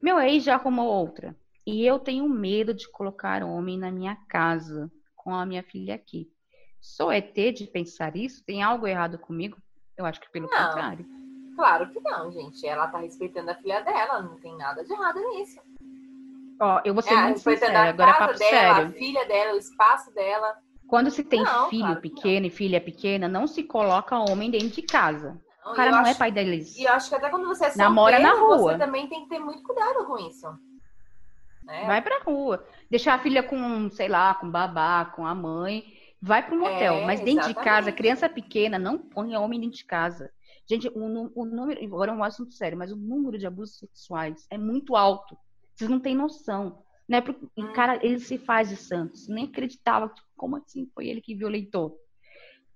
Meu 0.01 0.19
ex 0.19 0.43
já 0.43 0.55
arrumou 0.55 0.87
outra. 0.87 1.35
E 1.71 1.85
eu 1.85 1.99
tenho 1.99 2.27
medo 2.27 2.73
de 2.73 2.89
colocar 2.89 3.43
homem 3.43 3.77
na 3.77 3.91
minha 3.91 4.15
casa 4.27 4.91
com 5.15 5.35
a 5.35 5.45
minha 5.45 5.61
filha 5.61 5.93
aqui. 5.93 6.27
Sou 6.81 7.11
ET 7.11 7.35
de 7.51 7.67
pensar 7.67 8.15
isso? 8.15 8.43
Tem 8.43 8.63
algo 8.63 8.87
errado 8.87 9.19
comigo? 9.19 9.55
Eu 9.95 10.03
acho 10.03 10.19
que 10.19 10.31
pelo 10.31 10.49
Não. 10.49 10.57
contrário. 10.67 11.05
Claro 11.55 11.89
que 11.91 11.99
não, 11.99 12.31
gente. 12.31 12.65
Ela 12.65 12.87
tá 12.87 12.97
respeitando 12.97 13.51
a 13.51 13.55
filha 13.55 13.81
dela, 13.81 14.19
não 14.21 14.39
tem 14.39 14.57
nada 14.57 14.83
de 14.83 14.91
errado 14.91 15.19
nisso. 15.29 15.61
Ó, 16.59 16.81
eu 16.83 16.93
vou 16.93 17.03
ser 17.03 17.13
É, 17.13 17.21
muito 17.21 17.39
sincera, 17.39 17.81
a 17.81 17.89
agora 17.89 18.09
é 18.09 18.13
papo 18.13 18.39
dela, 18.39 18.71
a 18.71 18.75
sério. 18.75 18.91
filha 18.93 19.25
dela, 19.27 19.53
o 19.53 19.57
espaço 19.57 20.11
dela. 20.13 20.57
Quando 20.87 21.11
se 21.11 21.23
tem 21.23 21.43
Não, 21.43 21.69
filho 21.69 21.83
claro 21.85 22.01
que 22.01 22.09
pequeno 22.09 22.45
e 22.47 22.49
filha 22.49 22.81
pequena, 22.81 23.27
não 23.27 23.45
se 23.45 23.61
coloca 23.63 24.17
homem 24.17 24.49
dentro 24.49 24.69
de 24.69 24.81
casa. 24.81 25.39
Não, 25.63 25.73
O 25.73 25.75
cara 25.75 25.91
não 25.91 25.99
é 25.99 26.09
acho- 26.09 26.19
pai 26.19 26.31
deles. 26.31 26.75
E 26.77 26.83
eu 26.85 26.93
acho 26.93 27.09
que 27.09 27.15
até 27.15 27.29
quando 27.29 27.47
você 27.47 27.65
é 27.65 27.75
Namora 27.75 28.17
solteiro, 28.17 28.39
na 28.39 28.43
rua. 28.43 28.57
você 28.73 28.77
também 28.79 29.07
tem 29.07 29.23
que 29.23 29.29
ter 29.29 29.39
muito 29.39 29.61
cuidado 29.61 30.05
com 30.05 30.17
isso. 30.17 30.47
Né? 31.69 31.85
Vai 31.85 32.01
pra 32.01 32.19
rua. 32.23 32.65
Deixar 32.89 33.13
a 33.13 33.19
filha 33.19 33.43
com, 33.43 33.89
sei 33.91 34.07
lá, 34.07 34.33
com 34.33 34.49
babá, 34.49 35.05
com 35.05 35.25
a 35.25 35.35
mãe. 35.35 35.83
Vai 36.21 36.45
pro 36.45 36.59
motel. 36.59 36.95
É, 36.95 37.05
Mas 37.05 37.21
dentro 37.21 37.47
de 37.47 37.53
casa, 37.53 37.69
exatamente. 37.69 37.95
criança 37.97 38.27
pequena, 38.27 38.77
não 38.79 38.97
ponha 38.97 39.39
homem 39.39 39.59
dentro 39.59 39.77
de 39.77 39.85
casa. 39.85 40.29
Gente, 40.67 40.87
o, 40.89 41.31
o 41.35 41.45
número, 41.45 41.83
agora 41.85 42.11
é 42.11 42.13
um 42.13 42.23
assunto 42.23 42.53
sério, 42.53 42.77
mas 42.77 42.91
o 42.91 42.95
número 42.95 43.37
de 43.37 43.47
abusos 43.47 43.77
sexuais 43.77 44.45
é 44.49 44.57
muito 44.57 44.95
alto. 44.95 45.37
Vocês 45.75 45.89
não 45.89 45.99
têm 45.99 46.15
noção. 46.15 46.83
Né? 47.07 47.21
Porque 47.21 47.45
Hum. 47.57 47.65
o 47.65 47.73
cara, 47.73 47.99
ele 48.05 48.19
se 48.19 48.37
faz 48.37 48.69
de 48.69 48.75
santos. 48.75 49.27
Nem 49.27 49.45
acreditava. 49.45 50.13
Como 50.35 50.57
assim? 50.57 50.89
Foi 50.93 51.07
ele 51.07 51.21
que 51.21 51.35
violentou. 51.35 51.97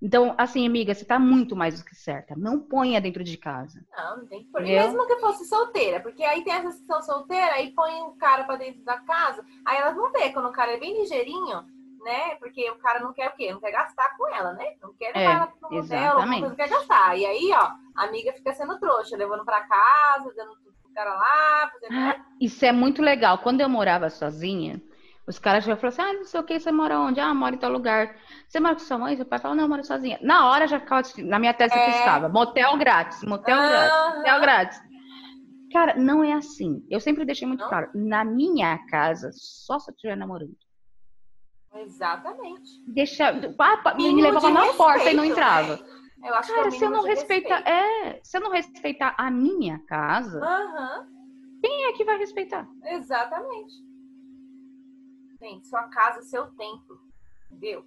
Então, 0.03 0.35
assim, 0.37 0.67
amiga, 0.67 0.93
você 0.93 1.05
tá 1.05 1.17
muito 1.17 1.55
mais 1.55 1.79
do 1.79 1.85
que 1.85 1.95
certa. 1.95 2.35
Não 2.35 2.59
ponha 2.59 2.99
dentro 2.99 3.23
de 3.23 3.37
casa. 3.37 3.79
Não, 3.97 4.17
não 4.17 4.27
tem 4.27 4.43
que 4.43 4.51
pôr. 4.51 4.61
Entendeu? 4.61 4.83
mesmo 4.83 5.07
que 5.07 5.15
fosse 5.21 5.45
solteira, 5.45 6.01
porque 6.01 6.21
aí 6.25 6.43
tem 6.43 6.51
essas 6.53 6.77
que 6.77 6.85
são 6.85 7.01
solteiras, 7.01 7.55
aí 7.55 7.71
põe 7.73 8.01
o 8.01 8.11
cara 8.17 8.43
pra 8.43 8.57
dentro 8.57 8.83
da 8.83 8.99
casa, 8.99 9.45
aí 9.65 9.77
elas 9.77 9.95
vão 9.95 10.11
ver 10.11 10.33
quando 10.33 10.49
o 10.49 10.51
cara 10.51 10.73
é 10.73 10.77
bem 10.77 10.99
ligeirinho, 10.99 11.63
né? 12.03 12.35
Porque 12.35 12.69
o 12.69 12.75
cara 12.79 12.99
não 12.99 13.13
quer 13.13 13.29
o 13.29 13.35
quê? 13.37 13.53
Não 13.53 13.61
quer 13.61 13.71
gastar 13.71 14.17
com 14.17 14.27
ela, 14.35 14.51
né? 14.53 14.75
Não 14.81 14.93
quer 14.93 15.07
levar 15.15 15.19
É, 15.21 15.23
ela 15.35 15.47
pro 15.47 15.73
exatamente. 15.77 16.41
coisa 16.41 16.55
quer 16.55 16.69
gastar. 16.69 17.17
E 17.17 17.25
aí, 17.25 17.51
ó, 17.53 17.71
a 17.95 18.03
amiga 18.03 18.33
fica 18.33 18.53
sendo 18.53 18.77
trouxa, 18.79 19.15
levando 19.15 19.45
pra 19.45 19.61
casa, 19.65 20.33
dando 20.35 20.53
tudo 20.57 20.75
pro 20.83 20.91
cara 20.93 21.13
lá, 21.13 21.71
fazendo. 21.71 21.97
Ah, 21.97 22.25
Isso 22.41 22.65
é 22.65 22.73
muito 22.73 23.01
legal. 23.01 23.37
Quando 23.37 23.61
eu 23.61 23.69
morava 23.69 24.09
sozinha, 24.09 24.81
os 25.26 25.39
caras 25.39 25.63
já 25.63 25.76
falaram 25.76 25.89
assim: 25.89 26.01
ah, 26.01 26.13
não 26.19 26.26
sei 26.26 26.39
o 26.39 26.43
que, 26.43 26.59
você 26.59 26.71
mora 26.71 26.99
onde? 26.99 27.19
Ah, 27.19 27.34
mora 27.34 27.55
em 27.55 27.57
tal 27.59 27.71
lugar. 27.71 28.15
Você 28.47 28.59
mora 28.59 28.76
com 28.76 28.80
sua 28.82 28.97
mãe? 28.97 29.15
Seu 29.15 29.26
pai 29.26 29.39
fala: 29.39 29.55
não, 29.55 29.63
eu 29.63 29.69
moro 29.69 29.84
sozinha. 29.84 30.19
Na 30.21 30.49
hora 30.49 30.67
já 30.67 30.80
ficava, 30.80 31.01
na 31.19 31.39
minha 31.39 31.53
testa 31.53 31.78
É. 31.78 31.86
piscava: 31.91 32.30
motel 32.30 32.78
grátis, 32.78 33.24
motel 33.24 33.57
grátis, 33.57 34.15
motel 34.17 34.41
grátis. 34.41 34.82
Cara, 35.71 35.95
não 35.95 36.24
é 36.24 36.34
assim. 36.34 36.86
Eu 36.89 36.99
sempre 36.99 37.26
deixei 37.26 37.47
muito 37.47 37.61
Não? 37.61 37.69
claro: 37.69 37.89
na 37.95 38.24
minha 38.24 38.78
casa, 38.89 39.30
só 39.34 39.80
se 39.80 39.89
eu 39.89 39.93
estiver 39.95 40.15
namorando. 40.17 40.55
Exatamente. 41.76 42.69
Deixa, 42.86 43.30
ah, 43.59 43.78
pa- 43.78 43.95
me 43.95 44.21
levava 44.21 44.49
na 44.51 44.74
porta 44.74 45.09
e 45.09 45.13
não 45.15 45.24
respeito, 45.24 45.32
entrava. 45.32 45.76
né? 45.78 45.84
Eu 46.26 46.36
acho 46.36 46.47
que 46.47 46.53
é 46.53 46.57
Cara, 46.57 46.71
se 46.71 46.86
eu 46.86 46.89
não 46.91 47.03
respeitar, 47.03 47.55
respeito. 47.55 47.69
é, 47.69 48.19
se 48.24 48.38
eu 48.38 48.41
não 48.41 48.51
respeitar 48.51 49.15
a 49.17 49.30
minha 49.32 49.80
casa, 49.88 50.39
quem 51.61 51.86
é 51.86 51.93
que 51.93 52.05
vai 52.05 52.17
respeitar? 52.17 52.67
Exatamente. 52.86 53.74
Gente, 55.43 55.67
sua 55.67 55.89
casa 55.89 56.21
seu 56.21 56.47
templo. 56.55 57.01
Entendeu? 57.51 57.85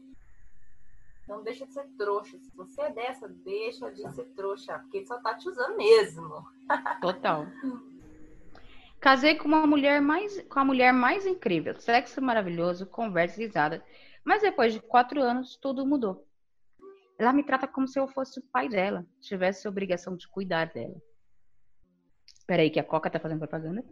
Então 1.24 1.42
deixa 1.42 1.66
de 1.66 1.72
ser 1.72 1.88
trouxa. 1.96 2.38
Se 2.38 2.54
você 2.54 2.82
é 2.82 2.92
dessa, 2.92 3.26
deixa 3.26 3.90
de 3.90 4.07
ser 4.12 4.26
trouxa. 4.34 4.78
Porque 4.80 4.98
ele 4.98 5.07
só 5.07 5.18
tá 5.22 5.34
te 5.34 5.48
usando 5.48 5.74
mesmo. 5.74 6.46
Total. 7.00 7.46
Casei 9.00 9.36
com 9.36 9.48
uma 9.48 9.66
mulher 9.66 10.02
mais, 10.02 10.42
com 10.42 10.59
a 10.59 10.64
mulher 10.64 10.92
mais 10.92 11.26
incrível, 11.26 11.74
sexo 11.78 12.20
maravilhoso, 12.20 12.86
conversa 12.86 13.40
risada. 13.40 13.82
Mas 14.24 14.42
depois 14.42 14.74
de 14.74 14.80
quatro 14.80 15.22
anos, 15.22 15.57
tudo 15.57 15.86
mudou. 15.86 16.26
Ela 17.18 17.32
me 17.32 17.42
trata 17.42 17.66
como 17.66 17.88
se 17.88 17.98
eu 17.98 18.09
fosse 18.09 18.40
o 18.40 18.42
pai 18.42 18.68
dela, 18.68 19.07
tivesse 19.20 19.66
a 19.66 19.70
obrigação 19.70 20.16
de 20.16 20.28
cuidar 20.28 20.72
dela. 20.72 21.00
Peraí, 22.46 22.68
que 22.68 22.80
a 22.80 22.84
Coca 22.84 23.09
tá 23.09 23.18
fazendo 23.20 23.38
propaganda. 23.38 23.82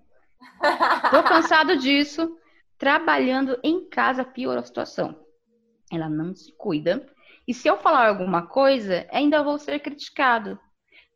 Tô 1.10 1.22
cansado 1.22 1.76
disso. 1.76 2.38
Trabalhando 2.78 3.58
em 3.62 3.88
casa 3.88 4.24
piorou 4.24 4.60
a 4.60 4.64
situação. 4.64 5.16
Ela 5.92 6.08
não 6.08 6.34
se 6.34 6.52
cuida 6.56 7.06
E 7.46 7.52
se 7.52 7.68
eu 7.68 7.76
falar 7.76 8.08
alguma 8.08 8.46
coisa, 8.46 9.06
ainda 9.12 9.42
vou 9.42 9.58
ser 9.58 9.78
criticado. 9.80 10.58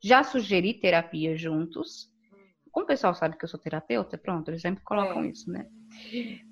Já 0.00 0.22
sugeri 0.22 0.74
terapia 0.74 1.36
juntos. 1.36 2.08
Como 2.70 2.84
o 2.84 2.86
pessoal 2.86 3.14
sabe 3.14 3.36
que 3.36 3.44
eu 3.44 3.48
sou 3.48 3.58
terapeuta, 3.58 4.18
pronto, 4.18 4.50
eles 4.50 4.60
sempre 4.60 4.84
colocam 4.84 5.24
é. 5.24 5.28
isso, 5.28 5.50
né? 5.50 5.66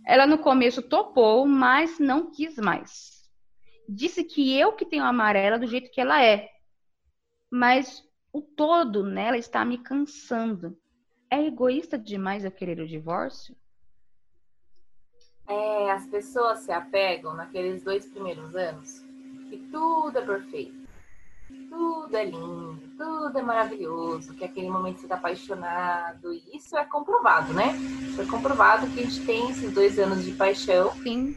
Ela 0.05 0.27
no 0.27 0.39
começo 0.39 0.83
topou, 0.83 1.47
mas 1.47 1.99
não 1.99 2.31
quis 2.31 2.57
mais. 2.57 3.31
Disse 3.89 4.25
que 4.25 4.59
eu 4.59 4.73
que 4.73 4.87
tenho 4.87 5.05
a 5.05 5.09
amarela 5.09 5.59
do 5.59 5.67
jeito 5.67 5.91
que 5.91 6.01
ela 6.01 6.25
é. 6.25 6.49
Mas 7.51 8.03
o 8.33 8.41
todo 8.41 9.05
nela 9.05 9.39
está 9.39 9.65
me 9.65 9.79
cansando. 9.79 10.77
É 11.31 11.45
egoísta 11.45 11.99
demais 11.99 12.45
eu 12.45 12.51
querer 12.51 12.81
o 12.81 12.89
divórcio? 12.89 13.57
É, 15.49 15.91
as 15.93 16.07
pessoas 16.07 16.61
se 16.61 16.73
apegam 16.73 17.35
naqueles 17.35 17.83
dois 17.83 18.07
primeiros 18.07 18.55
anos 18.55 19.05
que 19.49 19.59
tudo 19.71 20.19
é 20.19 20.23
perfeito, 20.23 20.87
tudo 21.71 22.17
é 22.17 22.25
lindo, 22.25 22.83
tudo 22.97 23.39
é 23.39 23.43
maravilhoso, 23.43 24.35
que 24.35 24.45
aquele 24.45 24.69
momento 24.69 24.99
você 24.99 25.07
está 25.07 25.15
apaixonado, 25.15 26.33
e 26.33 26.57
isso 26.57 26.77
é 26.77 26.85
comprovado, 26.85 27.53
né? 27.53 27.77
Isso 28.09 28.23
é 28.23 28.27
comprovado 28.27 28.87
que 28.89 29.01
a 29.01 29.03
gente 29.05 29.25
tem 29.25 29.51
esses 29.51 29.73
dois 29.73 29.99
anos 29.99 30.25
de 30.25 30.33
paixão. 30.33 30.91
Sim. 31.03 31.37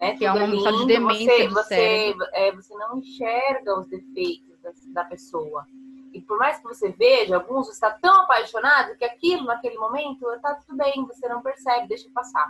Né? 0.00 0.16
Que 0.16 0.24
é 0.24 0.32
tudo 0.32 0.42
é 0.42 0.46
um 0.46 0.50
lindo, 0.50 0.78
de 0.78 0.86
demência 0.86 1.50
você, 1.50 2.14
você, 2.14 2.14
é, 2.32 2.52
você 2.52 2.74
não 2.74 2.98
enxerga 2.98 3.78
os 3.78 3.88
defeitos 3.88 4.58
da, 4.62 4.70
da 5.02 5.04
pessoa. 5.04 5.66
E 6.12 6.20
por 6.20 6.38
mais 6.38 6.58
que 6.58 6.64
você 6.64 6.90
veja, 6.90 7.36
alguns 7.36 7.68
está 7.68 7.90
tão 7.90 8.22
apaixonado 8.22 8.96
que 8.96 9.04
aquilo 9.04 9.44
naquele 9.44 9.78
momento 9.78 10.28
está 10.32 10.54
tudo 10.54 10.76
bem, 10.76 11.04
você 11.06 11.28
não 11.28 11.40
percebe, 11.40 11.88
deixa 11.88 12.08
passar. 12.12 12.48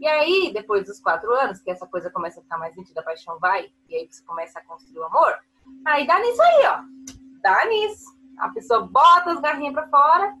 E 0.00 0.06
aí, 0.06 0.50
depois 0.52 0.86
dos 0.86 0.98
quatro 0.98 1.30
anos, 1.30 1.60
que 1.60 1.70
essa 1.70 1.86
coisa 1.86 2.10
começa 2.10 2.40
a 2.40 2.42
ficar 2.42 2.56
mais 2.56 2.74
nítida, 2.74 3.02
a 3.02 3.04
paixão 3.04 3.38
vai, 3.38 3.70
e 3.86 3.94
aí 3.94 4.08
você 4.10 4.24
começa 4.24 4.58
a 4.58 4.64
construir 4.64 4.98
o 4.98 5.04
amor, 5.04 5.38
aí 5.86 6.06
dá 6.06 6.18
nisso 6.18 6.40
aí, 6.40 6.66
ó. 6.68 6.80
Dá 7.42 7.66
nisso. 7.66 8.06
A 8.38 8.48
pessoa 8.48 8.80
bota 8.80 9.32
as 9.32 9.40
garrinhas 9.42 9.74
pra 9.74 9.88
fora. 9.88 10.34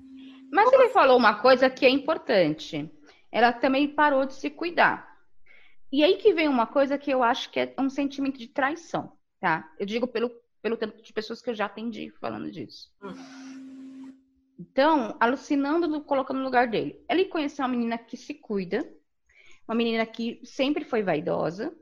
Mas 0.50 0.72
ele 0.72 0.88
falou 0.88 1.18
uma 1.18 1.40
coisa 1.40 1.68
que 1.68 1.84
é 1.84 1.90
importante. 1.90 2.90
Ela 3.30 3.52
também 3.52 3.86
parou 3.86 4.24
de 4.24 4.32
se 4.32 4.48
cuidar. 4.48 5.14
E 5.92 6.02
aí 6.02 6.16
que 6.16 6.32
vem 6.32 6.48
uma 6.48 6.66
coisa 6.66 6.96
que 6.96 7.10
eu 7.10 7.22
acho 7.22 7.50
que 7.50 7.60
é 7.60 7.74
um 7.78 7.90
sentimento 7.90 8.38
de 8.38 8.48
traição, 8.48 9.12
tá? 9.38 9.70
Eu 9.78 9.84
digo 9.84 10.08
pelo, 10.08 10.30
pelo 10.62 10.78
tanto 10.78 11.02
de 11.02 11.12
pessoas 11.12 11.42
que 11.42 11.50
eu 11.50 11.54
já 11.54 11.66
atendi 11.66 12.10
falando 12.18 12.50
disso. 12.50 12.90
Hum. 13.02 14.14
Então, 14.58 15.16
alucinando, 15.20 16.00
colocando 16.02 16.38
no 16.38 16.44
lugar 16.44 16.68
dele. 16.68 17.04
Ele 17.08 17.26
conheceu 17.26 17.64
uma 17.64 17.70
menina 17.70 17.98
que 17.98 18.16
se 18.16 18.34
cuida, 18.34 18.86
uma 19.70 19.76
menina 19.76 20.04
que 20.04 20.40
sempre 20.42 20.84
foi 20.84 21.00
vaidosa 21.00 21.72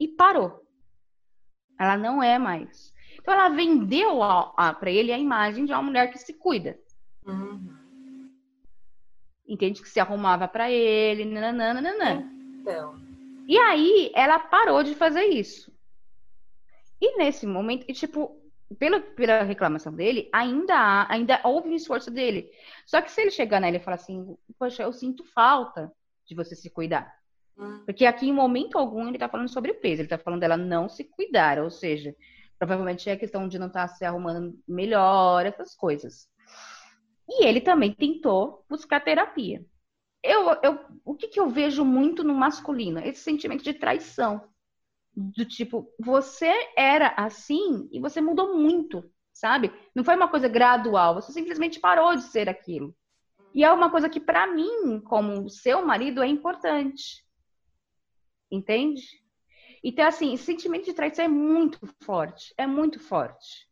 e 0.00 0.08
parou. 0.08 0.66
Ela 1.78 1.96
não 1.96 2.20
é 2.20 2.40
mais. 2.40 2.92
Então 3.14 3.32
ela 3.32 3.48
vendeu 3.50 4.18
para 4.80 4.90
ele 4.90 5.12
a 5.12 5.18
imagem 5.18 5.64
de 5.64 5.72
uma 5.72 5.80
mulher 5.80 6.10
que 6.10 6.18
se 6.18 6.34
cuida. 6.34 6.76
Uhum. 7.24 7.72
Entende 9.46 9.80
que 9.80 9.88
se 9.88 10.00
arrumava 10.00 10.48
para 10.48 10.72
ele, 10.72 11.24
nananana. 11.24 12.28
Então. 12.60 13.00
E 13.46 13.56
aí 13.56 14.10
ela 14.12 14.40
parou 14.40 14.82
de 14.82 14.96
fazer 14.96 15.26
isso. 15.26 15.72
E 17.00 17.16
nesse 17.16 17.46
momento, 17.46 17.84
e, 17.88 17.92
tipo, 17.92 18.36
pela, 18.76 19.00
pela 19.00 19.44
reclamação 19.44 19.92
dele, 19.92 20.28
ainda 20.32 20.74
há, 20.74 21.12
ainda 21.12 21.40
houve 21.44 21.68
um 21.68 21.76
esforço 21.76 22.10
dele. 22.10 22.50
Só 22.84 23.00
que 23.00 23.10
se 23.10 23.20
ele 23.20 23.30
chegar 23.30 23.60
nele 23.60 23.76
e 23.76 23.80
falar 23.80 23.94
assim, 23.94 24.36
poxa, 24.58 24.82
eu 24.82 24.92
sinto 24.92 25.22
falta 25.24 25.92
de 26.30 26.36
você 26.36 26.54
se 26.54 26.70
cuidar. 26.70 27.12
Hum. 27.58 27.82
Porque 27.84 28.06
aqui, 28.06 28.28
em 28.28 28.32
momento 28.32 28.78
algum, 28.78 29.08
ele 29.08 29.16
está 29.16 29.28
falando 29.28 29.48
sobre 29.48 29.72
o 29.72 29.80
peso, 29.80 30.00
ele 30.00 30.06
está 30.06 30.16
falando 30.16 30.40
dela 30.40 30.56
não 30.56 30.88
se 30.88 31.04
cuidar, 31.04 31.58
ou 31.58 31.68
seja, 31.68 32.14
provavelmente 32.56 33.10
é 33.10 33.14
a 33.14 33.18
questão 33.18 33.48
de 33.48 33.58
não 33.58 33.66
estar 33.66 33.88
tá 33.88 33.94
se 33.94 34.04
arrumando 34.04 34.56
melhor, 34.66 35.44
essas 35.44 35.74
coisas. 35.74 36.28
E 37.28 37.44
ele 37.44 37.60
também 37.60 37.92
tentou 37.92 38.64
buscar 38.68 39.00
terapia. 39.00 39.64
Eu, 40.22 40.50
eu, 40.62 40.78
o 41.04 41.14
que, 41.14 41.28
que 41.28 41.40
eu 41.40 41.48
vejo 41.48 41.84
muito 41.84 42.22
no 42.22 42.34
masculino? 42.34 43.00
Esse 43.00 43.22
sentimento 43.22 43.64
de 43.64 43.74
traição. 43.74 44.48
Do 45.12 45.44
tipo, 45.44 45.92
você 45.98 46.52
era 46.76 47.14
assim 47.16 47.88
e 47.90 47.98
você 47.98 48.20
mudou 48.20 48.56
muito, 48.56 49.10
sabe? 49.32 49.72
Não 49.94 50.04
foi 50.04 50.14
uma 50.14 50.28
coisa 50.28 50.46
gradual, 50.48 51.16
você 51.16 51.32
simplesmente 51.32 51.80
parou 51.80 52.14
de 52.14 52.22
ser 52.22 52.48
aquilo. 52.48 52.94
E 53.54 53.64
é 53.64 53.72
uma 53.72 53.90
coisa 53.90 54.08
que, 54.08 54.20
para 54.20 54.46
mim, 54.46 55.00
como 55.00 55.48
seu 55.48 55.84
marido, 55.84 56.22
é 56.22 56.26
importante. 56.26 57.24
Entende? 58.50 59.02
Então, 59.82 60.06
assim, 60.06 60.34
esse 60.34 60.44
sentimento 60.44 60.84
de 60.84 60.94
traição 60.94 61.24
é 61.24 61.28
muito 61.28 61.78
forte, 62.02 62.54
é 62.56 62.66
muito 62.66 63.00
forte. 63.00 63.68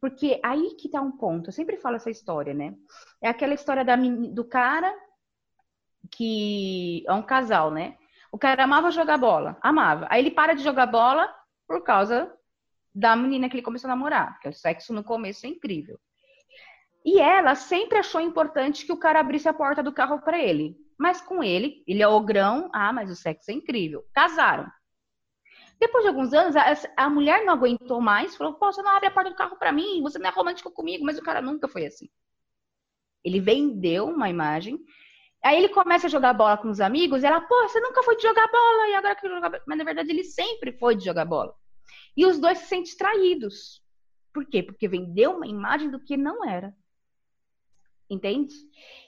Porque 0.00 0.40
aí 0.42 0.74
que 0.74 0.88
tá 0.88 1.00
um 1.00 1.12
ponto, 1.12 1.48
eu 1.48 1.52
sempre 1.52 1.76
falo 1.76 1.96
essa 1.96 2.10
história, 2.10 2.52
né? 2.52 2.74
É 3.20 3.28
aquela 3.28 3.54
história 3.54 3.84
da, 3.84 3.96
do 3.96 4.44
cara 4.44 4.94
que 6.10 7.04
é 7.06 7.12
um 7.12 7.22
casal, 7.22 7.70
né? 7.70 7.96
O 8.30 8.38
cara 8.38 8.64
amava 8.64 8.90
jogar 8.90 9.16
bola, 9.16 9.56
amava. 9.62 10.06
Aí 10.10 10.20
ele 10.20 10.30
para 10.30 10.54
de 10.54 10.62
jogar 10.62 10.86
bola 10.86 11.32
por 11.66 11.82
causa 11.82 12.32
da 12.94 13.16
menina 13.16 13.48
que 13.48 13.56
ele 13.56 13.62
começou 13.62 13.88
a 13.88 13.94
namorar, 13.94 14.34
porque 14.34 14.48
o 14.48 14.52
sexo 14.52 14.92
no 14.92 15.04
começo 15.04 15.46
é 15.46 15.48
incrível. 15.48 15.98
E 17.06 17.20
ela 17.20 17.54
sempre 17.54 17.98
achou 17.98 18.20
importante 18.20 18.84
que 18.84 18.90
o 18.90 18.96
cara 18.96 19.20
abrisse 19.20 19.48
a 19.48 19.54
porta 19.54 19.80
do 19.80 19.92
carro 19.92 20.20
para 20.22 20.42
ele. 20.42 20.76
Mas 20.98 21.20
com 21.20 21.40
ele, 21.40 21.84
ele 21.86 22.02
é 22.02 22.08
ogrão, 22.08 22.68
ah, 22.74 22.92
mas 22.92 23.08
o 23.08 23.14
sexo 23.14 23.52
é 23.52 23.54
incrível. 23.54 24.04
Casaram. 24.12 24.68
Depois 25.78 26.02
de 26.02 26.08
alguns 26.08 26.32
anos, 26.32 26.56
a, 26.56 26.64
a 26.96 27.08
mulher 27.08 27.44
não 27.44 27.52
aguentou 27.52 28.00
mais, 28.00 28.34
falou: 28.34 28.54
Pô, 28.54 28.72
você 28.72 28.82
não 28.82 28.90
abre 28.90 29.06
a 29.06 29.10
porta 29.12 29.30
do 29.30 29.36
carro 29.36 29.56
para 29.56 29.70
mim, 29.70 30.02
você 30.02 30.18
não 30.18 30.28
é 30.28 30.32
romântico 30.32 30.72
comigo, 30.72 31.04
mas 31.04 31.16
o 31.16 31.22
cara 31.22 31.40
nunca 31.40 31.68
foi 31.68 31.86
assim. 31.86 32.08
Ele 33.22 33.38
vendeu 33.38 34.06
uma 34.06 34.28
imagem. 34.28 34.76
Aí 35.44 35.58
ele 35.58 35.68
começa 35.68 36.08
a 36.08 36.10
jogar 36.10 36.32
bola 36.32 36.56
com 36.56 36.70
os 36.70 36.80
amigos, 36.80 37.22
ela, 37.22 37.40
pô, 37.40 37.68
você 37.68 37.78
nunca 37.78 38.02
foi 38.02 38.16
de 38.16 38.22
jogar 38.22 38.50
bola, 38.50 38.88
e 38.88 38.94
agora 38.96 39.14
que 39.14 39.28
jogar 39.28 39.50
bola. 39.50 39.62
Mas 39.64 39.78
na 39.78 39.84
verdade 39.84 40.10
ele 40.10 40.24
sempre 40.24 40.72
foi 40.72 40.96
de 40.96 41.04
jogar 41.04 41.24
bola. 41.24 41.54
E 42.16 42.26
os 42.26 42.38
dois 42.40 42.58
se 42.58 42.66
sentem 42.66 42.96
traídos. 42.96 43.80
Por 44.32 44.44
quê? 44.46 44.60
Porque 44.60 44.88
vendeu 44.88 45.36
uma 45.36 45.46
imagem 45.46 45.88
do 45.88 46.00
que 46.00 46.16
não 46.16 46.44
era. 46.44 46.74
Entende? 48.08 48.54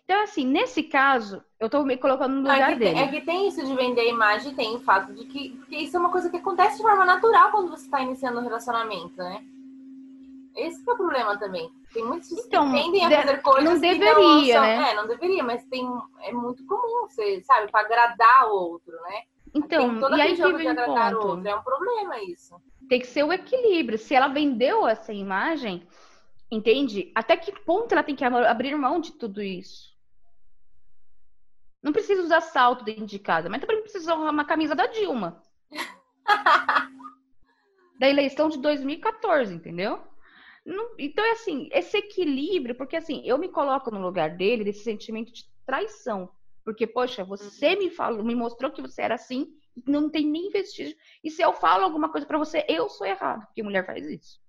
Então, 0.05 0.23
assim, 0.23 0.45
nesse 0.45 0.83
caso, 0.83 1.45
eu 1.61 1.69
tô 1.69 1.85
me 1.85 1.97
colocando 1.97 2.35
no 2.35 2.41
lugar 2.41 2.71
é 2.71 2.73
que, 2.73 2.79
dele. 2.79 2.99
É 2.99 3.09
que 3.09 3.21
tem 3.21 3.47
isso 3.47 3.65
de 3.65 3.75
vender 3.77 4.09
imagem, 4.09 4.55
tem 4.55 4.75
o 4.75 4.81
fato 4.81 5.13
de 5.13 5.25
que. 5.27 5.51
Porque 5.51 5.77
isso 5.77 5.97
é 5.97 6.01
uma 6.01 6.11
coisa 6.11 6.31
que 6.31 6.39
acontece 6.39 6.79
de 6.79 6.83
forma 6.83 7.05
natural 7.05 7.51
quando 7.51 7.71
você 7.71 7.85
está 7.85 8.01
iniciando 8.01 8.41
um 8.41 8.43
relacionamento, 8.43 9.17
né? 9.19 9.45
Esse 10.57 10.89
é 10.89 10.93
o 10.93 10.97
problema 10.97 11.39
também. 11.39 11.71
Tem 11.93 12.05
muitos 12.05 12.33
então, 12.33 12.73
que 12.73 12.83
tendem 12.83 13.05
a 13.05 13.11
fazer 13.11 13.43
coisas 13.43 13.65
não 13.65 13.79
deveria, 13.79 14.15
que 14.15 14.21
não 14.21 14.45
são, 14.45 14.63
né? 14.63 14.91
É, 14.91 14.95
não 14.95 15.07
deveria, 15.07 15.45
mas 15.45 15.65
tem, 15.67 15.87
é 16.23 16.33
muito 16.33 16.67
comum, 16.67 17.07
você 17.09 17.41
sabe, 17.43 17.71
para 17.71 17.81
agradar 17.81 18.49
o 18.49 18.55
outro, 18.55 18.93
né? 18.93 19.23
Então, 19.55 20.17
e 20.17 20.21
aí 20.21 20.37
que 20.37 20.53
vem 20.53 20.69
agradar 20.69 21.15
o 21.15 21.27
outro. 21.27 21.49
É 21.49 21.55
um 21.55 21.63
problema 21.63 22.19
isso. 22.23 22.61
Tem 22.89 22.99
que 22.99 23.07
ser 23.07 23.23
o 23.23 23.33
equilíbrio. 23.33 23.99
Se 23.99 24.15
ela 24.15 24.29
vendeu 24.29 24.87
essa 24.87 25.13
imagem, 25.13 25.87
Entende? 26.51 27.13
Até 27.15 27.37
que 27.37 27.53
ponto 27.61 27.93
ela 27.93 28.03
tem 28.03 28.17
que 28.17 28.25
abrir 28.25 28.75
mão 28.77 29.01
de 29.01 29.13
tudo 29.13 29.43
isso? 29.43 29.97
Não 31.83 31.93
precisa 31.93 32.23
usar 32.23 32.41
salto 32.41 32.85
dentro 32.85 33.07
de 33.07 33.19
casa, 33.19 33.49
mas 33.49 33.61
também 33.61 33.83
precisa 33.83 34.15
usar 34.15 34.31
uma 34.31 34.45
camisa 34.45 34.75
da 34.75 34.87
Dilma. 34.87 35.43
da 37.99 38.09
eleição 38.09 38.49
de 38.49 38.59
2014, 38.59 39.55
entendeu? 39.55 40.01
Não, 40.65 40.95
então 40.99 41.25
é 41.25 41.33
assim, 41.33 41.69
esse 41.73 41.97
equilíbrio, 41.97 42.75
porque 42.75 42.97
assim, 42.97 43.23
eu 43.25 43.39
me 43.39 43.49
coloco 43.49 43.91
no 43.91 44.01
lugar 44.01 44.37
dele, 44.37 44.65
desse 44.65 44.85
sentimento 44.85 45.33
de 45.33 45.45
traição. 45.67 46.31
Porque, 46.65 46.87
poxa, 46.87 47.25
você 47.25 47.75
me 47.77 47.91
falou, 47.91 48.23
me 48.23 48.35
mostrou 48.35 48.71
que 48.71 48.83
você 48.83 49.03
era 49.03 49.15
assim, 49.15 49.51
não 49.87 50.11
tem 50.11 50.27
nem 50.27 50.51
vestígio. 50.51 50.97
E 51.25 51.31
se 51.31 51.41
eu 51.41 51.53
falo 51.53 51.85
alguma 51.85 52.11
coisa 52.11 52.27
para 52.27 52.39
você, 52.39 52.65
eu 52.69 52.89
sou 52.89 53.07
errado, 53.07 53.47
porque 53.47 53.63
mulher 53.63 53.87
faz 53.87 54.07
isso. 54.07 54.41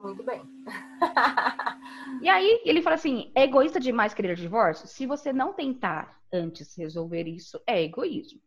Muito 0.00 0.22
bem. 0.22 0.42
e 2.22 2.28
aí 2.28 2.62
ele 2.64 2.82
fala 2.82 2.94
assim: 2.94 3.32
é 3.34 3.44
egoísta 3.44 3.80
demais 3.80 4.14
querer 4.14 4.36
divórcio? 4.36 4.86
Se 4.86 5.06
você 5.06 5.32
não 5.32 5.52
tentar 5.52 6.20
antes 6.32 6.76
resolver 6.76 7.26
isso, 7.26 7.60
é 7.66 7.82
egoísmo. 7.82 8.40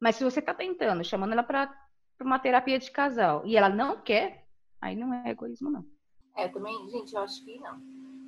Mas 0.00 0.16
se 0.16 0.24
você 0.24 0.40
tá 0.40 0.54
tentando, 0.54 1.02
chamando 1.02 1.32
ela 1.32 1.42
para 1.42 1.74
uma 2.20 2.38
terapia 2.38 2.78
de 2.78 2.90
casal 2.90 3.42
e 3.44 3.56
ela 3.56 3.68
não 3.68 4.00
quer, 4.00 4.46
aí 4.80 4.94
não 4.94 5.12
é 5.12 5.30
egoísmo, 5.30 5.70
não. 5.70 5.84
É, 6.36 6.48
também, 6.48 6.88
gente, 6.90 7.14
eu 7.14 7.22
acho 7.22 7.44
que 7.44 7.58
não. 7.58 7.80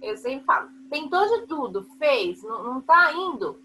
Eu 0.02 0.16
sempre 0.16 0.44
falo, 0.46 0.70
tentou 0.90 1.26
de 1.26 1.46
tudo, 1.46 1.84
fez, 1.98 2.42
não, 2.42 2.62
não 2.62 2.80
tá 2.80 3.12
indo, 3.12 3.62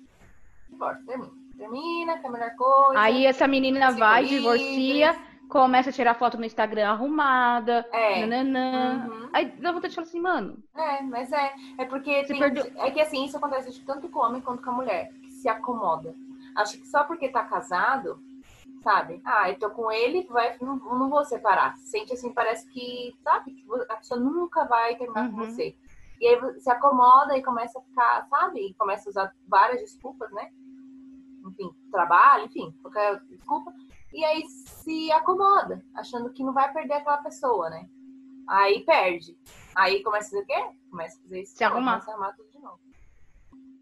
divórcio, 0.70 1.06
termina. 1.06 1.32
Termina, 1.56 2.18
que 2.18 2.26
é 2.26 2.30
a 2.30 2.32
melhor 2.32 2.56
coisa. 2.56 3.00
Aí 3.00 3.26
essa 3.26 3.48
menina 3.48 3.92
vai, 3.92 4.26
divorcia 4.26 5.16
começa 5.50 5.90
a 5.90 5.94
tirar 5.94 6.16
foto 6.16 6.38
no 6.38 6.46
Instagram 6.46 6.90
arrumada, 6.90 7.86
é. 7.92 8.26
nananã. 8.26 9.08
Uhum. 9.08 9.30
Aí 9.34 9.46
dá 9.60 9.72
vontade 9.72 9.90
de 9.90 9.96
falar 9.96 10.08
assim, 10.08 10.20
mano. 10.20 10.64
É, 10.76 11.02
mas 11.04 11.32
é. 11.32 11.54
É 11.78 11.86
porque 11.86 12.24
tem, 12.24 12.40
perdeu... 12.40 12.66
é 12.78 12.92
que 12.92 13.02
assim, 13.02 13.26
isso 13.26 13.38
acontece 13.38 13.80
tanto 13.82 14.10
com 14.10 14.20
o 14.20 14.24
homem 14.24 14.42
quanto 14.42 14.64
com 14.64 14.72
a 14.72 14.74
mulher, 14.74 15.12
que 15.22 15.32
se 15.32 15.48
acomoda. 15.48 16.14
Acho 16.56 16.78
que 16.80 16.88
só 16.88 17.04
porque 17.04 17.30
tá 17.30 17.44
casado, 17.44 18.20
sabe? 18.84 19.22
Ah, 19.26 19.50
eu 19.50 19.58
tô 19.58 19.70
com 19.70 19.92
ele, 19.92 20.28
vai, 20.30 20.56
não, 20.62 20.78
não 20.78 21.10
vou 21.10 21.24
separar. 21.26 21.76
Sente 21.78 22.14
assim, 22.14 22.34
parece 22.34 22.68
que, 22.70 23.16
sabe, 23.24 23.54
que 23.54 23.66
a 23.90 23.96
pessoa 23.96 24.20
nunca 24.20 24.66
vai 24.66 24.96
terminar 24.96 25.26
uhum. 25.26 25.32
com 25.32 25.46
você. 25.46 25.76
E 26.20 26.28
aí 26.28 26.60
se 26.60 26.70
acomoda 26.70 27.38
e 27.38 27.44
começa 27.44 27.80
a 27.80 27.82
ficar, 27.82 28.28
sabe? 28.30 28.60
E 28.60 28.74
começa 28.76 29.10
a 29.10 29.12
usar 29.12 29.36
várias 29.48 29.82
desculpas, 29.82 30.32
né? 30.32 30.52
Enfim, 31.46 31.70
trabalho, 31.92 32.46
enfim, 32.46 32.74
qualquer 32.82 33.20
desculpa. 33.30 33.74
E 34.14 34.24
aí 34.24 34.44
se 34.48 35.12
acomoda, 35.12 35.84
achando 35.96 36.32
que 36.32 36.44
não 36.44 36.54
vai 36.54 36.72
perder 36.72 36.94
aquela 36.94 37.18
pessoa, 37.18 37.70
né? 37.70 37.88
Aí 38.48 38.86
perde. 38.86 39.36
Aí 39.76 40.04
começa 40.04 40.28
a 40.28 40.30
fazer 40.30 40.44
o 40.44 40.46
quê? 40.46 40.78
Começa 40.90 41.18
a 41.18 41.22
fazer 41.24 41.42
isso. 41.42 41.56
Se 41.56 41.64
arrumar. 41.64 41.94
Começa 41.94 42.12
a 42.12 42.14
arrumar 42.14 42.34
tudo 42.34 42.52
de 42.52 42.60
novo. 42.60 42.80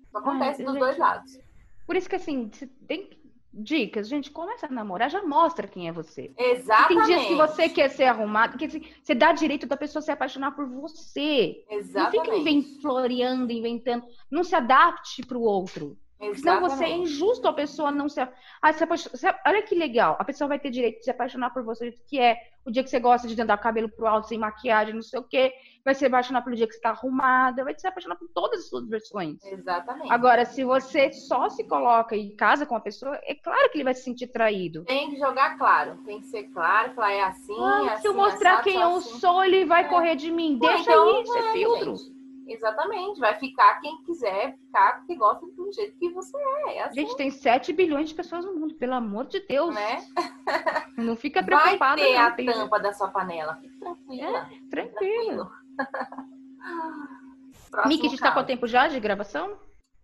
Isso 0.06 0.18
acontece 0.18 0.64
dos 0.64 0.74
gente... 0.74 0.80
dois 0.82 0.98
lados. 0.98 1.38
Por 1.86 1.96
isso 1.96 2.10
que 2.10 2.16
assim, 2.16 2.50
tem 2.88 3.10
dicas, 3.54 4.08
gente, 4.08 4.32
começa 4.32 4.66
a 4.66 4.72
namorar, 4.72 5.10
já 5.10 5.22
mostra 5.24 5.68
quem 5.68 5.88
é 5.88 5.92
você. 5.92 6.34
Exatamente. 6.38 6.88
tem 6.88 7.04
dias 7.06 7.28
que 7.28 7.36
você 7.36 7.70
quer 7.70 7.90
ser 7.90 8.06
arrumado, 8.06 8.58
que 8.58 8.66
assim, 8.66 8.82
você 9.04 9.14
dá 9.14 9.34
direito 9.34 9.68
da 9.68 9.76
pessoa 9.76 10.02
se 10.02 10.12
apaixonar 10.12 10.52
por 10.52 10.66
você. 10.66 11.66
Exatamente. 11.70 12.16
Não 12.18 12.24
fica 12.24 12.38
invent, 12.38 12.82
floreando, 12.82 13.52
inventando, 13.52 14.06
não 14.30 14.44
se 14.44 14.56
adapte 14.56 15.26
para 15.26 15.38
o 15.38 15.42
outro. 15.42 15.98
Exatamente. 16.22 16.40
Senão 16.42 16.62
você 16.62 16.84
é 16.84 16.98
injusto 16.98 17.48
a 17.48 17.54
pessoa 17.54 17.92
não 17.92 18.08
se. 18.08 18.22
Ah, 18.62 18.74
se 18.74 18.84
apaixona... 18.84 19.40
Olha 19.46 19.64
que 19.64 19.74
legal. 19.74 20.16
A 20.20 20.24
pessoa 20.24 20.48
vai 20.48 20.60
ter 20.60 20.70
direito 20.70 21.00
de 21.00 21.06
se 21.06 21.12
apaixonar 21.12 21.50
por 21.50 21.64
você, 21.64 21.92
que 22.08 22.20
é 22.20 22.38
o 22.64 22.72
dia 22.72 22.84
que 22.84 22.90
você 22.92 23.00
gosta 23.00 23.28
de 23.28 23.42
andar 23.42 23.58
cabelo 23.58 23.90
pro 23.90 24.06
alto, 24.06 24.28
sem 24.28 24.38
maquiagem, 24.38 24.94
não 24.94 25.02
sei 25.02 25.20
o 25.20 25.24
quê. 25.24 25.52
Vai 25.84 25.96
se 25.96 26.06
apaixonar 26.06 26.44
pelo 26.44 26.56
dia 26.56 26.68
que 26.68 26.74
você 26.74 26.82
tá 26.82 26.92
arrumada. 26.92 27.64
Vai 27.64 27.78
se 27.78 27.88
apaixonar 27.88 28.16
por 28.16 28.30
todas 28.30 28.60
as 28.60 28.70
suas 28.70 28.88
versões. 28.88 29.44
Exatamente. 29.44 30.12
Agora, 30.12 30.46
se 30.46 30.64
você 30.64 31.12
só 31.12 31.50
se 31.50 31.64
coloca 31.64 32.16
e 32.16 32.36
casa 32.36 32.68
com 32.68 32.76
a 32.76 32.80
pessoa, 32.80 33.20
é 33.24 33.34
claro 33.34 33.70
que 33.72 33.78
ele 33.78 33.86
vai 33.86 33.96
se 33.96 34.04
sentir 34.04 34.28
traído. 34.28 34.84
Tem 34.84 35.10
que 35.10 35.18
jogar 35.18 35.58
claro. 35.58 35.98
Tem 36.06 36.20
que 36.20 36.28
ser 36.28 36.44
claro, 36.50 36.94
falar 36.94 37.14
é 37.14 37.24
assim, 37.24 37.56
ah, 37.60 37.82
é 37.84 37.94
assim. 37.94 38.02
Se 38.04 38.08
eu 38.08 38.14
mostrar 38.14 38.60
é 38.60 38.64
quem 38.64 38.80
eu 38.80 38.98
assim. 38.98 39.20
sou, 39.20 39.44
ele 39.44 39.66
vai 39.66 39.86
é. 39.86 39.88
correr 39.88 40.16
de 40.16 40.30
mim. 40.30 40.60
Deixa 40.60 40.84
então, 40.84 41.16
aí, 41.16 41.24
isso 41.24 41.38
é 41.38 41.52
filtro. 41.54 41.96
Gente. 41.96 42.21
Exatamente, 42.48 43.20
vai 43.20 43.36
ficar 43.36 43.80
quem 43.82 44.02
quiser 44.04 44.58
ficar, 44.58 44.98
porque 44.98 45.16
gosta 45.16 45.46
do 45.46 45.72
jeito 45.72 45.98
que 45.98 46.10
você 46.10 46.38
é. 46.38 46.78
é 46.78 46.84
assim. 46.84 47.02
Gente, 47.02 47.16
tem 47.16 47.30
7 47.30 47.74
bilhões 47.74 48.10
de 48.10 48.16
pessoas 48.16 48.46
no 48.46 48.56
mundo, 48.56 48.76
pelo 48.76 48.94
amor 48.94 49.28
de 49.28 49.40
Deus. 49.42 49.74
Né? 49.74 50.06
Não 50.98 51.16
fica 51.16 51.44
preocupada. 51.44 52.02
Vai 52.02 52.12
ter 52.12 52.18
não, 52.18 52.26
a 52.26 52.32
tem... 52.32 52.46
tampa 52.48 52.80
da 52.80 52.94
sua 52.94 53.10
panela. 53.10 53.56
Fique 53.56 53.80
tranquila. 53.80 54.40
É, 54.40 54.70
tranquilo. 54.70 55.52
Miki, 57.88 58.08
a 58.08 58.10
gente 58.10 58.20
tá 58.20 58.32
com 58.32 58.44
tempo 58.44 58.68
já 58.68 58.88
de 58.88 59.00
gravação? 59.00 59.58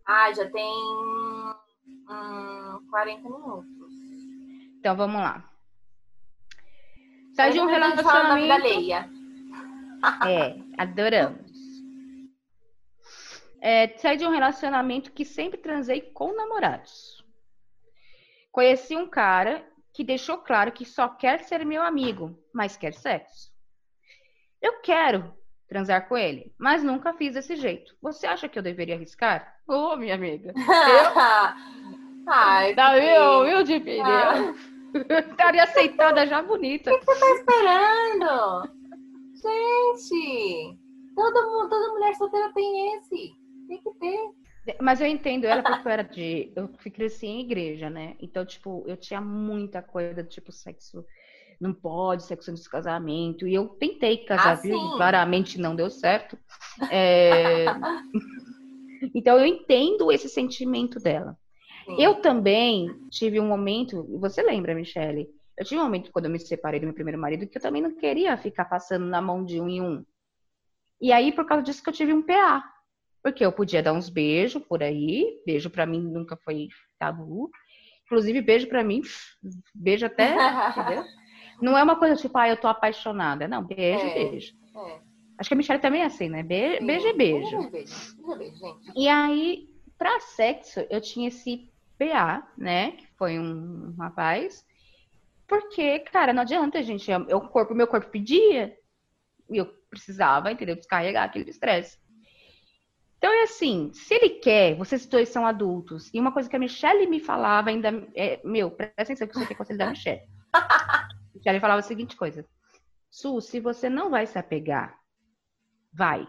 Ah, 0.06 0.32
já 0.32 0.50
tem 0.50 0.74
hum, 2.10 2.88
40 2.90 3.24
minutos. 3.24 3.68
Então 4.80 4.96
vamos 4.96 5.22
lá. 5.22 5.44
Sai 7.36 7.52
de 7.52 7.60
um 7.60 7.66
relacionamento. 7.66 8.08
Da 8.14 8.36
vida 8.36 8.56
alheia. 8.56 9.10
É, 10.26 10.58
adoramos. 10.78 11.47
É, 13.62 13.88
saí 13.98 14.18
de 14.18 14.26
um 14.26 14.30
relacionamento 14.30 15.12
que 15.12 15.26
sempre 15.26 15.58
transei 15.58 16.02
com 16.02 16.34
namorados. 16.34 17.26
Conheci 18.52 18.96
um 18.96 19.08
cara 19.08 19.66
que 19.94 20.04
deixou 20.04 20.38
claro 20.38 20.72
que 20.72 20.86
só 20.86 21.08
quer 21.08 21.42
ser 21.42 21.66
meu 21.66 21.82
amigo, 21.82 22.38
mas 22.54 22.78
quer 22.78 22.94
sexo. 22.94 23.52
Eu 24.62 24.80
quero 24.82 25.34
transar 25.68 26.08
com 26.08 26.18
ele, 26.18 26.54
mas 26.58 26.84
nunca 26.84 27.14
fiz 27.14 27.34
desse 27.34 27.56
jeito. 27.56 27.96
Você 28.02 28.26
acha 28.26 28.48
que 28.48 28.58
eu 28.58 28.64
deveria 28.64 28.96
arriscar? 28.96 29.56
Ô, 29.68 29.94
oh, 29.94 29.98
minha 29.98 30.16
amiga. 30.16 30.54
Eu... 30.56 31.88
Ai, 32.30 32.76
tá 32.76 32.94
viu, 32.94 33.46
viu, 33.46 33.64
de 33.64 34.02
ah. 34.02 34.54
Estaria 35.30 35.64
aceitada 35.64 36.26
já 36.26 36.42
bonita. 36.42 36.94
O 36.94 37.00
que 37.00 37.06
você 37.06 37.20
tá 37.20 37.30
esperando? 37.36 38.78
Gente, 39.36 40.78
todo 41.16 41.52
mundo, 41.52 41.70
toda 41.70 41.94
mulher 41.94 42.16
solteira 42.16 42.52
tem 42.54 42.98
esse. 42.98 43.47
Tem 43.68 43.82
que 43.82 43.94
ter. 44.00 44.76
Mas 44.82 45.00
eu 45.00 45.08
entendo 45.08 45.46
ela 45.46 45.64
porque 45.64 45.88
eu 45.88 45.92
era 45.92 46.04
de. 46.04 46.52
Eu 46.56 46.70
cresci 46.94 47.28
em 47.28 47.42
igreja, 47.42 47.90
né? 47.90 48.16
Então, 48.20 48.46
tipo, 48.46 48.84
eu 48.88 48.98
tinha 48.98 49.22
muita 49.22 49.82
coisa, 49.82 50.24
tipo, 50.24 50.52
sexo. 50.52 51.06
Não 51.60 51.74
pode, 51.74 52.24
sexo 52.24 52.52
antes 52.52 52.64
do 52.64 52.70
casamento. 52.70 53.48
E 53.48 53.54
eu 53.54 53.68
tentei 53.68 54.18
casar, 54.18 54.54
ah, 54.54 54.56
viu? 54.56 54.78
Claramente 54.96 55.60
não 55.60 55.76
deu 55.76 55.90
certo. 55.90 56.38
É... 56.92 57.66
então, 59.16 59.40
eu 59.40 59.46
entendo 59.46 60.12
esse 60.12 60.30
sentimento 60.30 61.00
dela. 61.00 61.38
Sim. 61.86 62.02
Eu 62.02 62.16
também 62.16 62.90
tive 63.10 63.40
um 63.40 63.48
momento, 63.48 64.04
você 64.20 64.44
lembra, 64.44 64.76
Michele? 64.76 65.30
Eu 65.58 65.66
tive 65.66 65.80
um 65.80 65.84
momento 65.86 66.12
quando 66.12 66.26
eu 66.26 66.32
me 66.32 66.40
separei 66.40 66.80
do 66.80 66.86
meu 66.86 66.94
primeiro 66.94 67.20
marido 67.20 67.48
que 67.48 67.58
eu 67.58 67.62
também 67.62 67.82
não 67.82 67.96
queria 67.96 68.38
ficar 68.38 68.66
passando 68.66 69.06
na 69.06 69.22
mão 69.22 69.44
de 69.44 69.60
um 69.60 69.68
em 69.68 69.82
um. 69.82 70.06
E 71.02 71.12
aí, 71.12 71.32
por 71.32 71.46
causa 71.46 71.64
disso, 71.64 71.82
que 71.82 71.90
eu 71.90 71.94
tive 71.94 72.14
um 72.14 72.22
PA. 72.22 72.64
Porque 73.28 73.46
eu 73.46 73.52
podia 73.52 73.84
dar 73.84 73.92
uns 73.92 74.08
beijos 74.08 74.64
por 74.64 74.82
aí, 74.82 75.42
beijo 75.46 75.70
para 75.70 75.86
mim 75.86 76.00
nunca 76.02 76.38
foi 76.38 76.70
tabu. 76.98 77.52
Inclusive, 78.06 78.40
beijo 78.40 78.70
para 78.70 78.86
mim, 78.86 79.02
beijo 79.76 80.06
até. 80.06 80.34
entendeu? 80.70 81.04
Não 81.62 81.78
é 81.78 81.84
uma 81.84 81.98
coisa 82.00 82.16
tipo, 82.16 82.38
ah, 82.38 82.48
eu 82.48 82.56
tô 82.56 82.70
apaixonada. 82.70 83.46
Não, 83.46 83.62
beijo, 83.62 84.06
é, 84.06 84.14
beijo. 84.14 84.54
É. 84.74 85.02
Acho 85.38 85.50
que 85.50 85.54
a 85.54 85.58
Michelle 85.58 85.82
também 85.82 86.04
é 86.04 86.06
assim, 86.06 86.30
né? 86.30 86.42
Be 86.42 86.80
beijo 86.80 87.06
é 87.06 87.14
beijo. 87.14 87.70
Beijo, 87.70 88.38
beijo, 88.38 88.56
gente. 88.56 88.94
E 88.96 89.10
aí, 89.10 89.68
pra 89.98 90.22
sexo, 90.22 90.88
eu 90.90 91.02
tinha 91.02 91.28
esse 91.28 91.70
PA, 92.00 92.50
né? 92.58 92.92
Que 92.92 93.08
foi 93.18 93.38
um 93.38 93.94
rapaz. 94.00 94.66
Porque, 95.46 96.00
cara, 96.00 96.32
não 96.32 96.44
adianta, 96.44 96.82
gente. 96.82 97.12
O 97.12 97.42
corpo, 97.42 97.76
meu 97.76 97.88
corpo 97.88 98.10
pedia. 98.10 98.74
E 99.50 99.58
eu 99.58 99.66
precisava, 99.90 100.50
entendeu? 100.50 100.78
Descarregar 100.78 101.26
aquele 101.26 101.50
estresse. 101.50 101.98
Então 103.18 103.32
é 103.32 103.44
assim, 103.44 103.92
se 103.94 104.14
ele 104.14 104.30
quer, 104.30 104.76
vocês 104.76 105.06
dois 105.06 105.30
são 105.30 105.46
adultos, 105.46 106.10
e 106.14 106.20
uma 106.20 106.32
coisa 106.32 106.48
que 106.48 106.56
a 106.56 106.60
Michelle 106.60 107.08
me 107.08 107.20
falava 107.20 107.70
ainda, 107.70 107.90
é, 108.16 108.40
meu, 108.44 108.70
presta 108.70 109.02
atenção 109.02 109.28
que 109.28 109.34
você 109.34 109.48
tem 109.48 109.58
conselho 109.58 109.80
da 109.80 109.90
Michelle. 109.90 110.22
a 110.54 111.08
Michelle 111.34 111.60
falava 111.60 111.80
a 111.80 111.84
seguinte 111.84 112.16
coisa, 112.16 112.46
Su, 113.10 113.42
se 113.42 113.60
você 113.60 113.90
não 113.90 114.10
vai 114.12 114.28
se 114.28 114.38
apegar, 114.38 115.00
vai. 115.92 116.28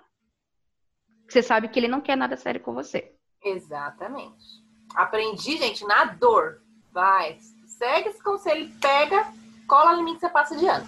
Você 1.29 1.43
sabe 1.43 1.69
que 1.69 1.79
ele 1.79 1.89
não 1.89 2.01
quer 2.01 2.17
nada 2.17 2.37
sério 2.37 2.61
com 2.61 2.73
você. 2.73 3.15
Exatamente. 3.45 4.45
Aprendi, 4.95 5.59
gente, 5.59 5.85
na 5.85 6.05
dor. 6.07 6.63
Vai, 6.91 7.39
segue 7.67 8.09
esse 8.09 8.23
conselho, 8.23 8.73
pega, 8.81 9.31
cola 9.67 10.01
em 10.01 10.05
mim 10.05 10.15
que 10.15 10.21
você 10.21 10.29
passa 10.31 10.57
de 10.57 10.67
ano. 10.67 10.87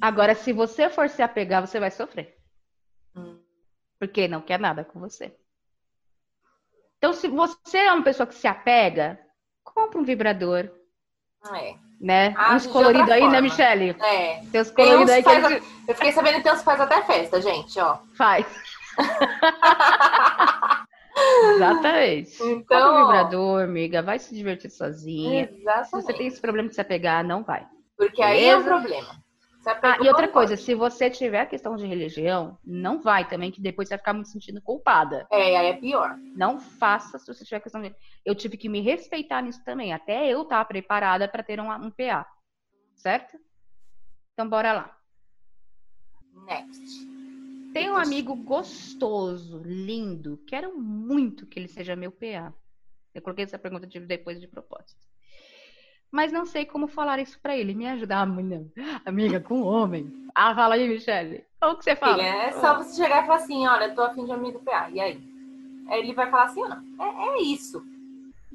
Agora, 0.00 0.34
se 0.34 0.52
você 0.52 0.88
for 0.88 1.08
se 1.08 1.20
apegar, 1.20 1.66
você 1.66 1.80
vai 1.80 1.90
sofrer. 1.90 2.39
Porque 4.00 4.26
não 4.26 4.40
quer 4.40 4.58
nada 4.58 4.82
com 4.82 4.98
você. 4.98 5.36
Então, 6.96 7.12
se 7.12 7.28
você 7.28 7.78
é 7.78 7.92
uma 7.92 8.02
pessoa 8.02 8.26
que 8.26 8.34
se 8.34 8.48
apega, 8.48 9.20
compra 9.62 10.00
um 10.00 10.04
vibrador. 10.04 10.70
É. 11.54 11.74
Né? 12.00 12.34
Ah, 12.36 12.56
uns 12.56 12.66
coloridos 12.66 13.10
aí, 13.10 13.20
né, 13.20 13.26
forma. 13.26 13.32
né, 13.32 13.40
Michele? 13.42 13.96
É. 14.00 14.42
Tem 14.50 14.60
uns 14.62 14.70
coloridos 14.70 15.10
aí 15.10 15.22
que 15.22 15.30
faz, 15.30 15.44
eles... 15.44 15.64
Eu 15.86 15.94
fiquei 15.94 16.12
sabendo 16.12 16.36
que 16.36 16.42
tem 16.42 16.52
uns 16.52 16.62
faz 16.62 16.80
até 16.80 17.02
festa, 17.02 17.42
gente, 17.42 17.78
ó. 17.78 17.98
Faz. 18.16 18.46
Exatamente. 21.54 22.42
Então, 22.42 22.94
um 22.94 23.06
vibrador, 23.06 23.64
amiga. 23.64 24.00
Vai 24.00 24.18
se 24.18 24.34
divertir 24.34 24.70
sozinha. 24.70 25.50
Exatamente. 25.52 25.88
Se 25.88 25.92
você 25.92 26.12
tem 26.14 26.26
esse 26.26 26.40
problema 26.40 26.70
de 26.70 26.74
se 26.74 26.80
apegar, 26.80 27.22
não 27.22 27.42
vai. 27.44 27.66
Porque 27.98 28.22
Beleza? 28.22 28.38
aí 28.38 28.48
é 28.48 28.56
o 28.56 28.64
problema. 28.64 29.19
Ah, 29.66 29.98
e 30.02 30.08
outra 30.08 30.26
coisa, 30.26 30.56
se 30.56 30.74
você 30.74 31.10
tiver 31.10 31.44
questão 31.46 31.76
de 31.76 31.86
religião, 31.86 32.58
não 32.64 33.00
vai 33.00 33.28
também, 33.28 33.50
que 33.50 33.60
depois 33.60 33.88
você 33.88 33.94
vai 33.94 33.98
ficar 33.98 34.14
me 34.14 34.24
sentindo 34.24 34.60
culpada. 34.62 35.26
É, 35.30 35.58
aí 35.58 35.66
é 35.66 35.76
pior. 35.76 36.16
Não 36.34 36.58
faça 36.58 37.18
se 37.18 37.26
você 37.26 37.44
tiver 37.44 37.60
questão 37.60 37.82
de. 37.82 37.94
Eu 38.24 38.34
tive 38.34 38.56
que 38.56 38.68
me 38.68 38.80
respeitar 38.80 39.42
nisso 39.42 39.62
também, 39.62 39.92
até 39.92 40.26
eu 40.28 40.42
estar 40.42 40.64
preparada 40.64 41.28
para 41.28 41.42
ter 41.42 41.60
um, 41.60 41.70
um 41.70 41.90
PA. 41.90 42.26
Certo? 42.96 43.38
Então, 44.32 44.48
bora 44.48 44.72
lá. 44.72 44.98
Next. 46.46 47.10
Tem 47.74 47.90
um 47.90 47.96
amigo 47.96 48.34
gostoso, 48.34 49.62
lindo. 49.62 50.42
Quero 50.46 50.76
muito 50.78 51.46
que 51.46 51.58
ele 51.58 51.68
seja 51.68 51.94
meu 51.94 52.10
PA. 52.10 52.52
Eu 53.14 53.20
coloquei 53.20 53.44
essa 53.44 53.58
pergunta 53.58 53.86
depois 53.86 54.40
de 54.40 54.48
propósito 54.48 55.09
mas 56.10 56.32
não 56.32 56.44
sei 56.44 56.64
como 56.64 56.88
falar 56.88 57.18
isso 57.18 57.38
para 57.40 57.56
ele. 57.56 57.74
Me 57.74 57.86
ajudar, 57.86 58.20
amiga, 58.20 58.66
amiga 59.04 59.40
com 59.40 59.62
homem. 59.62 60.10
Ah, 60.34 60.54
fala 60.54 60.74
aí, 60.74 60.88
Michelle. 60.88 61.44
Como 61.60 61.76
que 61.76 61.84
você 61.84 61.96
fala? 61.96 62.22
É 62.22 62.52
só 62.52 62.76
você 62.76 63.02
chegar 63.02 63.22
e 63.22 63.26
falar 63.26 63.38
assim, 63.38 63.66
olha, 63.66 63.84
eu 63.84 63.94
tô 63.94 64.02
afim 64.02 64.24
de 64.24 64.32
amigo 64.32 64.60
PA. 64.60 64.88
E 64.90 65.00
aí? 65.00 65.22
Ele 65.90 66.14
vai 66.14 66.30
falar 66.30 66.44
assim 66.44 66.62
ou 66.62 66.68
não? 66.68 66.82
É, 67.00 67.28
é 67.28 67.42
isso. 67.42 67.82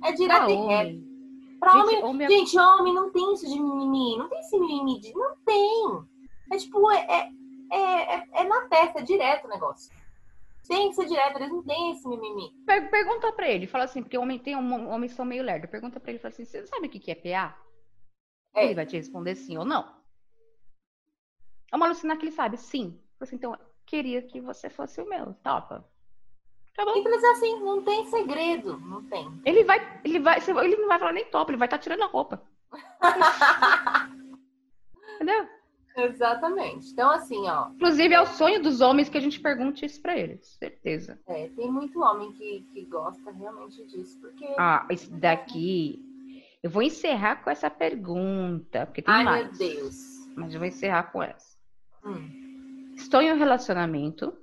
É 0.03 0.11
direto 0.11 0.45
ah, 0.45 0.51
e 0.51 0.65
reto. 0.67 1.05
Pra 1.59 1.71
gente, 1.71 1.83
homem, 1.83 2.03
homem, 2.03 2.27
é 2.27 2.29
gente, 2.29 2.59
homem 2.59 2.93
não 2.93 3.09
tem 3.11 3.33
isso 3.33 3.47
de 3.47 3.59
mimimi. 3.59 4.17
Não 4.17 4.29
tem 4.29 4.39
esse 4.39 4.59
mimimi 4.59 4.99
de... 4.99 5.13
Não 5.13 5.35
tem. 5.45 6.03
É 6.51 6.57
tipo, 6.57 6.91
é, 6.91 7.31
é, 7.71 8.15
é, 8.15 8.27
é 8.33 8.43
na 8.43 8.61
testa, 8.61 8.99
é 8.99 9.03
direto 9.03 9.45
o 9.45 9.49
negócio 9.49 9.91
tem 10.67 10.89
que 10.89 10.95
ser 10.95 11.05
direto, 11.05 11.37
eles 11.37 11.49
não 11.49 11.63
têm 11.63 11.91
esse 11.91 12.07
mimimi. 12.07 12.51
pergunta 12.65 13.31
pra 13.31 13.49
ele, 13.49 13.67
fala 13.67 13.83
assim, 13.83 14.01
porque 14.01 14.17
homem 14.17 14.39
tem 14.39 14.55
um, 14.55 14.89
homens 14.89 15.13
são 15.13 15.25
meio 15.25 15.43
lerdo. 15.43 15.67
Pergunta 15.67 15.99
pra 15.99 16.11
ele, 16.11 16.19
fala 16.19 16.33
assim, 16.33 16.45
você 16.45 16.65
sabe 16.65 16.87
o 16.87 16.89
que, 16.89 16.99
que 16.99 17.11
é 17.11 17.15
PA? 17.15 17.57
É. 18.55 18.65
Ele 18.65 18.75
vai 18.75 18.85
te 18.85 18.95
responder 18.95 19.35
sim 19.35 19.57
ou 19.57 19.65
não. 19.65 19.95
É 21.71 21.75
uma 21.75 21.87
alucinar 21.87 22.17
que 22.17 22.25
ele 22.25 22.31
sabe, 22.31 22.57
sim. 22.57 22.99
Assim, 23.19 23.35
então, 23.35 23.57
queria 23.85 24.21
que 24.21 24.39
você 24.39 24.69
fosse 24.69 25.01
o 25.01 25.09
meu. 25.09 25.33
Topa. 25.43 25.87
Tá 26.75 26.83
bom. 26.83 26.93
Simples 26.93 27.23
assim, 27.23 27.59
não 27.61 27.83
tem 27.83 28.05
segredo, 28.07 28.77
não 28.77 29.03
tem. 29.05 29.41
Ele 29.45 29.63
vai, 29.63 30.01
ele 30.03 30.19
vai, 30.19 30.39
ele 30.39 30.75
não 30.75 30.87
vai 30.87 30.99
falar 30.99 31.13
nem 31.13 31.25
topa, 31.25 31.51
ele 31.51 31.57
vai 31.57 31.67
estar 31.67 31.77
tá 31.77 31.83
tirando 31.83 32.03
a 32.03 32.07
roupa. 32.07 32.41
Entendeu? 35.15 35.54
Exatamente. 35.97 36.91
Então, 36.91 37.09
assim, 37.09 37.47
ó. 37.47 37.69
Inclusive, 37.69 38.13
é 38.13 38.21
o 38.21 38.25
sonho 38.25 38.61
dos 38.61 38.81
homens 38.81 39.07
que 39.07 39.17
a 39.17 39.21
gente 39.21 39.39
pergunte 39.39 39.85
isso 39.85 40.01
pra 40.01 40.17
eles, 40.17 40.45
certeza. 40.59 41.19
É, 41.27 41.47
tem 41.49 41.71
muito 41.71 42.01
homem 42.01 42.31
que, 42.33 42.67
que 42.73 42.85
gosta 42.85 43.31
realmente 43.31 43.85
disso, 43.87 44.19
porque. 44.19 44.45
Ah, 44.57 44.85
esse 44.89 45.09
daqui. 45.11 46.03
Eu 46.61 46.69
vou 46.69 46.81
encerrar 46.81 47.43
com 47.43 47.49
essa 47.49 47.69
pergunta, 47.69 48.85
porque 48.87 49.01
tem 49.01 49.13
Ai, 49.13 49.23
mais. 49.23 49.59
meu 49.59 49.69
Deus. 49.69 49.95
Mas 50.35 50.53
eu 50.53 50.59
vou 50.59 50.67
encerrar 50.67 51.11
com 51.11 51.21
essa. 51.23 51.55
Hum. 52.03 52.93
Estou 52.95 53.21
em 53.21 53.31
um 53.31 53.37
relacionamento 53.37 54.35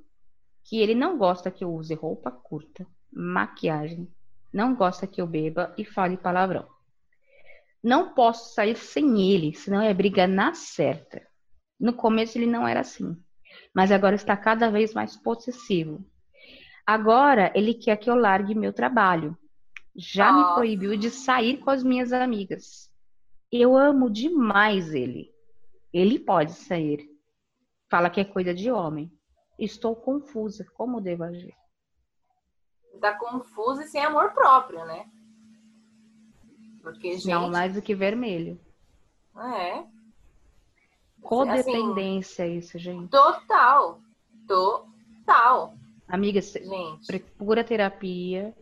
que 0.65 0.81
ele 0.81 0.95
não 0.95 1.19
gosta 1.19 1.51
que 1.51 1.65
eu 1.65 1.73
use 1.73 1.95
roupa 1.95 2.31
curta, 2.31 2.87
maquiagem, 3.13 4.09
não 4.53 4.75
gosta 4.75 5.07
que 5.07 5.21
eu 5.21 5.27
beba 5.27 5.75
e 5.77 5.85
fale 5.85 6.17
palavrão. 6.17 6.67
Não 7.83 8.15
posso 8.15 8.55
sair 8.55 8.77
sem 8.77 9.33
ele, 9.33 9.55
senão 9.55 9.83
é 9.83 9.93
briga 9.93 10.27
na 10.27 10.55
certa. 10.55 11.27
No 11.83 11.93
começo 11.93 12.39
ele 12.39 12.47
não 12.47 12.67
era 12.67 12.79
assim, 12.79 13.21
mas 13.75 13.91
agora 13.91 14.15
está 14.15 14.37
cada 14.37 14.71
vez 14.71 14.95
mais 14.95 15.17
possessivo. 15.17 16.07
Agora 16.87 17.51
ele 17.57 17.75
quer 17.75 17.97
que 17.97 18.09
eu 18.09 18.15
largue 18.15 18.55
meu 18.55 18.73
trabalho. 18.73 19.37
Já 19.97 20.31
Nossa. 20.31 20.49
me 20.51 20.55
proibiu 20.55 20.97
de 20.97 21.11
sair 21.11 21.59
com 21.59 21.71
as 21.71 21.83
minhas 21.83 22.13
amigas. 22.13 22.89
Eu 23.51 23.77
amo 23.77 24.09
demais 24.09 24.95
ele. 24.95 25.35
Ele 25.93 26.21
pode 26.21 26.53
sair. 26.53 27.05
Fala 27.91 28.09
que 28.09 28.21
é 28.21 28.25
coisa 28.25 28.55
de 28.55 28.71
homem. 28.71 29.13
Estou 29.59 29.97
confusa. 29.97 30.65
Como 30.75 31.01
devo 31.01 31.25
agir? 31.25 31.55
Está 32.95 33.19
confusa 33.19 33.83
e 33.83 33.89
sem 33.89 34.05
amor 34.05 34.33
próprio, 34.33 34.85
né? 34.87 35.05
Porque, 36.81 37.15
gente... 37.15 37.29
Não 37.29 37.51
mais 37.51 37.75
do 37.75 37.83
que 37.83 37.93
vermelho. 37.93 38.61
É. 39.37 39.85
Codependência, 41.23 42.45
assim, 42.45 42.59
isso, 42.59 42.79
gente. 42.79 43.11
Total. 43.11 44.01
Total. 44.47 45.75
Amiga, 46.09 46.41
gente. 46.41 47.07
procura 47.07 47.65
terapia, 47.65 48.55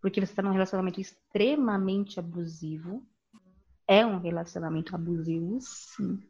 porque 0.00 0.20
você 0.20 0.32
está 0.32 0.42
num 0.42 0.52
relacionamento 0.52 1.00
extremamente 1.00 2.18
abusivo. 2.18 3.02
É 3.86 4.04
um 4.04 4.18
relacionamento 4.18 4.94
abusivo, 4.94 5.58
sim. 5.60 6.20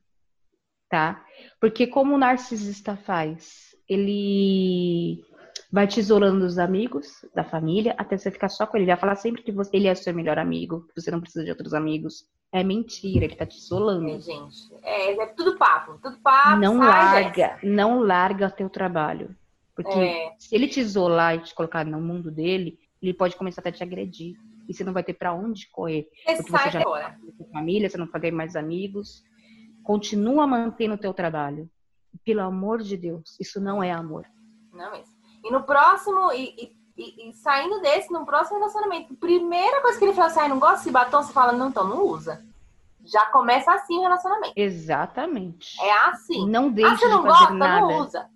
Tá? 0.88 1.24
Porque 1.60 1.86
como 1.86 2.14
o 2.14 2.18
narcisista 2.18 2.96
faz? 2.96 3.74
Ele 3.88 5.24
vai 5.70 5.86
te 5.86 5.98
isolando 6.00 6.40
dos 6.40 6.58
amigos, 6.58 7.24
da 7.34 7.42
família, 7.42 7.94
até 7.96 8.16
você 8.16 8.30
ficar 8.30 8.50
só 8.50 8.66
com 8.66 8.76
ele. 8.76 8.84
Ele 8.84 8.92
vai 8.92 9.00
falar 9.00 9.16
sempre 9.16 9.42
que 9.42 9.50
você, 9.50 9.70
ele 9.74 9.88
é 9.88 9.94
seu 9.94 10.14
melhor 10.14 10.38
amigo, 10.38 10.86
que 10.88 11.00
você 11.00 11.10
não 11.10 11.20
precisa 11.20 11.44
de 11.44 11.50
outros 11.50 11.72
amigos. 11.72 12.26
É 12.52 12.62
mentira, 12.62 13.24
ele 13.24 13.34
tá 13.34 13.46
te 13.46 13.56
isolando. 13.56 14.10
É, 14.10 14.20
gente. 14.20 14.74
É, 14.82 15.22
é 15.22 15.26
tudo 15.28 15.56
papo, 15.56 15.98
tudo 16.02 16.18
papo. 16.18 16.60
Não 16.60 16.78
larga, 16.78 17.58
não 17.62 18.00
larga 18.00 18.50
teu 18.50 18.68
trabalho. 18.68 19.34
Porque 19.74 19.98
é. 19.98 20.34
se 20.38 20.54
ele 20.54 20.68
te 20.68 20.78
isolar 20.78 21.36
e 21.36 21.40
te 21.40 21.54
colocar 21.54 21.82
no 21.84 21.98
mundo 21.98 22.30
dele, 22.30 22.78
ele 23.00 23.14
pode 23.14 23.36
começar 23.36 23.62
até 23.62 23.70
a 23.70 23.72
te 23.72 23.82
agredir. 23.82 24.36
E 24.68 24.74
você 24.74 24.84
não 24.84 24.92
vai 24.92 25.02
ter 25.02 25.14
para 25.14 25.32
onde 25.32 25.68
correr. 25.70 26.08
Você 26.26 26.36
porque 26.36 26.52
você 26.52 26.70
já 26.70 26.80
agora. 26.80 27.18
tem 27.38 27.48
família, 27.50 27.88
você 27.88 27.96
não 27.96 28.06
vai 28.06 28.20
ter 28.20 28.30
mais 28.30 28.54
amigos. 28.54 29.24
Continua 29.82 30.46
mantendo 30.46 30.94
o 30.94 30.98
teu 30.98 31.14
trabalho. 31.14 31.68
Pelo 32.22 32.42
amor 32.42 32.82
de 32.82 32.96
Deus, 32.96 33.38
isso 33.40 33.58
não 33.60 33.82
é 33.82 33.90
amor. 33.90 34.26
Não 34.72 34.92
mesmo. 34.92 35.14
E 35.42 35.50
no 35.50 35.62
próximo, 35.64 36.30
e, 36.32 36.54
e, 36.56 36.76
e, 37.02 37.32
saindo 37.34 37.80
desse, 37.80 38.12
no 38.12 38.24
próximo 38.24 38.58
relacionamento, 38.58 39.14
primeira 39.14 39.80
coisa 39.80 39.98
que 39.98 40.04
ele 40.04 40.14
fala 40.14 40.28
assim, 40.28 40.40
ah, 40.40 40.48
não 40.48 40.58
gosta 40.58 40.76
desse 40.78 40.90
batom, 40.90 41.22
você 41.22 41.32
fala, 41.32 41.52
não, 41.52 41.68
então 41.68 41.86
não 41.86 42.04
usa. 42.04 42.44
Já 43.04 43.26
começa 43.26 43.72
assim 43.72 43.98
o 43.98 44.02
relacionamento. 44.02 44.52
Exatamente. 44.54 45.80
É 45.80 46.08
assim. 46.08 46.48
Não 46.48 46.70
deixa 46.70 46.92
ah, 46.92 46.96
você 46.96 47.08
não 47.08 47.22
de 47.22 47.28
fazer 47.28 47.38
gosta, 47.40 47.54
nada. 47.54 47.80
não 47.80 47.98
usa. 47.98 48.30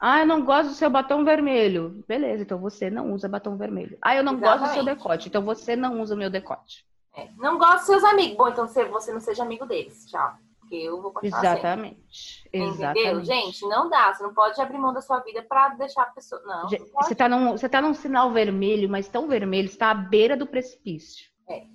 Ah, 0.00 0.20
eu 0.20 0.26
não 0.26 0.44
gosto 0.44 0.70
do 0.70 0.74
seu 0.74 0.90
batom 0.90 1.24
vermelho. 1.24 2.04
Beleza, 2.08 2.42
então 2.42 2.58
você 2.58 2.90
não 2.90 3.12
usa 3.12 3.28
batom 3.28 3.56
vermelho. 3.56 3.96
Ah, 4.02 4.16
eu 4.16 4.24
não 4.24 4.34
Exatamente. 4.34 4.60
gosto 4.60 4.70
do 4.70 4.74
seu 4.74 4.84
decote. 4.84 5.28
Então 5.28 5.42
você 5.42 5.76
não 5.76 6.00
usa 6.00 6.14
o 6.14 6.18
meu 6.18 6.28
decote. 6.28 6.84
É. 7.16 7.28
Não 7.36 7.56
gosto 7.56 7.76
dos 7.76 7.86
seus 7.86 8.04
amigos. 8.04 8.36
Bom, 8.36 8.48
então 8.48 8.66
você 8.66 9.12
não 9.12 9.20
seja 9.20 9.44
amigo 9.44 9.64
deles. 9.64 10.06
Tchau 10.10 10.36
porque 10.72 10.76
eu 10.76 11.02
vou 11.02 11.12
continuar 11.12 11.38
Exatamente. 11.38 12.42
Sempre. 12.44 12.62
Exatamente. 12.62 13.00
Entendeu? 13.00 13.24
Gente, 13.24 13.62
não 13.68 13.90
dá. 13.90 14.14
Você 14.14 14.22
não 14.22 14.32
pode 14.32 14.60
abrir 14.60 14.78
mão 14.78 14.94
da 14.94 15.02
sua 15.02 15.20
vida 15.20 15.42
para 15.42 15.68
deixar 15.70 16.02
a 16.02 16.06
pessoa. 16.06 16.40
Não. 16.46 16.62
não 16.62 16.68
você, 16.94 17.14
tá 17.14 17.28
num, 17.28 17.50
você 17.52 17.68
tá 17.68 17.82
num 17.82 17.92
sinal 17.92 18.32
vermelho, 18.32 18.88
mas 18.88 19.08
tão 19.08 19.28
vermelho, 19.28 19.66
está 19.66 19.90
à 19.90 19.94
beira 19.94 20.34
do 20.34 20.46
precipício. 20.46 21.30
É. 21.48 21.66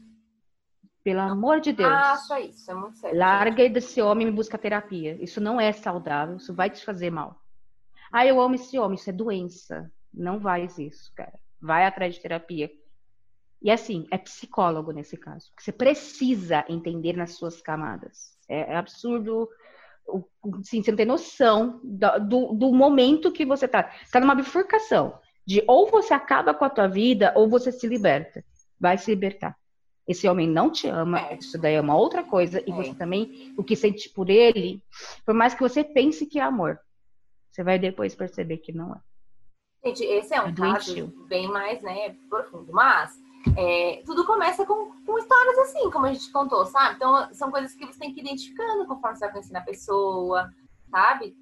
Pelo 1.04 1.20
amor 1.22 1.62
de 1.62 1.72
Deus. 1.74 1.90
Faça 1.90 2.40
isso, 2.40 2.72
é 2.72 2.74
muito 2.74 2.98
sério. 2.98 3.18
Larga 3.18 3.70
desse 3.70 4.02
homem 4.02 4.28
e 4.28 4.32
busca 4.32 4.58
terapia. 4.58 5.16
Isso 5.24 5.40
não 5.40 5.62
é 5.62 5.72
saudável, 5.72 6.38
isso 6.38 6.54
vai 6.54 6.70
te 6.70 6.84
fazer 6.84 7.12
mal. 7.12 7.40
Ah, 8.12 8.26
eu 8.26 8.42
amo 8.42 8.56
esse 8.56 8.80
homem, 8.80 8.96
isso 8.96 9.10
é 9.10 9.14
doença. 9.14 9.92
Não 10.14 10.42
faz 10.42 10.78
isso, 10.80 11.14
cara. 11.16 11.40
Vai 11.62 11.86
atrás 11.86 12.16
de 12.16 12.22
terapia. 12.22 12.70
E 13.62 13.72
assim, 13.72 14.08
é 14.12 14.18
psicólogo 14.18 14.92
nesse 14.92 15.18
caso. 15.18 15.52
Você 15.58 15.72
precisa 15.72 16.66
entender 16.68 17.16
nas 17.16 17.36
suas 17.36 17.62
camadas. 17.62 18.37
É, 18.48 18.74
é 18.74 18.76
absurdo. 18.76 19.50
Assim, 20.62 20.82
você 20.82 20.92
não 20.92 20.98
tem 20.98 21.06
noção 21.06 21.82
do, 21.84 22.54
do 22.54 22.72
momento 22.74 23.32
que 23.32 23.46
você 23.46 23.66
está. 23.66 23.84
Você 23.84 24.04
está 24.06 24.20
numa 24.20 24.36
bifurcação 24.36 25.20
de 25.46 25.64
ou 25.66 25.90
você 25.90 26.14
acaba 26.14 26.54
com 26.54 26.66
a 26.66 26.70
tua 26.70 26.88
vida 26.88 27.34
ou 27.36 27.48
você 27.48 27.72
se 27.72 27.88
liberta. 27.88 28.44
Vai 28.80 28.98
se 28.98 29.10
libertar. 29.10 29.58
Esse 30.08 30.28
homem 30.28 30.48
não 30.48 30.70
te 30.70 30.88
ama, 30.88 31.20
é. 31.20 31.38
isso 31.38 31.58
daí 31.58 31.76
é 31.76 31.82
uma 31.82 31.98
outra 31.98 32.24
coisa. 32.24 32.62
E 32.66 32.72
é. 32.72 32.74
você 32.74 32.94
também, 32.94 33.54
o 33.58 33.64
que 33.64 33.76
sente 33.76 34.10
por 34.10 34.30
ele, 34.30 34.82
por 35.26 35.34
mais 35.34 35.54
que 35.54 35.62
você 35.62 35.84
pense 35.84 36.26
que 36.26 36.40
é 36.40 36.44
amor, 36.44 36.80
você 37.50 37.64
vai 37.64 37.80
depois 37.80 38.16
perceber 38.16 38.58
que 38.58 38.72
não 38.72 38.94
é. 38.94 39.00
Gente, 39.86 40.04
esse 40.04 40.34
é 40.34 40.42
um 40.42 40.50
é 40.50 40.54
caso 40.54 41.08
bem 41.28 41.48
mais 41.48 41.82
né, 41.82 42.16
profundo. 42.30 42.72
Mas 42.72 43.14
é, 43.56 44.02
tudo 44.06 44.26
começa 44.26 44.66
com, 44.66 44.92
com, 45.06 45.18
histórias 45.18 45.58
assim, 45.60 45.90
como 45.92 46.06
a 46.06 46.14
gente 46.14 46.32
contou, 46.32 46.66
sabe? 46.66 46.96
Então, 46.96 47.34
são 47.34 47.52
coisas 47.52 47.74
que 47.74 47.86
você 47.86 48.00
tem 48.00 48.14
que 48.14 48.20
ir 48.20 48.24
identificando 48.24 48.86
conforme 48.86 49.16
você 49.16 49.26
vai 49.26 49.32
conhecendo 49.32 49.58
a 49.58 49.62
pessoa, 49.62 50.50
sabe? 50.90 51.36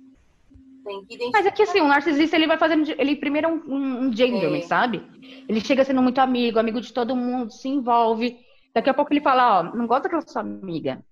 Tem 0.84 1.04
que 1.06 1.16
identificar. 1.16 1.38
Mas 1.38 1.46
é 1.46 1.52
que 1.52 1.64
assim, 1.64 1.82
o 1.82 1.88
narcisista, 1.88 2.36
ele 2.36 2.48
vai 2.48 2.58
fazendo. 2.58 2.88
Ele 2.98 3.16
primeiro 3.16 3.48
é 3.48 3.52
um, 3.52 3.64
um, 3.68 4.00
um 4.06 4.16
gentleman, 4.16 4.60
é. 4.60 4.62
sabe? 4.62 5.04
Ele 5.50 5.60
chega 5.60 5.84
sendo 5.84 6.02
muito 6.02 6.20
amigo, 6.20 6.60
amigo 6.60 6.80
de 6.80 6.94
todo 6.94 7.16
mundo, 7.16 7.52
se 7.52 7.68
envolve. 7.68 8.38
Daqui 8.74 8.90
a 8.90 8.94
pouco 8.94 9.12
ele 9.12 9.22
fala: 9.22 9.60
Ó, 9.60 9.64
não 9.76 9.88
gosta 9.88 10.04
daquela 10.04 10.22
sua 10.22 10.42
amiga. 10.42 11.04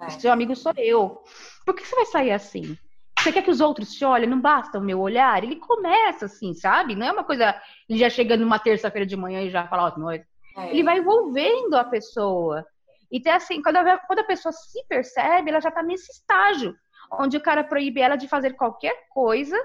É. 0.00 0.10
Seu 0.10 0.32
amigo 0.32 0.56
sou 0.56 0.72
eu. 0.76 1.22
Por 1.64 1.74
que 1.74 1.86
você 1.86 1.94
vai 1.94 2.06
sair 2.06 2.32
assim? 2.32 2.76
Você 3.20 3.30
quer 3.30 3.42
que 3.42 3.50
os 3.50 3.60
outros 3.60 3.92
te 3.92 4.04
olhem? 4.04 4.28
Não 4.28 4.40
basta 4.40 4.78
o 4.78 4.82
meu 4.82 4.98
olhar? 4.98 5.44
Ele 5.44 5.56
começa 5.56 6.24
assim, 6.24 6.54
sabe? 6.54 6.96
Não 6.96 7.06
é 7.06 7.12
uma 7.12 7.22
coisa. 7.22 7.54
Ele 7.88 7.98
já 7.98 8.08
chega 8.08 8.36
numa 8.36 8.58
terça-feira 8.58 9.06
de 9.06 9.16
manhã 9.16 9.42
e 9.42 9.50
já 9.50 9.66
fala: 9.68 9.92
Ó, 9.94 10.00
nós 10.00 10.22
é. 10.56 10.70
Ele 10.70 10.82
vai 10.82 10.98
envolvendo 10.98 11.74
a 11.74 11.84
pessoa. 11.84 12.66
E 13.10 13.20
tem 13.20 13.32
assim, 13.32 13.60
quando 13.62 13.76
a, 13.76 13.98
quando 13.98 14.20
a 14.20 14.24
pessoa 14.24 14.52
se 14.52 14.84
percebe, 14.86 15.50
ela 15.50 15.60
já 15.60 15.70
tá 15.70 15.82
nesse 15.82 16.12
estágio, 16.12 16.74
onde 17.12 17.36
o 17.36 17.42
cara 17.42 17.64
proíbe 17.64 18.00
ela 18.00 18.16
de 18.16 18.28
fazer 18.28 18.54
qualquer 18.54 19.08
coisa 19.10 19.56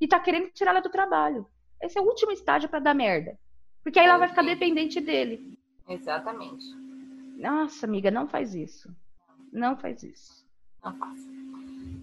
e 0.00 0.08
tá 0.08 0.18
querendo 0.18 0.50
tirar 0.50 0.72
ela 0.72 0.80
do 0.80 0.90
trabalho. 0.90 1.46
Esse 1.80 1.98
é 1.98 2.00
o 2.02 2.04
último 2.04 2.32
estágio 2.32 2.68
para 2.68 2.80
dar 2.80 2.94
merda. 2.94 3.38
Porque 3.84 3.98
aí 3.98 4.06
ela 4.06 4.18
vai 4.18 4.28
ficar 4.28 4.42
dependente 4.42 5.00
dele. 5.00 5.58
Exatamente. 5.88 6.64
Nossa, 7.38 7.86
amiga, 7.86 8.10
não 8.10 8.26
faz 8.26 8.54
isso. 8.54 8.94
Não 9.52 9.76
faz 9.76 10.02
isso. 10.02 10.44
Não 10.84 10.96
faça. 10.98 11.28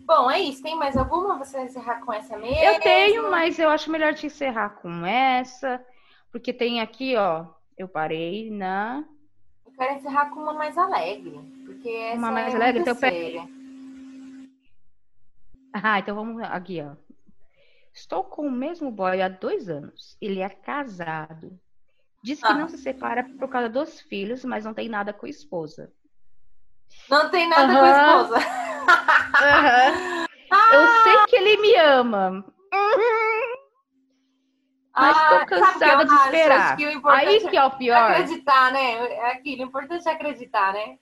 Bom, 0.06 0.30
é 0.30 0.40
isso. 0.40 0.64
Tem 0.64 0.76
mais 0.76 0.96
alguma? 0.96 1.38
Você 1.38 1.58
vai 1.58 1.66
encerrar 1.66 2.00
com 2.06 2.14
essa 2.14 2.38
mesmo? 2.38 2.64
Eu 2.64 2.80
tenho, 2.80 3.30
mas 3.30 3.60
eu 3.60 3.70
acho 3.70 3.92
melhor 3.92 4.14
te 4.14 4.28
encerrar 4.28 4.70
com 4.82 5.06
essa. 5.06 5.84
Porque 6.32 6.54
tem 6.54 6.80
aqui, 6.80 7.16
ó, 7.16 7.46
eu 7.78 7.88
parei 7.88 8.50
na. 8.50 9.04
Eu 9.66 9.72
quero 9.74 9.96
encerrar 9.96 10.30
com 10.30 10.40
uma 10.42 10.54
mais 10.54 10.78
alegre. 10.78 11.40
Porque 11.66 11.90
essa 11.90 12.18
uma 12.18 12.32
mais 12.32 12.54
é 12.54 12.56
alegre? 12.56 12.82
Então, 12.82 12.96
séria. 12.96 13.48
Ah, 15.74 16.00
então 16.00 16.16
vamos 16.16 16.42
aqui, 16.44 16.82
ó. 16.82 16.96
Estou 17.94 18.24
com 18.24 18.48
o 18.48 18.52
mesmo 18.52 18.92
boy 18.92 19.22
há 19.22 19.28
dois 19.28 19.70
anos. 19.70 20.18
Ele 20.22 20.40
é 20.40 20.50
casado. 20.50 21.60
Diz 22.24 22.40
que 22.40 22.48
ah. 22.48 22.54
não 22.54 22.68
se 22.68 22.78
separa 22.78 23.24
por 23.24 23.50
causa 23.50 23.70
dos 23.70 24.02
filhos, 24.02 24.44
mas 24.46 24.66
não 24.66 24.74
tem 24.74 24.90
nada 24.90 25.14
com 25.14 25.26
a 25.26 25.30
esposa. 25.30 25.92
Não 27.10 27.30
tem 27.30 27.48
nada 27.48 27.74
com 27.74 27.80
a 27.80 27.90
esposa. 27.90 28.36
ah. 29.36 30.26
Eu 30.74 31.04
sei 31.04 31.26
que 31.28 31.36
ele 31.36 31.58
me 31.62 31.76
ama. 31.76 32.46
Mas 34.98 35.18
Ah, 35.18 35.40
tô 35.40 35.46
cansada 35.46 36.06
de 36.06 36.14
esperar. 36.14 36.78
Que 36.78 36.86
Aí 37.06 37.50
que 37.50 37.58
é 37.58 37.64
o 37.64 37.68
é 37.68 37.70
pior. 37.72 38.12
acreditar, 38.12 38.72
né? 38.72 38.94
É 39.14 39.32
aquilo, 39.34 39.64
o 39.64 39.68
importante 39.68 40.08
é 40.08 40.12
acreditar, 40.12 40.74
né? 40.74 40.98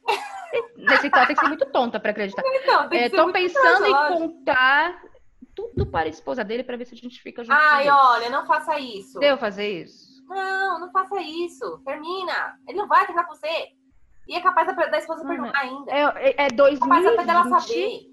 Nesse 0.75 1.09
caso, 1.09 1.27
tem 1.27 1.35
que 1.35 1.41
ser 1.41 1.47
muito 1.47 1.65
tonta 1.71 1.99
pra 1.99 2.11
acreditar. 2.11 2.41
Então, 2.63 2.87
Estou 2.91 3.23
muito 3.23 3.33
pensando 3.33 3.85
em 3.85 3.93
contar 4.17 5.01
tudo 5.55 5.85
para 5.85 6.05
a 6.05 6.09
esposa 6.09 6.43
dele 6.43 6.63
pra 6.63 6.77
ver 6.77 6.85
se 6.85 6.95
a 6.95 6.97
gente 6.97 7.21
fica 7.21 7.43
junto. 7.43 7.55
Ai, 7.55 7.89
olha, 7.89 8.29
não 8.29 8.45
faça 8.45 8.79
isso. 8.79 9.19
Deu 9.19 9.37
fazer 9.37 9.83
isso? 9.83 10.23
Não, 10.27 10.79
não 10.79 10.91
faça 10.91 11.21
isso. 11.21 11.81
Termina. 11.85 12.57
Ele 12.67 12.77
não 12.79 12.87
vai 12.87 13.05
terminar 13.05 13.27
com 13.27 13.35
você. 13.35 13.67
E 14.27 14.35
é 14.35 14.41
capaz 14.41 14.67
da, 14.67 14.73
da 14.85 14.97
esposa 14.97 15.23
Mano, 15.23 15.43
perdoar 15.43 15.61
ainda. 15.61 15.91
É, 15.91 16.29
é, 16.29 16.45
é 16.45 16.77
capaz 16.77 17.05
até 17.05 17.25
dela 17.25 17.43
2020. 17.43 17.61
saber. 17.61 18.12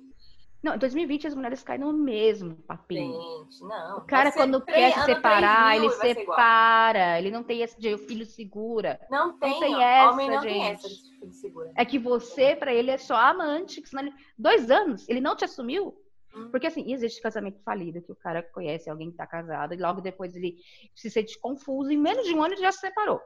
Não, 0.63 0.75
em 0.75 0.79
2020 0.79 1.27
as 1.27 1.35
mulheres 1.35 1.63
caem 1.63 1.81
no 1.81 1.93
mesmo 1.93 2.57
papinho. 2.67 3.47
Gente, 3.47 3.63
não. 3.63 3.99
O 3.99 4.01
cara, 4.03 4.31
quando 4.31 4.61
quer 4.61 4.93
se 4.93 5.05
separar, 5.07 5.71
3000 5.71 5.77
ele 5.77 5.85
e 5.85 6.11
igual. 6.13 6.27
separa. 6.27 7.19
Ele 7.19 7.31
não 7.31 7.43
tem 7.43 7.63
esse 7.63 7.81
de 7.81 7.95
o 7.95 7.99
filho 7.99 8.27
segura. 8.27 9.01
Não 9.11 9.39
tem, 9.39 9.59
tem 9.59 9.75
ó. 9.75 9.81
essa, 9.81 10.13
Homem 10.13 10.31
não 10.31 10.41
tem 10.41 10.63
gente. 10.63 10.73
essa 10.73 10.89
de 10.89 11.19
filho 11.19 11.33
segura. 11.33 11.73
É 11.77 11.85
que 11.85 11.99
você, 11.99 12.55
pra 12.55 12.75
ele, 12.75 12.91
é 12.91 12.99
só 12.99 13.17
amante. 13.17 13.83
ele... 13.99 14.13
Dois 14.37 14.71
anos, 14.71 15.09
ele 15.09 15.21
não 15.21 15.35
te 15.35 15.47
assumiu. 15.47 15.97
Hum. 16.35 16.51
Porque 16.51 16.67
assim, 16.67 16.93
existe 16.93 17.23
casamento 17.23 17.61
falido, 17.63 18.03
que 18.03 18.13
o 18.13 18.17
cara 18.17 18.43
conhece 18.43 18.89
alguém 18.89 19.11
que 19.11 19.17
tá 19.17 19.27
casado, 19.27 19.75
e 19.75 19.79
logo 19.79 20.01
depois 20.01 20.37
ele 20.37 20.57
se 20.95 21.11
sente 21.11 21.39
confuso, 21.41 21.91
em 21.91 21.97
menos 21.97 22.27
de 22.27 22.35
um 22.35 22.43
ano 22.43 22.55
ele 22.55 22.63
já 22.63 22.71
se 22.73 22.81
separou. 22.81 23.21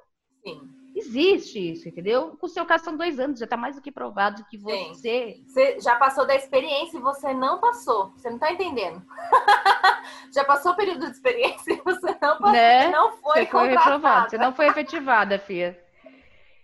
Sim. 0.46 0.74
Existe 0.94 1.72
isso, 1.72 1.88
entendeu? 1.88 2.36
Com 2.38 2.46
o 2.46 2.48
seu 2.48 2.64
caso 2.64 2.84
são 2.84 2.96
dois 2.96 3.18
anos, 3.18 3.40
já 3.40 3.46
tá 3.48 3.56
mais 3.56 3.74
do 3.74 3.82
que 3.82 3.90
provado 3.90 4.44
que 4.48 4.58
Sim. 4.58 4.92
você. 4.92 5.40
Você 5.44 5.80
já 5.80 5.96
passou 5.96 6.24
da 6.24 6.36
experiência 6.36 6.96
e 6.96 7.00
você 7.00 7.34
não 7.34 7.58
passou. 7.58 8.10
Você 8.10 8.30
não 8.30 8.38
tá 8.38 8.52
entendendo. 8.52 9.02
já 10.32 10.44
passou 10.44 10.72
o 10.72 10.76
período 10.76 11.06
de 11.06 11.12
experiência 11.12 11.72
e 11.72 11.82
você 11.82 12.16
não 12.22 12.38
passou. 12.38 12.52
Né? 12.52 12.82
Você 12.82 12.90
não 12.90 13.12
foi, 13.16 13.34
Você 13.34 13.46
foi 13.46 13.68
reprovado, 13.68 14.30
você 14.30 14.38
não 14.38 14.54
foi 14.54 14.66
efetivada, 14.66 15.38
filha. 15.38 15.82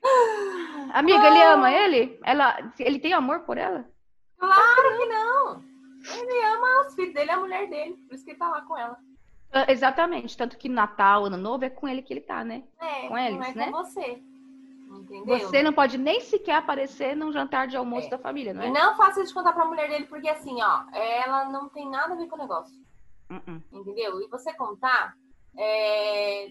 Amiga, 0.95 1.27
ele 1.27 1.43
ama 1.43 1.73
ele? 1.73 2.21
Ela, 2.25 2.73
ele 2.79 3.01
tem 3.01 3.13
amor 3.13 3.41
por 3.41 3.59
ela? 3.59 3.85
Claro 4.39 4.97
que 4.97 5.07
não. 5.07 5.63
Ele 6.19 6.45
ama 6.45 6.87
os 6.87 6.95
filhos 6.95 7.13
dele 7.13 7.31
a 7.33 7.39
mulher 7.39 7.69
dele. 7.69 7.97
Por 8.09 8.15
isso 8.15 8.25
que 8.25 8.31
ele 8.31 8.39
tá 8.39 8.49
lá 8.49 8.63
com 8.63 8.79
ela. 8.79 8.97
Ah, 9.53 9.67
Exatamente, 9.71 10.37
tanto 10.37 10.57
que 10.57 10.69
Natal, 10.69 11.25
Ano 11.25 11.37
Novo 11.37 11.65
é 11.65 11.71
com 11.71 11.89
ele 11.89 12.03
que 12.03 12.13
ele 12.13 12.21
tá, 12.21 12.45
né? 12.45 12.63
É, 12.81 13.09
Com 13.09 13.19
eles, 13.19 13.39
não 13.39 13.45
é 13.47 13.55
né? 13.55 13.65
com 13.67 13.73
você. 13.73 14.23
Entendeu? 14.93 15.39
Você 15.41 15.63
não 15.63 15.73
pode 15.73 15.97
nem 15.99 16.21
sequer 16.21 16.57
aparecer 16.57 17.15
num 17.17 17.33
jantar 17.33 17.67
de 17.69 17.77
almoço 17.77 18.07
É. 18.09 18.11
da 18.11 18.19
família, 18.19 18.53
não 18.53 18.63
E 18.65 18.67
é? 18.67 18.71
não 18.71 18.97
faça 18.97 19.23
isso 19.23 19.33
contar 19.35 19.53
pra 19.53 19.65
mulher 19.65 19.89
dele, 19.89 20.07
porque 20.07 20.29
assim, 20.29 20.61
ó, 20.63 20.83
ela 20.93 21.45
não 21.49 21.69
tem 21.69 21.89
nada 21.89 22.15
a 22.15 22.17
ver 22.17 22.27
com 22.27 22.37
o 22.37 22.39
negócio. 22.39 22.77
Uh-uh. 23.31 23.63
Entendeu? 23.73 24.21
E 24.21 24.29
você 24.29 24.53
contar, 24.55 25.15
é... 25.57 26.49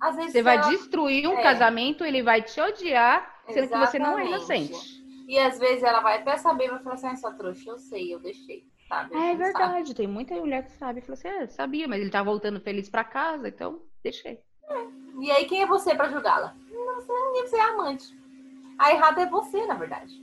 às 0.00 0.14
vezes 0.16 0.32
Você 0.32 0.42
vai 0.42 0.56
ela- 0.58 0.68
destruir 0.68 1.26
um 1.28 1.38
É. 1.38 1.42
casamento, 1.42 2.04
ele 2.04 2.22
vai 2.22 2.42
te 2.42 2.60
odiar, 2.60 3.40
sendo 3.48 3.68
que 3.68 3.76
você 3.78 3.98
não 3.98 4.16
é 4.18 4.24
Exatamente. 4.28 4.68
inocente. 4.72 5.02
E 5.28 5.38
às 5.38 5.58
vezes 5.58 5.82
ela 5.82 6.00
vai 6.00 6.18
até 6.18 6.36
saber, 6.36 6.70
vai 6.70 6.80
falar 6.82 6.94
assim, 6.94 7.06
ah, 7.08 7.16
sua 7.16 7.32
trouxa, 7.32 7.68
eu 7.70 7.78
sei, 7.78 8.14
eu 8.14 8.20
deixei, 8.20 8.64
sabe? 8.92 9.14
É 9.14 9.18
gente 9.18 9.24
sabe. 9.24 9.44
verdade, 9.44 9.94
tem 9.94 10.06
muita 10.06 10.34
mulher 10.34 10.64
que 10.64 10.72
sabe. 10.72 11.00
Falou 11.00 11.14
assim, 11.14 11.28
é, 11.28 11.46
sabia, 11.46 11.88
mas 11.88 12.00
ele 12.00 12.10
tá 12.10 12.22
voltando 12.22 12.60
feliz 12.60 12.90
pra 12.90 13.02
casa, 13.02 13.48
então 13.48 13.82
deixei. 14.02 14.38
E 15.20 15.30
aí, 15.30 15.46
quem 15.46 15.62
é 15.62 15.66
você 15.66 15.94
pra 15.94 16.10
julgá-la? 16.10 16.54
Você, 16.96 17.12
ninguém, 17.12 17.46
você 17.46 17.56
é 17.56 17.62
amante. 17.62 18.04
A 18.78 18.92
errada 18.92 19.22
é 19.22 19.26
você, 19.26 19.66
na 19.66 19.74
verdade. 19.74 20.22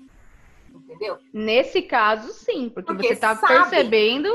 Entendeu? 0.74 1.17
Nesse 1.34 1.82
caso, 1.82 2.32
sim, 2.32 2.70
porque, 2.70 2.93
Porque 2.93 3.07
você 3.07 3.15
tá 3.15 3.36
sabe. 3.36 3.53
percebendo 3.53 4.30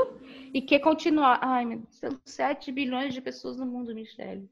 e 0.53 0.61
quer 0.61 0.81
continuar. 0.81 1.39
Ai, 1.43 1.65
meu 1.65 1.79
Deus, 1.79 1.97
são 1.97 2.19
7 2.25 2.73
bilhões 2.73 3.15
de 3.15 3.21
pessoas 3.21 3.57
no 3.57 3.67
mundo, 3.67 3.95
Michelle. 3.95 4.49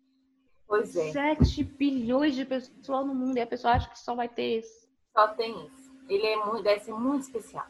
Pois 0.66 0.96
é, 0.96 1.12
7 1.12 1.62
bilhões 1.64 2.34
de 2.34 2.44
pessoas 2.44 3.06
no 3.06 3.14
mundo 3.14 3.36
e 3.36 3.40
a 3.40 3.46
pessoa 3.46 3.74
acha 3.74 3.90
que 3.90 3.98
só 3.98 4.14
vai 4.14 4.28
ter 4.28 4.58
esse. 4.58 4.88
só 5.12 5.28
tem 5.28 5.52
isso. 5.66 5.92
Ele 6.08 6.26
é 6.26 6.36
muito, 6.44 6.62
deve 6.62 6.80
ser 6.80 6.92
muito 6.92 7.22
especial. 7.22 7.66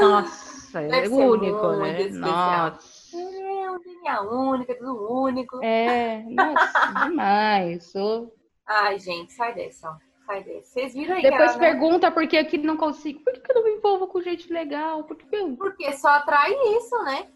Nossa, 0.00 0.80
é 0.80 1.08
único, 1.08 1.72
né? 1.72 2.02
especial. 2.02 2.70
Nossa. 2.70 3.02
É 3.16 3.78
DNA 3.78 4.22
único, 4.22 4.72
é 4.72 4.74
tudo 4.74 5.12
único. 5.12 5.62
É, 5.62 6.22
nossa, 6.28 6.92
demais. 7.08 7.84
Sou- 7.90 8.34
Ai, 8.66 8.98
gente, 8.98 9.32
sai 9.32 9.54
dessa. 9.54 9.96
Sai 10.26 10.44
dessa. 10.44 10.70
Vocês 10.72 10.94
viram 10.94 11.14
aí 11.14 11.22
Depois 11.22 11.50
ela, 11.50 11.58
né? 11.58 11.70
pergunta 11.70 12.10
por 12.10 12.26
que 12.26 12.38
aqui 12.38 12.58
não 12.58 12.76
consigo. 12.76 13.20
Por 13.20 13.32
que 13.34 13.50
eu 13.50 13.54
não 13.56 13.64
me 13.64 13.72
envolvo 13.72 14.06
com 14.06 14.22
gente 14.22 14.52
legal? 14.52 15.04
Por 15.04 15.16
que 15.16 15.26
eu 15.34 15.56
Porque 15.56 15.92
só 15.92 16.08
atrai 16.08 16.52
isso, 16.76 17.02
né? 17.04 17.26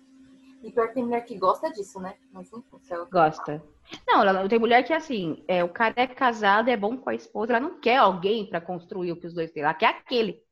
E 0.63 0.73
pior 0.73 0.89
que 0.89 0.95
tem 0.95 1.05
mulher 1.05 1.21
que 1.25 1.39
gosta 1.39 1.71
disso, 1.71 2.01
né? 2.01 2.15
Mas 2.33 2.51
enfim, 2.53 2.81
gosta? 3.13 3.63
Não, 4.07 4.49
tem 4.49 4.59
mulher 4.59 4.83
que 4.83 4.93
assim, 4.93 5.45
é, 5.47 5.63
o 5.63 5.69
cara 5.69 5.95
é 5.97 6.07
casado, 6.07 6.69
é 6.69 6.77
bom 6.77 6.97
com 6.97 7.11
a 7.11 7.15
esposa, 7.15 7.53
ela 7.53 7.61
não 7.61 7.79
quer 7.79 7.99
alguém 7.99 8.49
pra 8.49 8.61
construir 8.61 9.13
o 9.13 9.17
que 9.17 9.27
os 9.27 9.35
dois 9.35 9.51
têm, 9.53 9.63
ela 9.63 9.75
quer 9.75 9.87
aquele. 9.91 10.43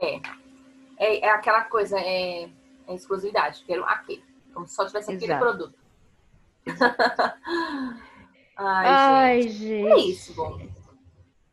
É, 0.00 1.26
é 1.26 1.30
aquela 1.30 1.64
coisa, 1.64 1.98
é, 1.98 2.44
é 2.86 2.94
exclusividade. 2.94 3.62
Quero 3.66 3.84
aquele. 3.84 4.24
Como 4.52 4.66
se 4.66 4.74
só 4.74 4.86
tivesse 4.86 5.12
aquele 5.12 5.32
Exato. 5.32 5.40
produto. 5.44 5.78
Ai, 8.56 8.86
Ai, 8.86 9.42
gente. 9.42 9.58
gente. 9.58 9.88
É 9.92 9.98
isso, 9.98 10.34
bom. 10.34 10.58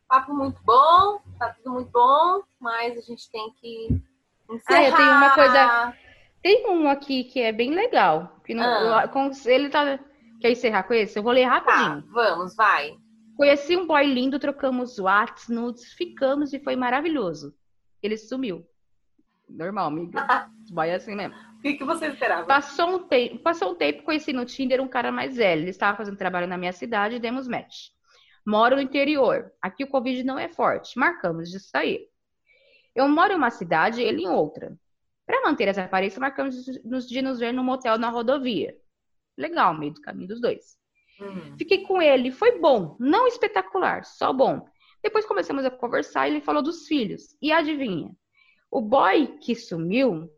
Papo 0.08 0.34
muito 0.34 0.60
bom, 0.64 1.20
tá 1.38 1.54
tudo 1.54 1.74
muito 1.74 1.91
bom, 1.91 2.41
mas 2.60 2.98
a 2.98 3.02
gente 3.02 3.30
tem 3.30 3.52
que 3.60 4.02
encerrar. 4.50 4.80
Ah, 4.80 4.84
eu 4.89 4.95
tenho 4.95 5.12
uma 5.12 5.34
coisa- 5.34 5.93
Tem 6.41 6.70
um 6.70 6.89
aqui 6.89 7.24
que 7.26 7.41
é 7.41 7.52
bem 7.52 7.72
legal. 7.74 8.38
Que 8.45 8.54
não, 8.54 8.64
Ah. 8.98 9.10
eu- 9.14 9.52
ele 9.52 9.70
tá. 9.70 10.00
Quer 10.39 10.52
encerrar 10.52 10.84
com 10.84 10.93
esse? 10.93 11.18
Eu 11.18 11.24
vou 11.24 11.32
ler 11.34 11.45
Tá, 11.45 11.50
rapidinho. 11.60 12.04
vamos, 12.12 12.56
vai. 12.56 12.95
Conheci 13.36 13.76
um 13.76 13.86
boy 13.88 14.06
lindo, 14.06 14.39
trocamos 14.39 14.98
whats, 15.00 15.48
nudes, 15.50 15.93
ficamos 15.93 16.54
e 16.54 16.60
foi 16.60 16.76
maravilhoso. 16.76 17.54
Ele 18.02 18.18
sumiu. 18.18 18.66
Normal, 19.50 19.88
amiga. 19.88 20.20
Boy 20.72 20.89
é 20.89 20.95
assim 20.95 21.16
mesmo. 21.16 21.36
O 21.58 21.62
que, 21.62 21.74
que 21.76 21.84
você 21.84 22.08
esperava? 22.08 22.45
Passou 22.45 22.95
um, 22.98 23.08
tempo, 23.08 23.39
passou 23.39 23.72
um 23.72 23.76
tempo, 23.76 24.04
conheci 24.04 24.32
no 24.34 24.45
Tinder 24.45 24.82
um 24.82 24.88
cara 24.88 25.12
mais 25.12 25.36
velho. 25.38 25.62
Ele 25.62 25.70
estava 25.70 25.98
fazendo 25.98 26.18
trabalho 26.18 26.48
na 26.48 26.58
minha 26.58 26.74
cidade 26.74 27.16
e 27.16 27.20
demos 27.20 27.48
match. 27.48 27.88
Moro 28.45 28.76
no 28.76 28.82
interior. 28.82 29.52
Aqui 29.62 29.84
o 29.84 29.88
Covid 29.89 30.24
não 30.24 30.38
é 30.38 30.48
forte. 30.50 30.98
Marcamos 31.00 31.50
de 31.50 31.60
sair. 31.60 32.08
Eu 32.93 33.08
moro 33.08 33.34
em 33.34 33.36
uma 33.38 33.50
cidade, 33.50 34.02
ele 34.02 34.24
em 34.24 34.28
outra. 34.30 34.78
Para 35.26 35.41
manter 35.43 35.68
essa 35.68 35.84
aparência, 35.84 36.20
marcamos 36.20 36.64
de 36.64 36.82
nos- 36.88 37.08
de 37.08 37.22
nos 37.22 37.39
ver 37.39 37.52
num 37.52 37.64
motel 37.64 37.98
na 37.98 38.10
rodovia. 38.10 38.76
Legal, 39.38 39.78
meio 39.78 39.93
do 39.93 40.02
caminho 40.02 40.30
dos 40.30 40.41
dois. 40.41 40.78
Hum. 41.22 41.56
Fiquei 41.58 41.84
com 41.84 42.02
ele, 42.02 42.32
foi 42.32 42.60
bom, 42.60 42.95
não 43.00 43.28
espetacular, 43.28 44.06
só 44.06 44.32
bom. 44.32 44.68
Depois 45.02 45.26
começamos 45.26 45.66
a 45.66 45.72
conversar 45.72 46.28
e 46.28 46.32
ele 46.34 46.41
falou 46.41 46.62
dos 46.62 46.88
filhos. 46.88 47.36
E 47.41 47.52
adivinha? 47.52 48.12
O 48.70 48.82
boy 48.82 49.38
que 49.39 49.56
sumiu, 49.56 50.30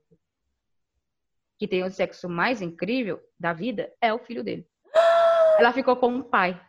que 1.57 1.68
tem 1.68 1.84
o 1.84 1.89
sexo 1.89 2.30
mais 2.30 2.62
incrível 2.62 3.20
da 3.39 3.53
vida, 3.53 3.91
é 4.01 4.14
o 4.14 4.20
filho 4.20 4.43
dele. 4.43 4.66
Ela 5.60 5.74
ficou 5.74 5.95
com 5.95 6.18
o 6.18 6.24
pai. 6.24 6.60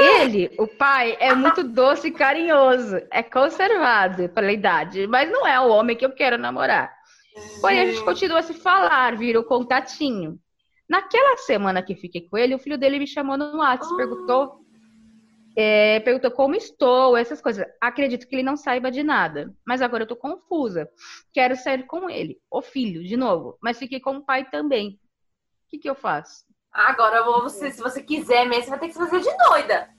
Ele, 0.00 0.50
o 0.58 0.66
pai, 0.66 1.16
é 1.20 1.34
muito 1.34 1.62
doce 1.62 2.08
e 2.08 2.12
carinhoso. 2.12 2.96
É 3.10 3.22
conservado 3.22 4.28
pela 4.30 4.52
idade, 4.52 5.06
mas 5.06 5.30
não 5.30 5.46
é 5.46 5.60
o 5.60 5.68
homem 5.68 5.96
que 5.96 6.06
eu 6.06 6.12
quero 6.12 6.38
namorar. 6.38 6.94
Porém, 7.60 7.80
a 7.80 7.86
gente 7.86 8.04
continua 8.04 8.38
a 8.38 8.42
se 8.42 8.54
falar, 8.54 9.16
vira 9.16 9.38
o 9.38 9.44
contatinho. 9.44 10.38
Naquela 10.88 11.36
semana 11.36 11.82
que 11.82 11.94
fiquei 11.94 12.22
com 12.22 12.36
ele, 12.36 12.54
o 12.54 12.58
filho 12.58 12.78
dele 12.78 12.98
me 12.98 13.06
chamou 13.06 13.36
no 13.36 13.58
WhatsApp, 13.58 13.92
Ah. 13.92 13.96
perguntou, 13.96 14.59
é, 15.56 16.00
perguntou 16.00 16.30
como 16.30 16.54
estou, 16.54 17.16
essas 17.16 17.40
coisas. 17.40 17.66
Acredito 17.80 18.26
que 18.26 18.34
ele 18.36 18.42
não 18.42 18.56
saiba 18.56 18.90
de 18.90 19.02
nada, 19.02 19.54
mas 19.66 19.82
agora 19.82 20.04
eu 20.04 20.08
tô 20.08 20.16
confusa. 20.16 20.88
Quero 21.32 21.56
sair 21.56 21.86
com 21.86 22.08
ele, 22.08 22.40
o 22.50 22.62
filho, 22.62 23.02
de 23.04 23.16
novo, 23.16 23.58
mas 23.60 23.78
fiquei 23.78 24.00
com 24.00 24.16
o 24.16 24.24
pai 24.24 24.48
também. 24.48 24.98
O 25.66 25.70
que, 25.70 25.78
que 25.78 25.90
eu 25.90 25.94
faço? 25.94 26.44
Agora, 26.72 27.16
eu 27.18 27.24
vou- 27.24 27.42
você, 27.42 27.70
se 27.70 27.80
você 27.82 28.02
quiser 28.02 28.46
mesmo, 28.46 28.64
você 28.64 28.70
vai 28.70 28.78
ter 28.78 28.86
que 28.88 28.92
se 28.92 28.98
fazer 28.98 29.20
de 29.20 29.36
doida. 29.48 29.90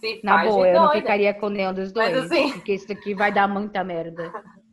Se 0.00 0.20
Na 0.24 0.44
boa, 0.44 0.66
eu 0.66 0.80
não 0.80 0.90
ficaria 0.90 1.32
com 1.34 1.48
nenhum 1.48 1.72
dos 1.72 1.92
Mas 1.92 2.12
dois, 2.12 2.24
assim- 2.32 2.52
porque 2.52 2.74
isso 2.74 2.90
aqui 2.90 3.14
vai 3.14 3.32
dar 3.32 3.46
muita 3.46 3.84
merda. 3.84 4.32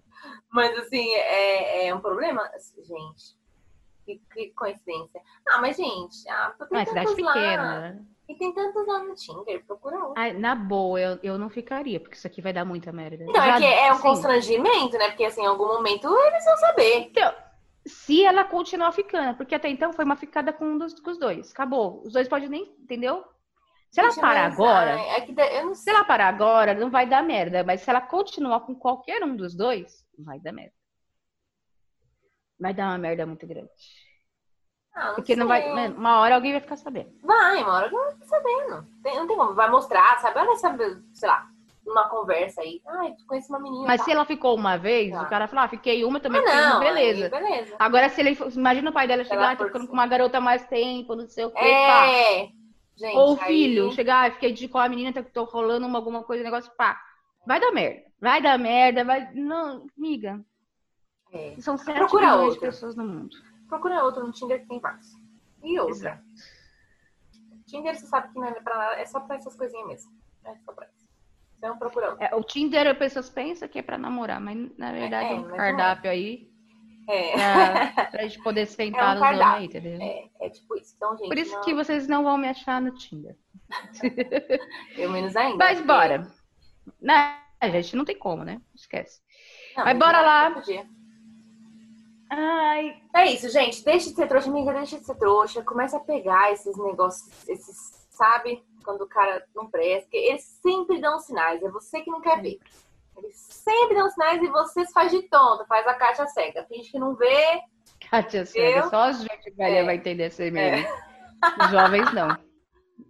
Mas 0.51 0.77
assim, 0.79 1.07
é, 1.13 1.87
é 1.87 1.95
um 1.95 2.01
problema, 2.01 2.41
gente. 2.77 3.38
Que, 4.10 4.22
que 4.34 4.53
coincidência. 4.53 5.22
Ah, 5.47 5.62
mas 5.62 5.78
gente, 5.78 6.28
ah, 6.30 6.55
tem 6.57 6.68
Não, 6.72 6.80
é 6.80 6.86
cidade 6.86 7.07
tantos 7.07 7.24
lá. 7.24 7.34
pequena. 7.34 7.80
né? 7.80 8.05
E 8.28 8.36
tem 8.36 8.53
tantos 8.53 8.88
lá 8.88 9.03
no 9.03 9.14
Tinder, 9.14 9.64
procura 9.66 9.97
um. 9.97 10.14
Ai, 10.18 10.34
na 10.34 10.55
boa, 10.55 10.99
eu, 10.99 11.20
eu 11.22 11.38
não 11.38 11.49
ficaria, 11.49 11.99
porque 11.99 12.16
isso 12.16 12.26
aqui 12.26 12.41
vai 12.41 12.53
dar 12.53 12.66
muita 12.66 12.91
merda. 12.91 13.24
Então, 13.24 13.41
é 13.43 13.47
Já- 13.47 13.57
que 13.57 13.66
é 13.66 13.89
um 13.89 13.93
assim, 13.93 14.01
constrangimento, 14.01 14.97
né? 14.97 15.10
Porque 15.10 15.26
assim, 15.26 15.41
em 15.41 15.45
algum 15.47 15.68
momento 15.68 16.07
eles 16.07 16.43
vão 16.45 16.57
saber. 16.57 16.99
Então, 17.10 17.34
se 17.86 18.24
ela 18.24 18.43
continuar 18.43 18.91
ficando, 18.91 19.36
porque 19.38 19.53
até 19.55 19.70
então 19.70 19.93
foi 19.93 20.05
uma 20.05 20.16
ficada 20.16 20.51
com 20.53 20.66
um 20.66 20.78
dos 20.78 20.99
com 20.99 21.12
os 21.12 21.20
dois. 21.20 21.51
Acabou. 21.51 22.01
Os 22.03 22.14
dois 22.14 22.28
podem 22.28 22.49
nem, 22.49 22.64
entendeu? 22.80 23.24
Se 23.91 23.99
ela 23.99 24.14
parar 24.16 24.45
agora, 24.45 24.91
é 24.99 25.22
que 25.22 25.32
eu 25.32 25.66
não 25.66 25.74
se 25.74 25.84
sei. 25.84 25.93
ela 25.93 26.03
parar 26.03 26.28
agora, 26.28 26.76
não 26.76 26.91
vai 26.91 27.07
dar 27.07 27.24
merda. 27.24 27.64
Mas 27.64 27.82
se 27.82 27.89
ela 27.89 28.01
continuar 28.01 28.60
com 28.62 28.76
qualquer 28.76 29.24
um 29.24 29.36
dos 29.36 29.55
dois, 29.55 30.05
vai 30.20 30.39
dar 30.39 30.51
merda. 30.51 30.74
Vai 32.60 32.74
dar 32.74 32.88
uma 32.89 32.97
merda 32.97 33.26
muito 33.26 33.47
grande. 33.47 33.70
Ah, 34.93 35.07
não 35.10 35.16
Porque 35.16 35.36
não 35.36 35.47
vai. 35.47 35.62
sei. 35.64 35.88
Uma 35.89 36.20
hora 36.20 36.36
alguém 36.36 36.51
vai 36.51 36.62
ficar 36.62 36.76
sabendo. 36.76 37.10
Vai, 37.24 37.64
uma 37.64 37.74
hora 37.74 37.88
eu 37.88 37.91
não 37.91 38.20
tô 38.20 38.26
sabendo. 38.26 38.86
Tem- 39.03 39.16
não 39.16 39.28
tem 39.28 39.38
como. 39.38 39.53
Vai 39.53 39.70
mostrar, 39.70 40.20
sabe? 40.20 40.39
Olha, 40.39 40.55
sabe, 40.57 40.84
sei 41.14 41.30
lá, 41.30 41.47
numa 41.86 42.10
conversa 42.10 42.62
aí. 42.62 42.82
Ai, 42.86 43.14
tu 43.14 43.26
conhece 43.26 43.49
uma 43.49 43.60
menina. 43.60 43.86
Mas 43.88 43.99
tá. 43.99 44.05
se 44.05 44.12
ela 44.12 44.26
ficou 44.26 44.55
uma 44.55 44.78
vez, 44.78 45.12
Tá. 45.12 45.22
o 45.24 45.30
cara 45.30 45.47
fala, 45.47 45.64
ah, 45.64 45.68
fiquei 45.70 46.03
uma, 46.03 46.20
também 46.20 46.41
ah, 46.41 46.43
fiquei 46.43 46.60
não, 46.62 46.72
uma, 46.72 46.80
beleza. 46.80 47.26
aí, 47.26 47.30
beleza. 47.43 47.76
Agora, 47.80 48.10
se 48.10 48.20
ele. 48.20 48.38
Imagina 48.55 48.89
o 48.89 48.93
pai 48.93 49.07
dela 49.07 49.24
chegar, 49.24 49.51
ah, 49.51 49.55
tô 49.55 49.64
for- 49.64 49.68
ficando 49.68 49.88
com 49.88 49.93
uma 49.93 50.07
garota 50.07 50.41
mais 50.41 50.66
tempo, 50.68 51.16
não 51.16 51.28
sei 51.28 51.45
o 51.45 51.51
quê. 51.51 51.60
pá. 51.60 52.05
É, 52.07 52.49
gente. 52.97 53.16
Ou 53.16 53.36
o 53.36 53.39
aí- 53.41 53.47
filho, 53.47 53.91
chegar, 53.93 54.32
fiquei 54.34 54.51
de 54.51 54.68
com 54.68 54.80
a 54.80 54.89
menina, 54.89 55.14
tô, 55.14 55.24
tô 55.24 55.43
rolando 55.45 55.86
uma, 55.88 55.97
alguma 55.99 56.24
coisa, 56.24 56.43
negócio, 56.43 56.72
pá. 56.76 56.99
Vai 57.47 57.60
dar 57.60 57.72
merda. 57.72 58.01
Vai 58.20 58.41
dar 58.41 58.60
merda, 58.60 59.05
vai. 59.05 59.32
Não, 59.34 59.88
amiga. 59.97 60.43
É. 61.32 61.55
São 61.59 61.77
sete 61.77 61.97
Procura 61.97 62.23
milhões 62.25 62.43
de 62.43 62.49
outra. 62.51 62.67
pessoas 62.69 62.95
no 62.95 63.05
mundo. 63.05 63.36
Procura 63.67 64.03
outro 64.03 64.25
no 64.25 64.32
Tinder 64.32 64.61
que 64.61 64.67
tem 64.67 64.80
vários. 64.80 65.07
E 65.63 65.80
outra. 65.80 65.93
Exato. 65.93 66.23
Tinder 67.67 67.95
você 67.95 68.07
sabe 68.07 68.30
que 68.34 68.39
não 68.39 68.47
é 68.47 68.51
pra 68.61 68.77
nada, 68.77 68.95
é 68.95 69.05
só 69.05 69.19
pra 69.19 69.36
essas 69.36 69.55
coisinhas 69.55 69.88
mesmo. 69.88 70.11
É 70.45 70.55
só 70.65 70.71
pra 70.73 70.88
isso. 70.88 71.07
Então 71.57 71.77
procura. 71.77 72.15
É, 72.19 72.34
o 72.36 72.41
Tinder, 72.43 72.88
as 72.88 72.97
pessoas 72.97 73.30
pensam 73.30 73.67
que 73.67 73.77
é 73.80 73.82
pra 73.84 73.97
namorar, 73.97 74.39
mas 74.41 74.57
na 74.77 74.91
verdade 74.91 75.30
é, 75.30 75.32
É, 75.34 75.36
um 75.36 75.41
não 75.41 75.53
é. 75.53 75.57
cardápio 75.57 76.09
aí 76.09 76.49
É. 77.07 77.34
pra, 77.93 78.05
pra 78.11 78.21
gente 78.23 78.41
poder 78.41 78.65
sentar 78.65 79.15
É 79.15 79.17
um 79.17 79.21
cardápio. 79.21 79.57
aí, 79.57 79.65
entendeu? 79.65 79.99
É, 80.01 80.30
é 80.39 80.49
tipo 80.49 80.75
isso. 80.77 80.93
Então, 80.95 81.15
gente, 81.17 81.27
Por 81.27 81.38
isso 81.38 81.53
não- 81.53 81.61
que 81.61 81.73
vocês 81.75 82.07
não 82.07 82.23
vão 82.23 82.38
me 82.38 82.47
achar 82.47 82.82
no 82.82 82.91
Tinder. 82.95 83.38
eu 84.97 85.11
menos 85.11 85.36
ainda. 85.36 85.57
Mas 85.57 85.73
porque- 85.77 85.88
bora. 85.88 86.27
Né, 86.99 87.39
gente, 87.71 87.95
não 87.95 88.05
tem 88.05 88.17
como, 88.17 88.43
né? 88.43 88.59
Esquece. 88.73 89.21
Não, 89.77 89.86
Mas 89.86 89.97
bora 89.99 90.17
não, 90.19 90.25
lá. 90.25 90.49
não 90.49 90.55
podia. 90.61 90.88
Ai, 92.30 93.01
É 93.15 93.25
isso, 93.32 93.49
gente. 93.49 93.84
Deixa 93.84 94.09
de 94.09 94.15
ser 94.15 94.27
trouxa, 94.27 94.49
amiga, 94.49 94.73
deixa 94.73 94.99
de 94.99 95.05
ser 95.05 95.15
trouxa. 95.15 95.63
Começa 95.63 95.97
a 95.97 96.01
pegar 96.01 96.51
esses 96.51 96.77
negócios, 96.77 97.27
esses, 97.49 98.07
sabe? 98.09 98.63
Quando 98.84 99.01
o 99.01 99.07
cara 99.07 99.45
não 99.55 99.69
presta. 99.69 100.03
Porque 100.03 100.17
eles 100.17 100.43
sempre 100.61 100.99
dão 101.01 101.19
sinais. 101.19 101.61
É 101.63 101.69
você 101.69 102.01
que 102.01 102.11
não 102.11 102.21
quer 102.21 102.41
ver. 102.41 102.59
Eles 103.17 103.36
sempre 103.38 103.95
dão 103.95 104.09
sinais 104.09 104.41
e 104.41 104.47
você 104.47 104.86
se 104.86 104.93
faz 104.93 105.11
de 105.11 105.23
tonta, 105.23 105.65
faz 105.65 105.86
a 105.88 105.93
caixa 105.93 106.25
cega. 106.27 106.65
Finge 106.67 106.91
que 106.91 106.99
não 106.99 107.15
vê. 107.15 107.61
Kátia 108.09 108.45
Cega, 108.45 108.89
só 108.89 109.01
a 109.03 109.11
gente 109.11 109.51
velha 109.51 109.80
É. 109.80 109.84
vai 109.84 109.95
entender 109.95 110.27
esse 110.27 110.49
meme. 110.49 110.88
Os 111.61 111.69
jovens 111.69 112.13
não. 112.13 112.30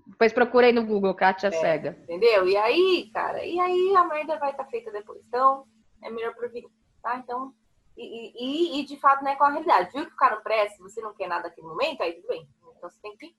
Depois 0.07 0.33
procurei 0.33 0.71
no 0.73 0.83
Google, 0.85 1.13
Kátia 1.13 1.51
Cega. 1.51 1.95
Entendeu? 2.03 2.47
E 2.47 2.57
aí, 2.57 3.09
cara, 3.13 3.45
e 3.45 3.59
aí 3.59 3.95
a 3.95 4.03
merda 4.05 4.37
vai 4.39 4.49
estar 4.51 4.65
feita 4.65 4.91
depois. 4.91 5.21
Então, 5.27 5.63
é 6.03 6.09
melhor 6.09 6.33
prevenir, 6.33 6.69
tá? 7.03 7.17
Então, 7.17 7.53
e, 8.01 8.77
e- 8.77 8.81
e, 8.81 8.85
de 8.85 8.97
fato, 8.99 9.23
né, 9.23 9.35
com 9.35 9.43
a 9.43 9.49
realidade. 9.51 9.91
Viu 9.93 10.05
que 10.05 10.13
o 10.13 10.17
cara 10.17 10.35
não 10.35 10.43
presta, 10.43 10.81
você 10.81 11.01
não 11.01 11.13
quer 11.13 11.27
nada 11.27 11.43
naquele 11.49 11.67
momento, 11.67 12.01
aí 12.01 12.13
tudo 12.13 12.27
bem. 12.27 12.47
Então 12.77 12.89
você 12.89 12.99
tem 13.01 13.15
que 13.17 13.35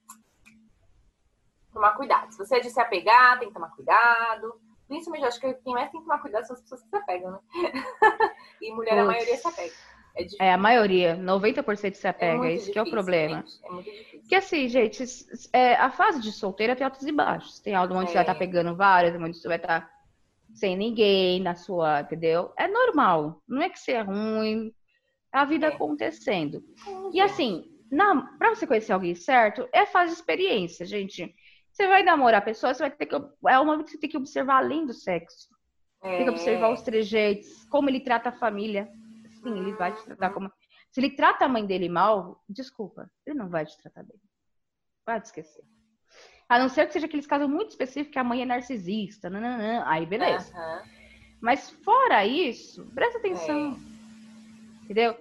tomar 1.73 1.93
cuidado. 1.93 2.31
Se 2.31 2.37
você 2.37 2.57
é 2.57 2.59
de 2.59 2.69
se 2.69 2.79
apegar, 2.79 3.39
tem 3.39 3.47
que 3.47 3.53
tomar 3.53 3.69
cuidado. 3.75 4.53
Principalmente, 4.87 5.21
eu 5.23 5.27
acho 5.29 5.39
que 5.39 5.53
quem 5.55 5.73
mais 5.73 5.89
tem 5.89 6.01
que 6.01 6.05
tomar 6.05 6.19
cuidado 6.21 6.45
são 6.45 6.55
as 6.55 6.61
pessoas 6.61 6.81
que 6.83 6.89
se 6.89 6.95
apegam, 6.95 7.31
né? 7.31 7.39
e 8.61 8.73
mulher, 8.73 8.99
a 8.99 9.05
maioria 9.05 9.37
se 9.37 9.47
apega. 9.47 9.73
É. 10.13 10.47
É, 10.47 10.53
a 10.53 10.57
maioria, 10.57 11.15
90% 11.15 11.93
se 11.93 12.05
apega, 12.05 12.37
muito 12.37 12.51
esse 12.57 12.71
que 12.71 12.77
é 12.77 12.81
o 12.81 12.89
problema. 12.89 13.37
gente, 13.37 13.65
É 13.65 13.69
muito 13.71 13.89
difícil. 13.89 14.19
Porque 14.19 14.35
assim, 14.35 14.67
gente, 14.67 15.03
é, 15.53 15.75
a 15.75 15.89
fase 15.89 16.19
de 16.21 16.33
solteira 16.33 16.75
tem 16.75 16.83
altos 16.83 17.03
e 17.07 17.11
baixos. 17.13 17.59
Tem 17.61 17.73
algo 17.73 17.93
onde 17.95 18.09
você 18.09 18.15
vai 18.15 18.23
estar 18.23 18.35
É. 18.35 18.37
pegando 18.37 18.75
várias, 18.75 19.15
onde 19.15 19.37
você 19.37 19.47
vai 19.47 19.55
estar 19.55 19.89
sem 20.53 20.75
ninguém 20.77 21.39
na 21.41 21.55
sua, 21.55 22.01
entendeu? 22.01 22.53
É 22.57 22.67
normal. 22.67 23.41
Não 23.47 23.61
é 23.61 23.69
que 23.69 23.79
você 23.79 23.93
é 23.93 24.01
ruim. 24.01 24.73
É 25.33 25.37
a 25.39 25.45
vida 25.45 25.67
É. 25.67 25.69
acontecendo. 25.69 26.63
E 27.13 27.21
assim, 27.21 27.65
na, 27.89 28.21
pra 28.37 28.49
você 28.49 28.67
conhecer 28.67 28.91
alguém 28.91 29.15
certo, 29.15 29.67
é 29.71 29.85
fase 29.85 30.13
de 30.13 30.19
experiência, 30.19 30.85
gente. 30.85 31.33
Você 31.71 31.87
vai 31.87 32.03
namorar 32.03 32.41
a 32.41 32.45
pessoa, 32.45 32.73
você 32.73 32.83
vai 32.83 32.91
ter 32.91 33.05
que. 33.05 33.15
É 33.47 33.57
uma 33.59 33.81
que 33.83 33.91
você 33.91 33.97
tem 33.97 34.09
que 34.09 34.17
observar 34.17 34.57
além 34.57 34.85
do 34.85 34.93
sexo. 34.93 35.47
Tem 36.01 36.23
que 36.25 36.29
observar 36.29 36.69
É. 36.69 36.73
os 36.73 36.81
trejeitos, 36.81 37.63
como 37.65 37.89
ele 37.89 38.01
trata 38.01 38.29
a 38.29 38.33
família. 38.33 38.89
Sim, 39.41 39.57
ele 39.57 39.73
vai 39.73 39.93
te 39.95 40.03
tratar 40.03 40.31
como. 40.31 40.51
Se 40.91 40.99
ele 40.99 41.11
trata 41.15 41.45
a 41.45 41.47
mãe 41.47 41.65
dele 41.65 41.87
mal, 41.87 42.43
desculpa, 42.49 43.09
ele 43.25 43.37
não 43.37 43.49
vai 43.49 43.65
te 43.65 43.77
tratar 43.77 44.03
bem. 44.03 44.19
Pode 45.05 45.27
esquecer. 45.27 45.63
A 46.51 46.59
não 46.59 46.67
ser 46.67 46.85
que 46.85 46.91
seja 46.91 47.05
aqueles 47.05 47.25
casos 47.25 47.47
muito 47.47 47.69
específicos 47.69 48.11
que 48.11 48.19
a 48.19 48.25
mãe 48.25 48.41
é 48.41 48.45
narcisista, 48.45 49.29
nananã, 49.29 49.85
aí 49.85 50.05
beleza. 50.05 50.53
Aham. 50.53 50.81
Mas 51.39 51.69
fora 51.69 52.25
isso, 52.25 52.85
presta 52.93 53.19
atenção. 53.19 53.79
Entendeu? 54.83 55.15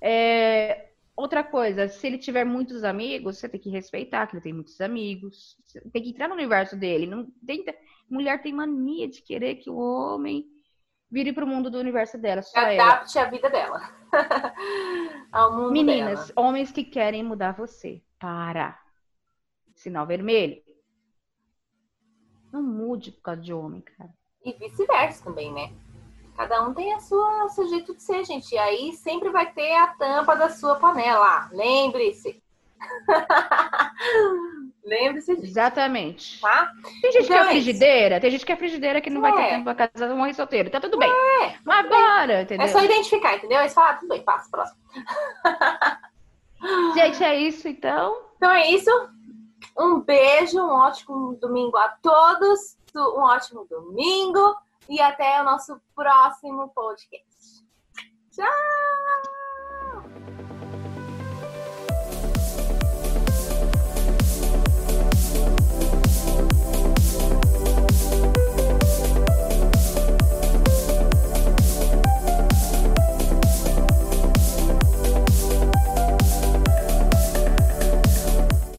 É, 0.00 0.88
outra 1.16 1.44
coisa, 1.44 1.86
se 1.86 2.04
ele 2.08 2.18
tiver 2.18 2.44
muitos 2.44 2.82
amigos, 2.82 3.38
você 3.38 3.48
tem 3.48 3.60
que 3.60 3.70
respeitar 3.70 4.26
que 4.26 4.34
ele 4.34 4.42
tem 4.42 4.52
muitos 4.52 4.80
amigos. 4.80 5.56
Você 5.64 5.80
tem 5.92 6.02
que 6.02 6.10
entrar 6.10 6.26
no 6.26 6.34
universo 6.34 6.74
dele. 6.74 7.06
Não 7.06 7.30
tenta... 7.46 7.72
Mulher 8.10 8.42
tem 8.42 8.52
mania 8.52 9.06
de 9.06 9.22
querer 9.22 9.54
que 9.54 9.70
o 9.70 9.76
homem 9.76 10.44
vire 11.08 11.32
pro 11.32 11.46
mundo 11.46 11.70
do 11.70 11.78
universo 11.78 12.18
dela, 12.18 12.42
só 12.42 12.58
ela. 12.58 12.82
Adapte 12.82 13.16
a 13.16 13.30
vida 13.30 13.48
dela. 13.48 13.80
Meninas, 15.70 16.26
dela. 16.26 16.48
homens 16.48 16.72
que 16.72 16.82
querem 16.82 17.22
mudar 17.22 17.52
você, 17.52 18.02
para. 18.18 18.76
Sinal 19.88 20.06
vermelho. 20.06 20.60
Não 22.52 22.62
mude 22.62 23.10
por 23.12 23.22
causa 23.22 23.40
de 23.40 23.54
homem, 23.54 23.80
cara. 23.80 24.10
E 24.44 24.52
vice-versa 24.52 25.24
também, 25.24 25.50
né? 25.52 25.72
Cada 26.36 26.62
um 26.68 26.74
tem 26.74 26.92
a 26.92 27.00
sua, 27.00 27.44
o 27.44 27.48
seu 27.48 27.66
jeito 27.68 27.94
de 27.94 28.02
ser, 28.02 28.24
gente. 28.24 28.52
E 28.54 28.58
aí 28.58 28.92
sempre 28.92 29.30
vai 29.30 29.50
ter 29.50 29.74
a 29.76 29.86
tampa 29.88 30.36
da 30.36 30.50
sua 30.50 30.76
panela. 30.76 31.48
Lembre-se. 31.52 32.42
Lembre-se 34.84 35.34
disso, 35.36 35.46
Exatamente. 35.46 36.40
tá? 36.40 36.70
Tem 37.02 37.12
gente 37.12 37.26
que 37.26 37.32
Então 37.32 37.36
é 37.36 37.40
é 37.40 37.42
isso. 37.42 37.50
frigideira, 37.64 38.20
tem 38.20 38.30
gente 38.30 38.46
que 38.46 38.52
é 38.52 38.56
frigideira 38.56 39.00
que 39.00 39.10
não 39.10 39.20
vai 39.20 39.34
ter 39.34 39.42
É. 39.42 39.48
tempo 39.50 39.64
pra 39.64 39.74
casar, 39.88 40.14
morrer 40.14 40.34
solteiro. 40.34 40.70
Tá 40.70 40.80
tudo 40.80 40.96
bem. 40.98 41.10
É, 41.10 41.56
Mas 41.64 41.88
bora, 41.88 42.42
entendeu? 42.42 42.64
é 42.64 42.68
só 42.68 42.82
identificar, 42.84 43.36
entendeu? 43.36 43.58
Aí 43.58 43.68
você 43.68 43.74
fala, 43.74 43.90
ah, 43.90 43.94
tudo 43.94 44.08
bem, 44.10 44.22
passa, 44.22 44.48
próximo. 44.50 44.78
Gente, 46.94 47.22
é 47.22 47.36
isso 47.36 47.68
então. 47.68 48.20
Então 48.36 48.50
é 48.50 48.68
isso. 48.70 48.90
Um 49.78 50.00
beijo, 50.00 50.60
um 50.60 50.70
ótimo 50.70 51.36
domingo 51.36 51.76
a 51.76 51.88
todos, 52.02 52.76
um 52.96 53.20
ótimo 53.20 53.64
domingo 53.70 54.56
e 54.88 55.00
até 55.00 55.40
o 55.40 55.44
nosso 55.44 55.80
próximo 55.94 56.68
podcast. 56.70 57.64
Tchau! 58.32 58.48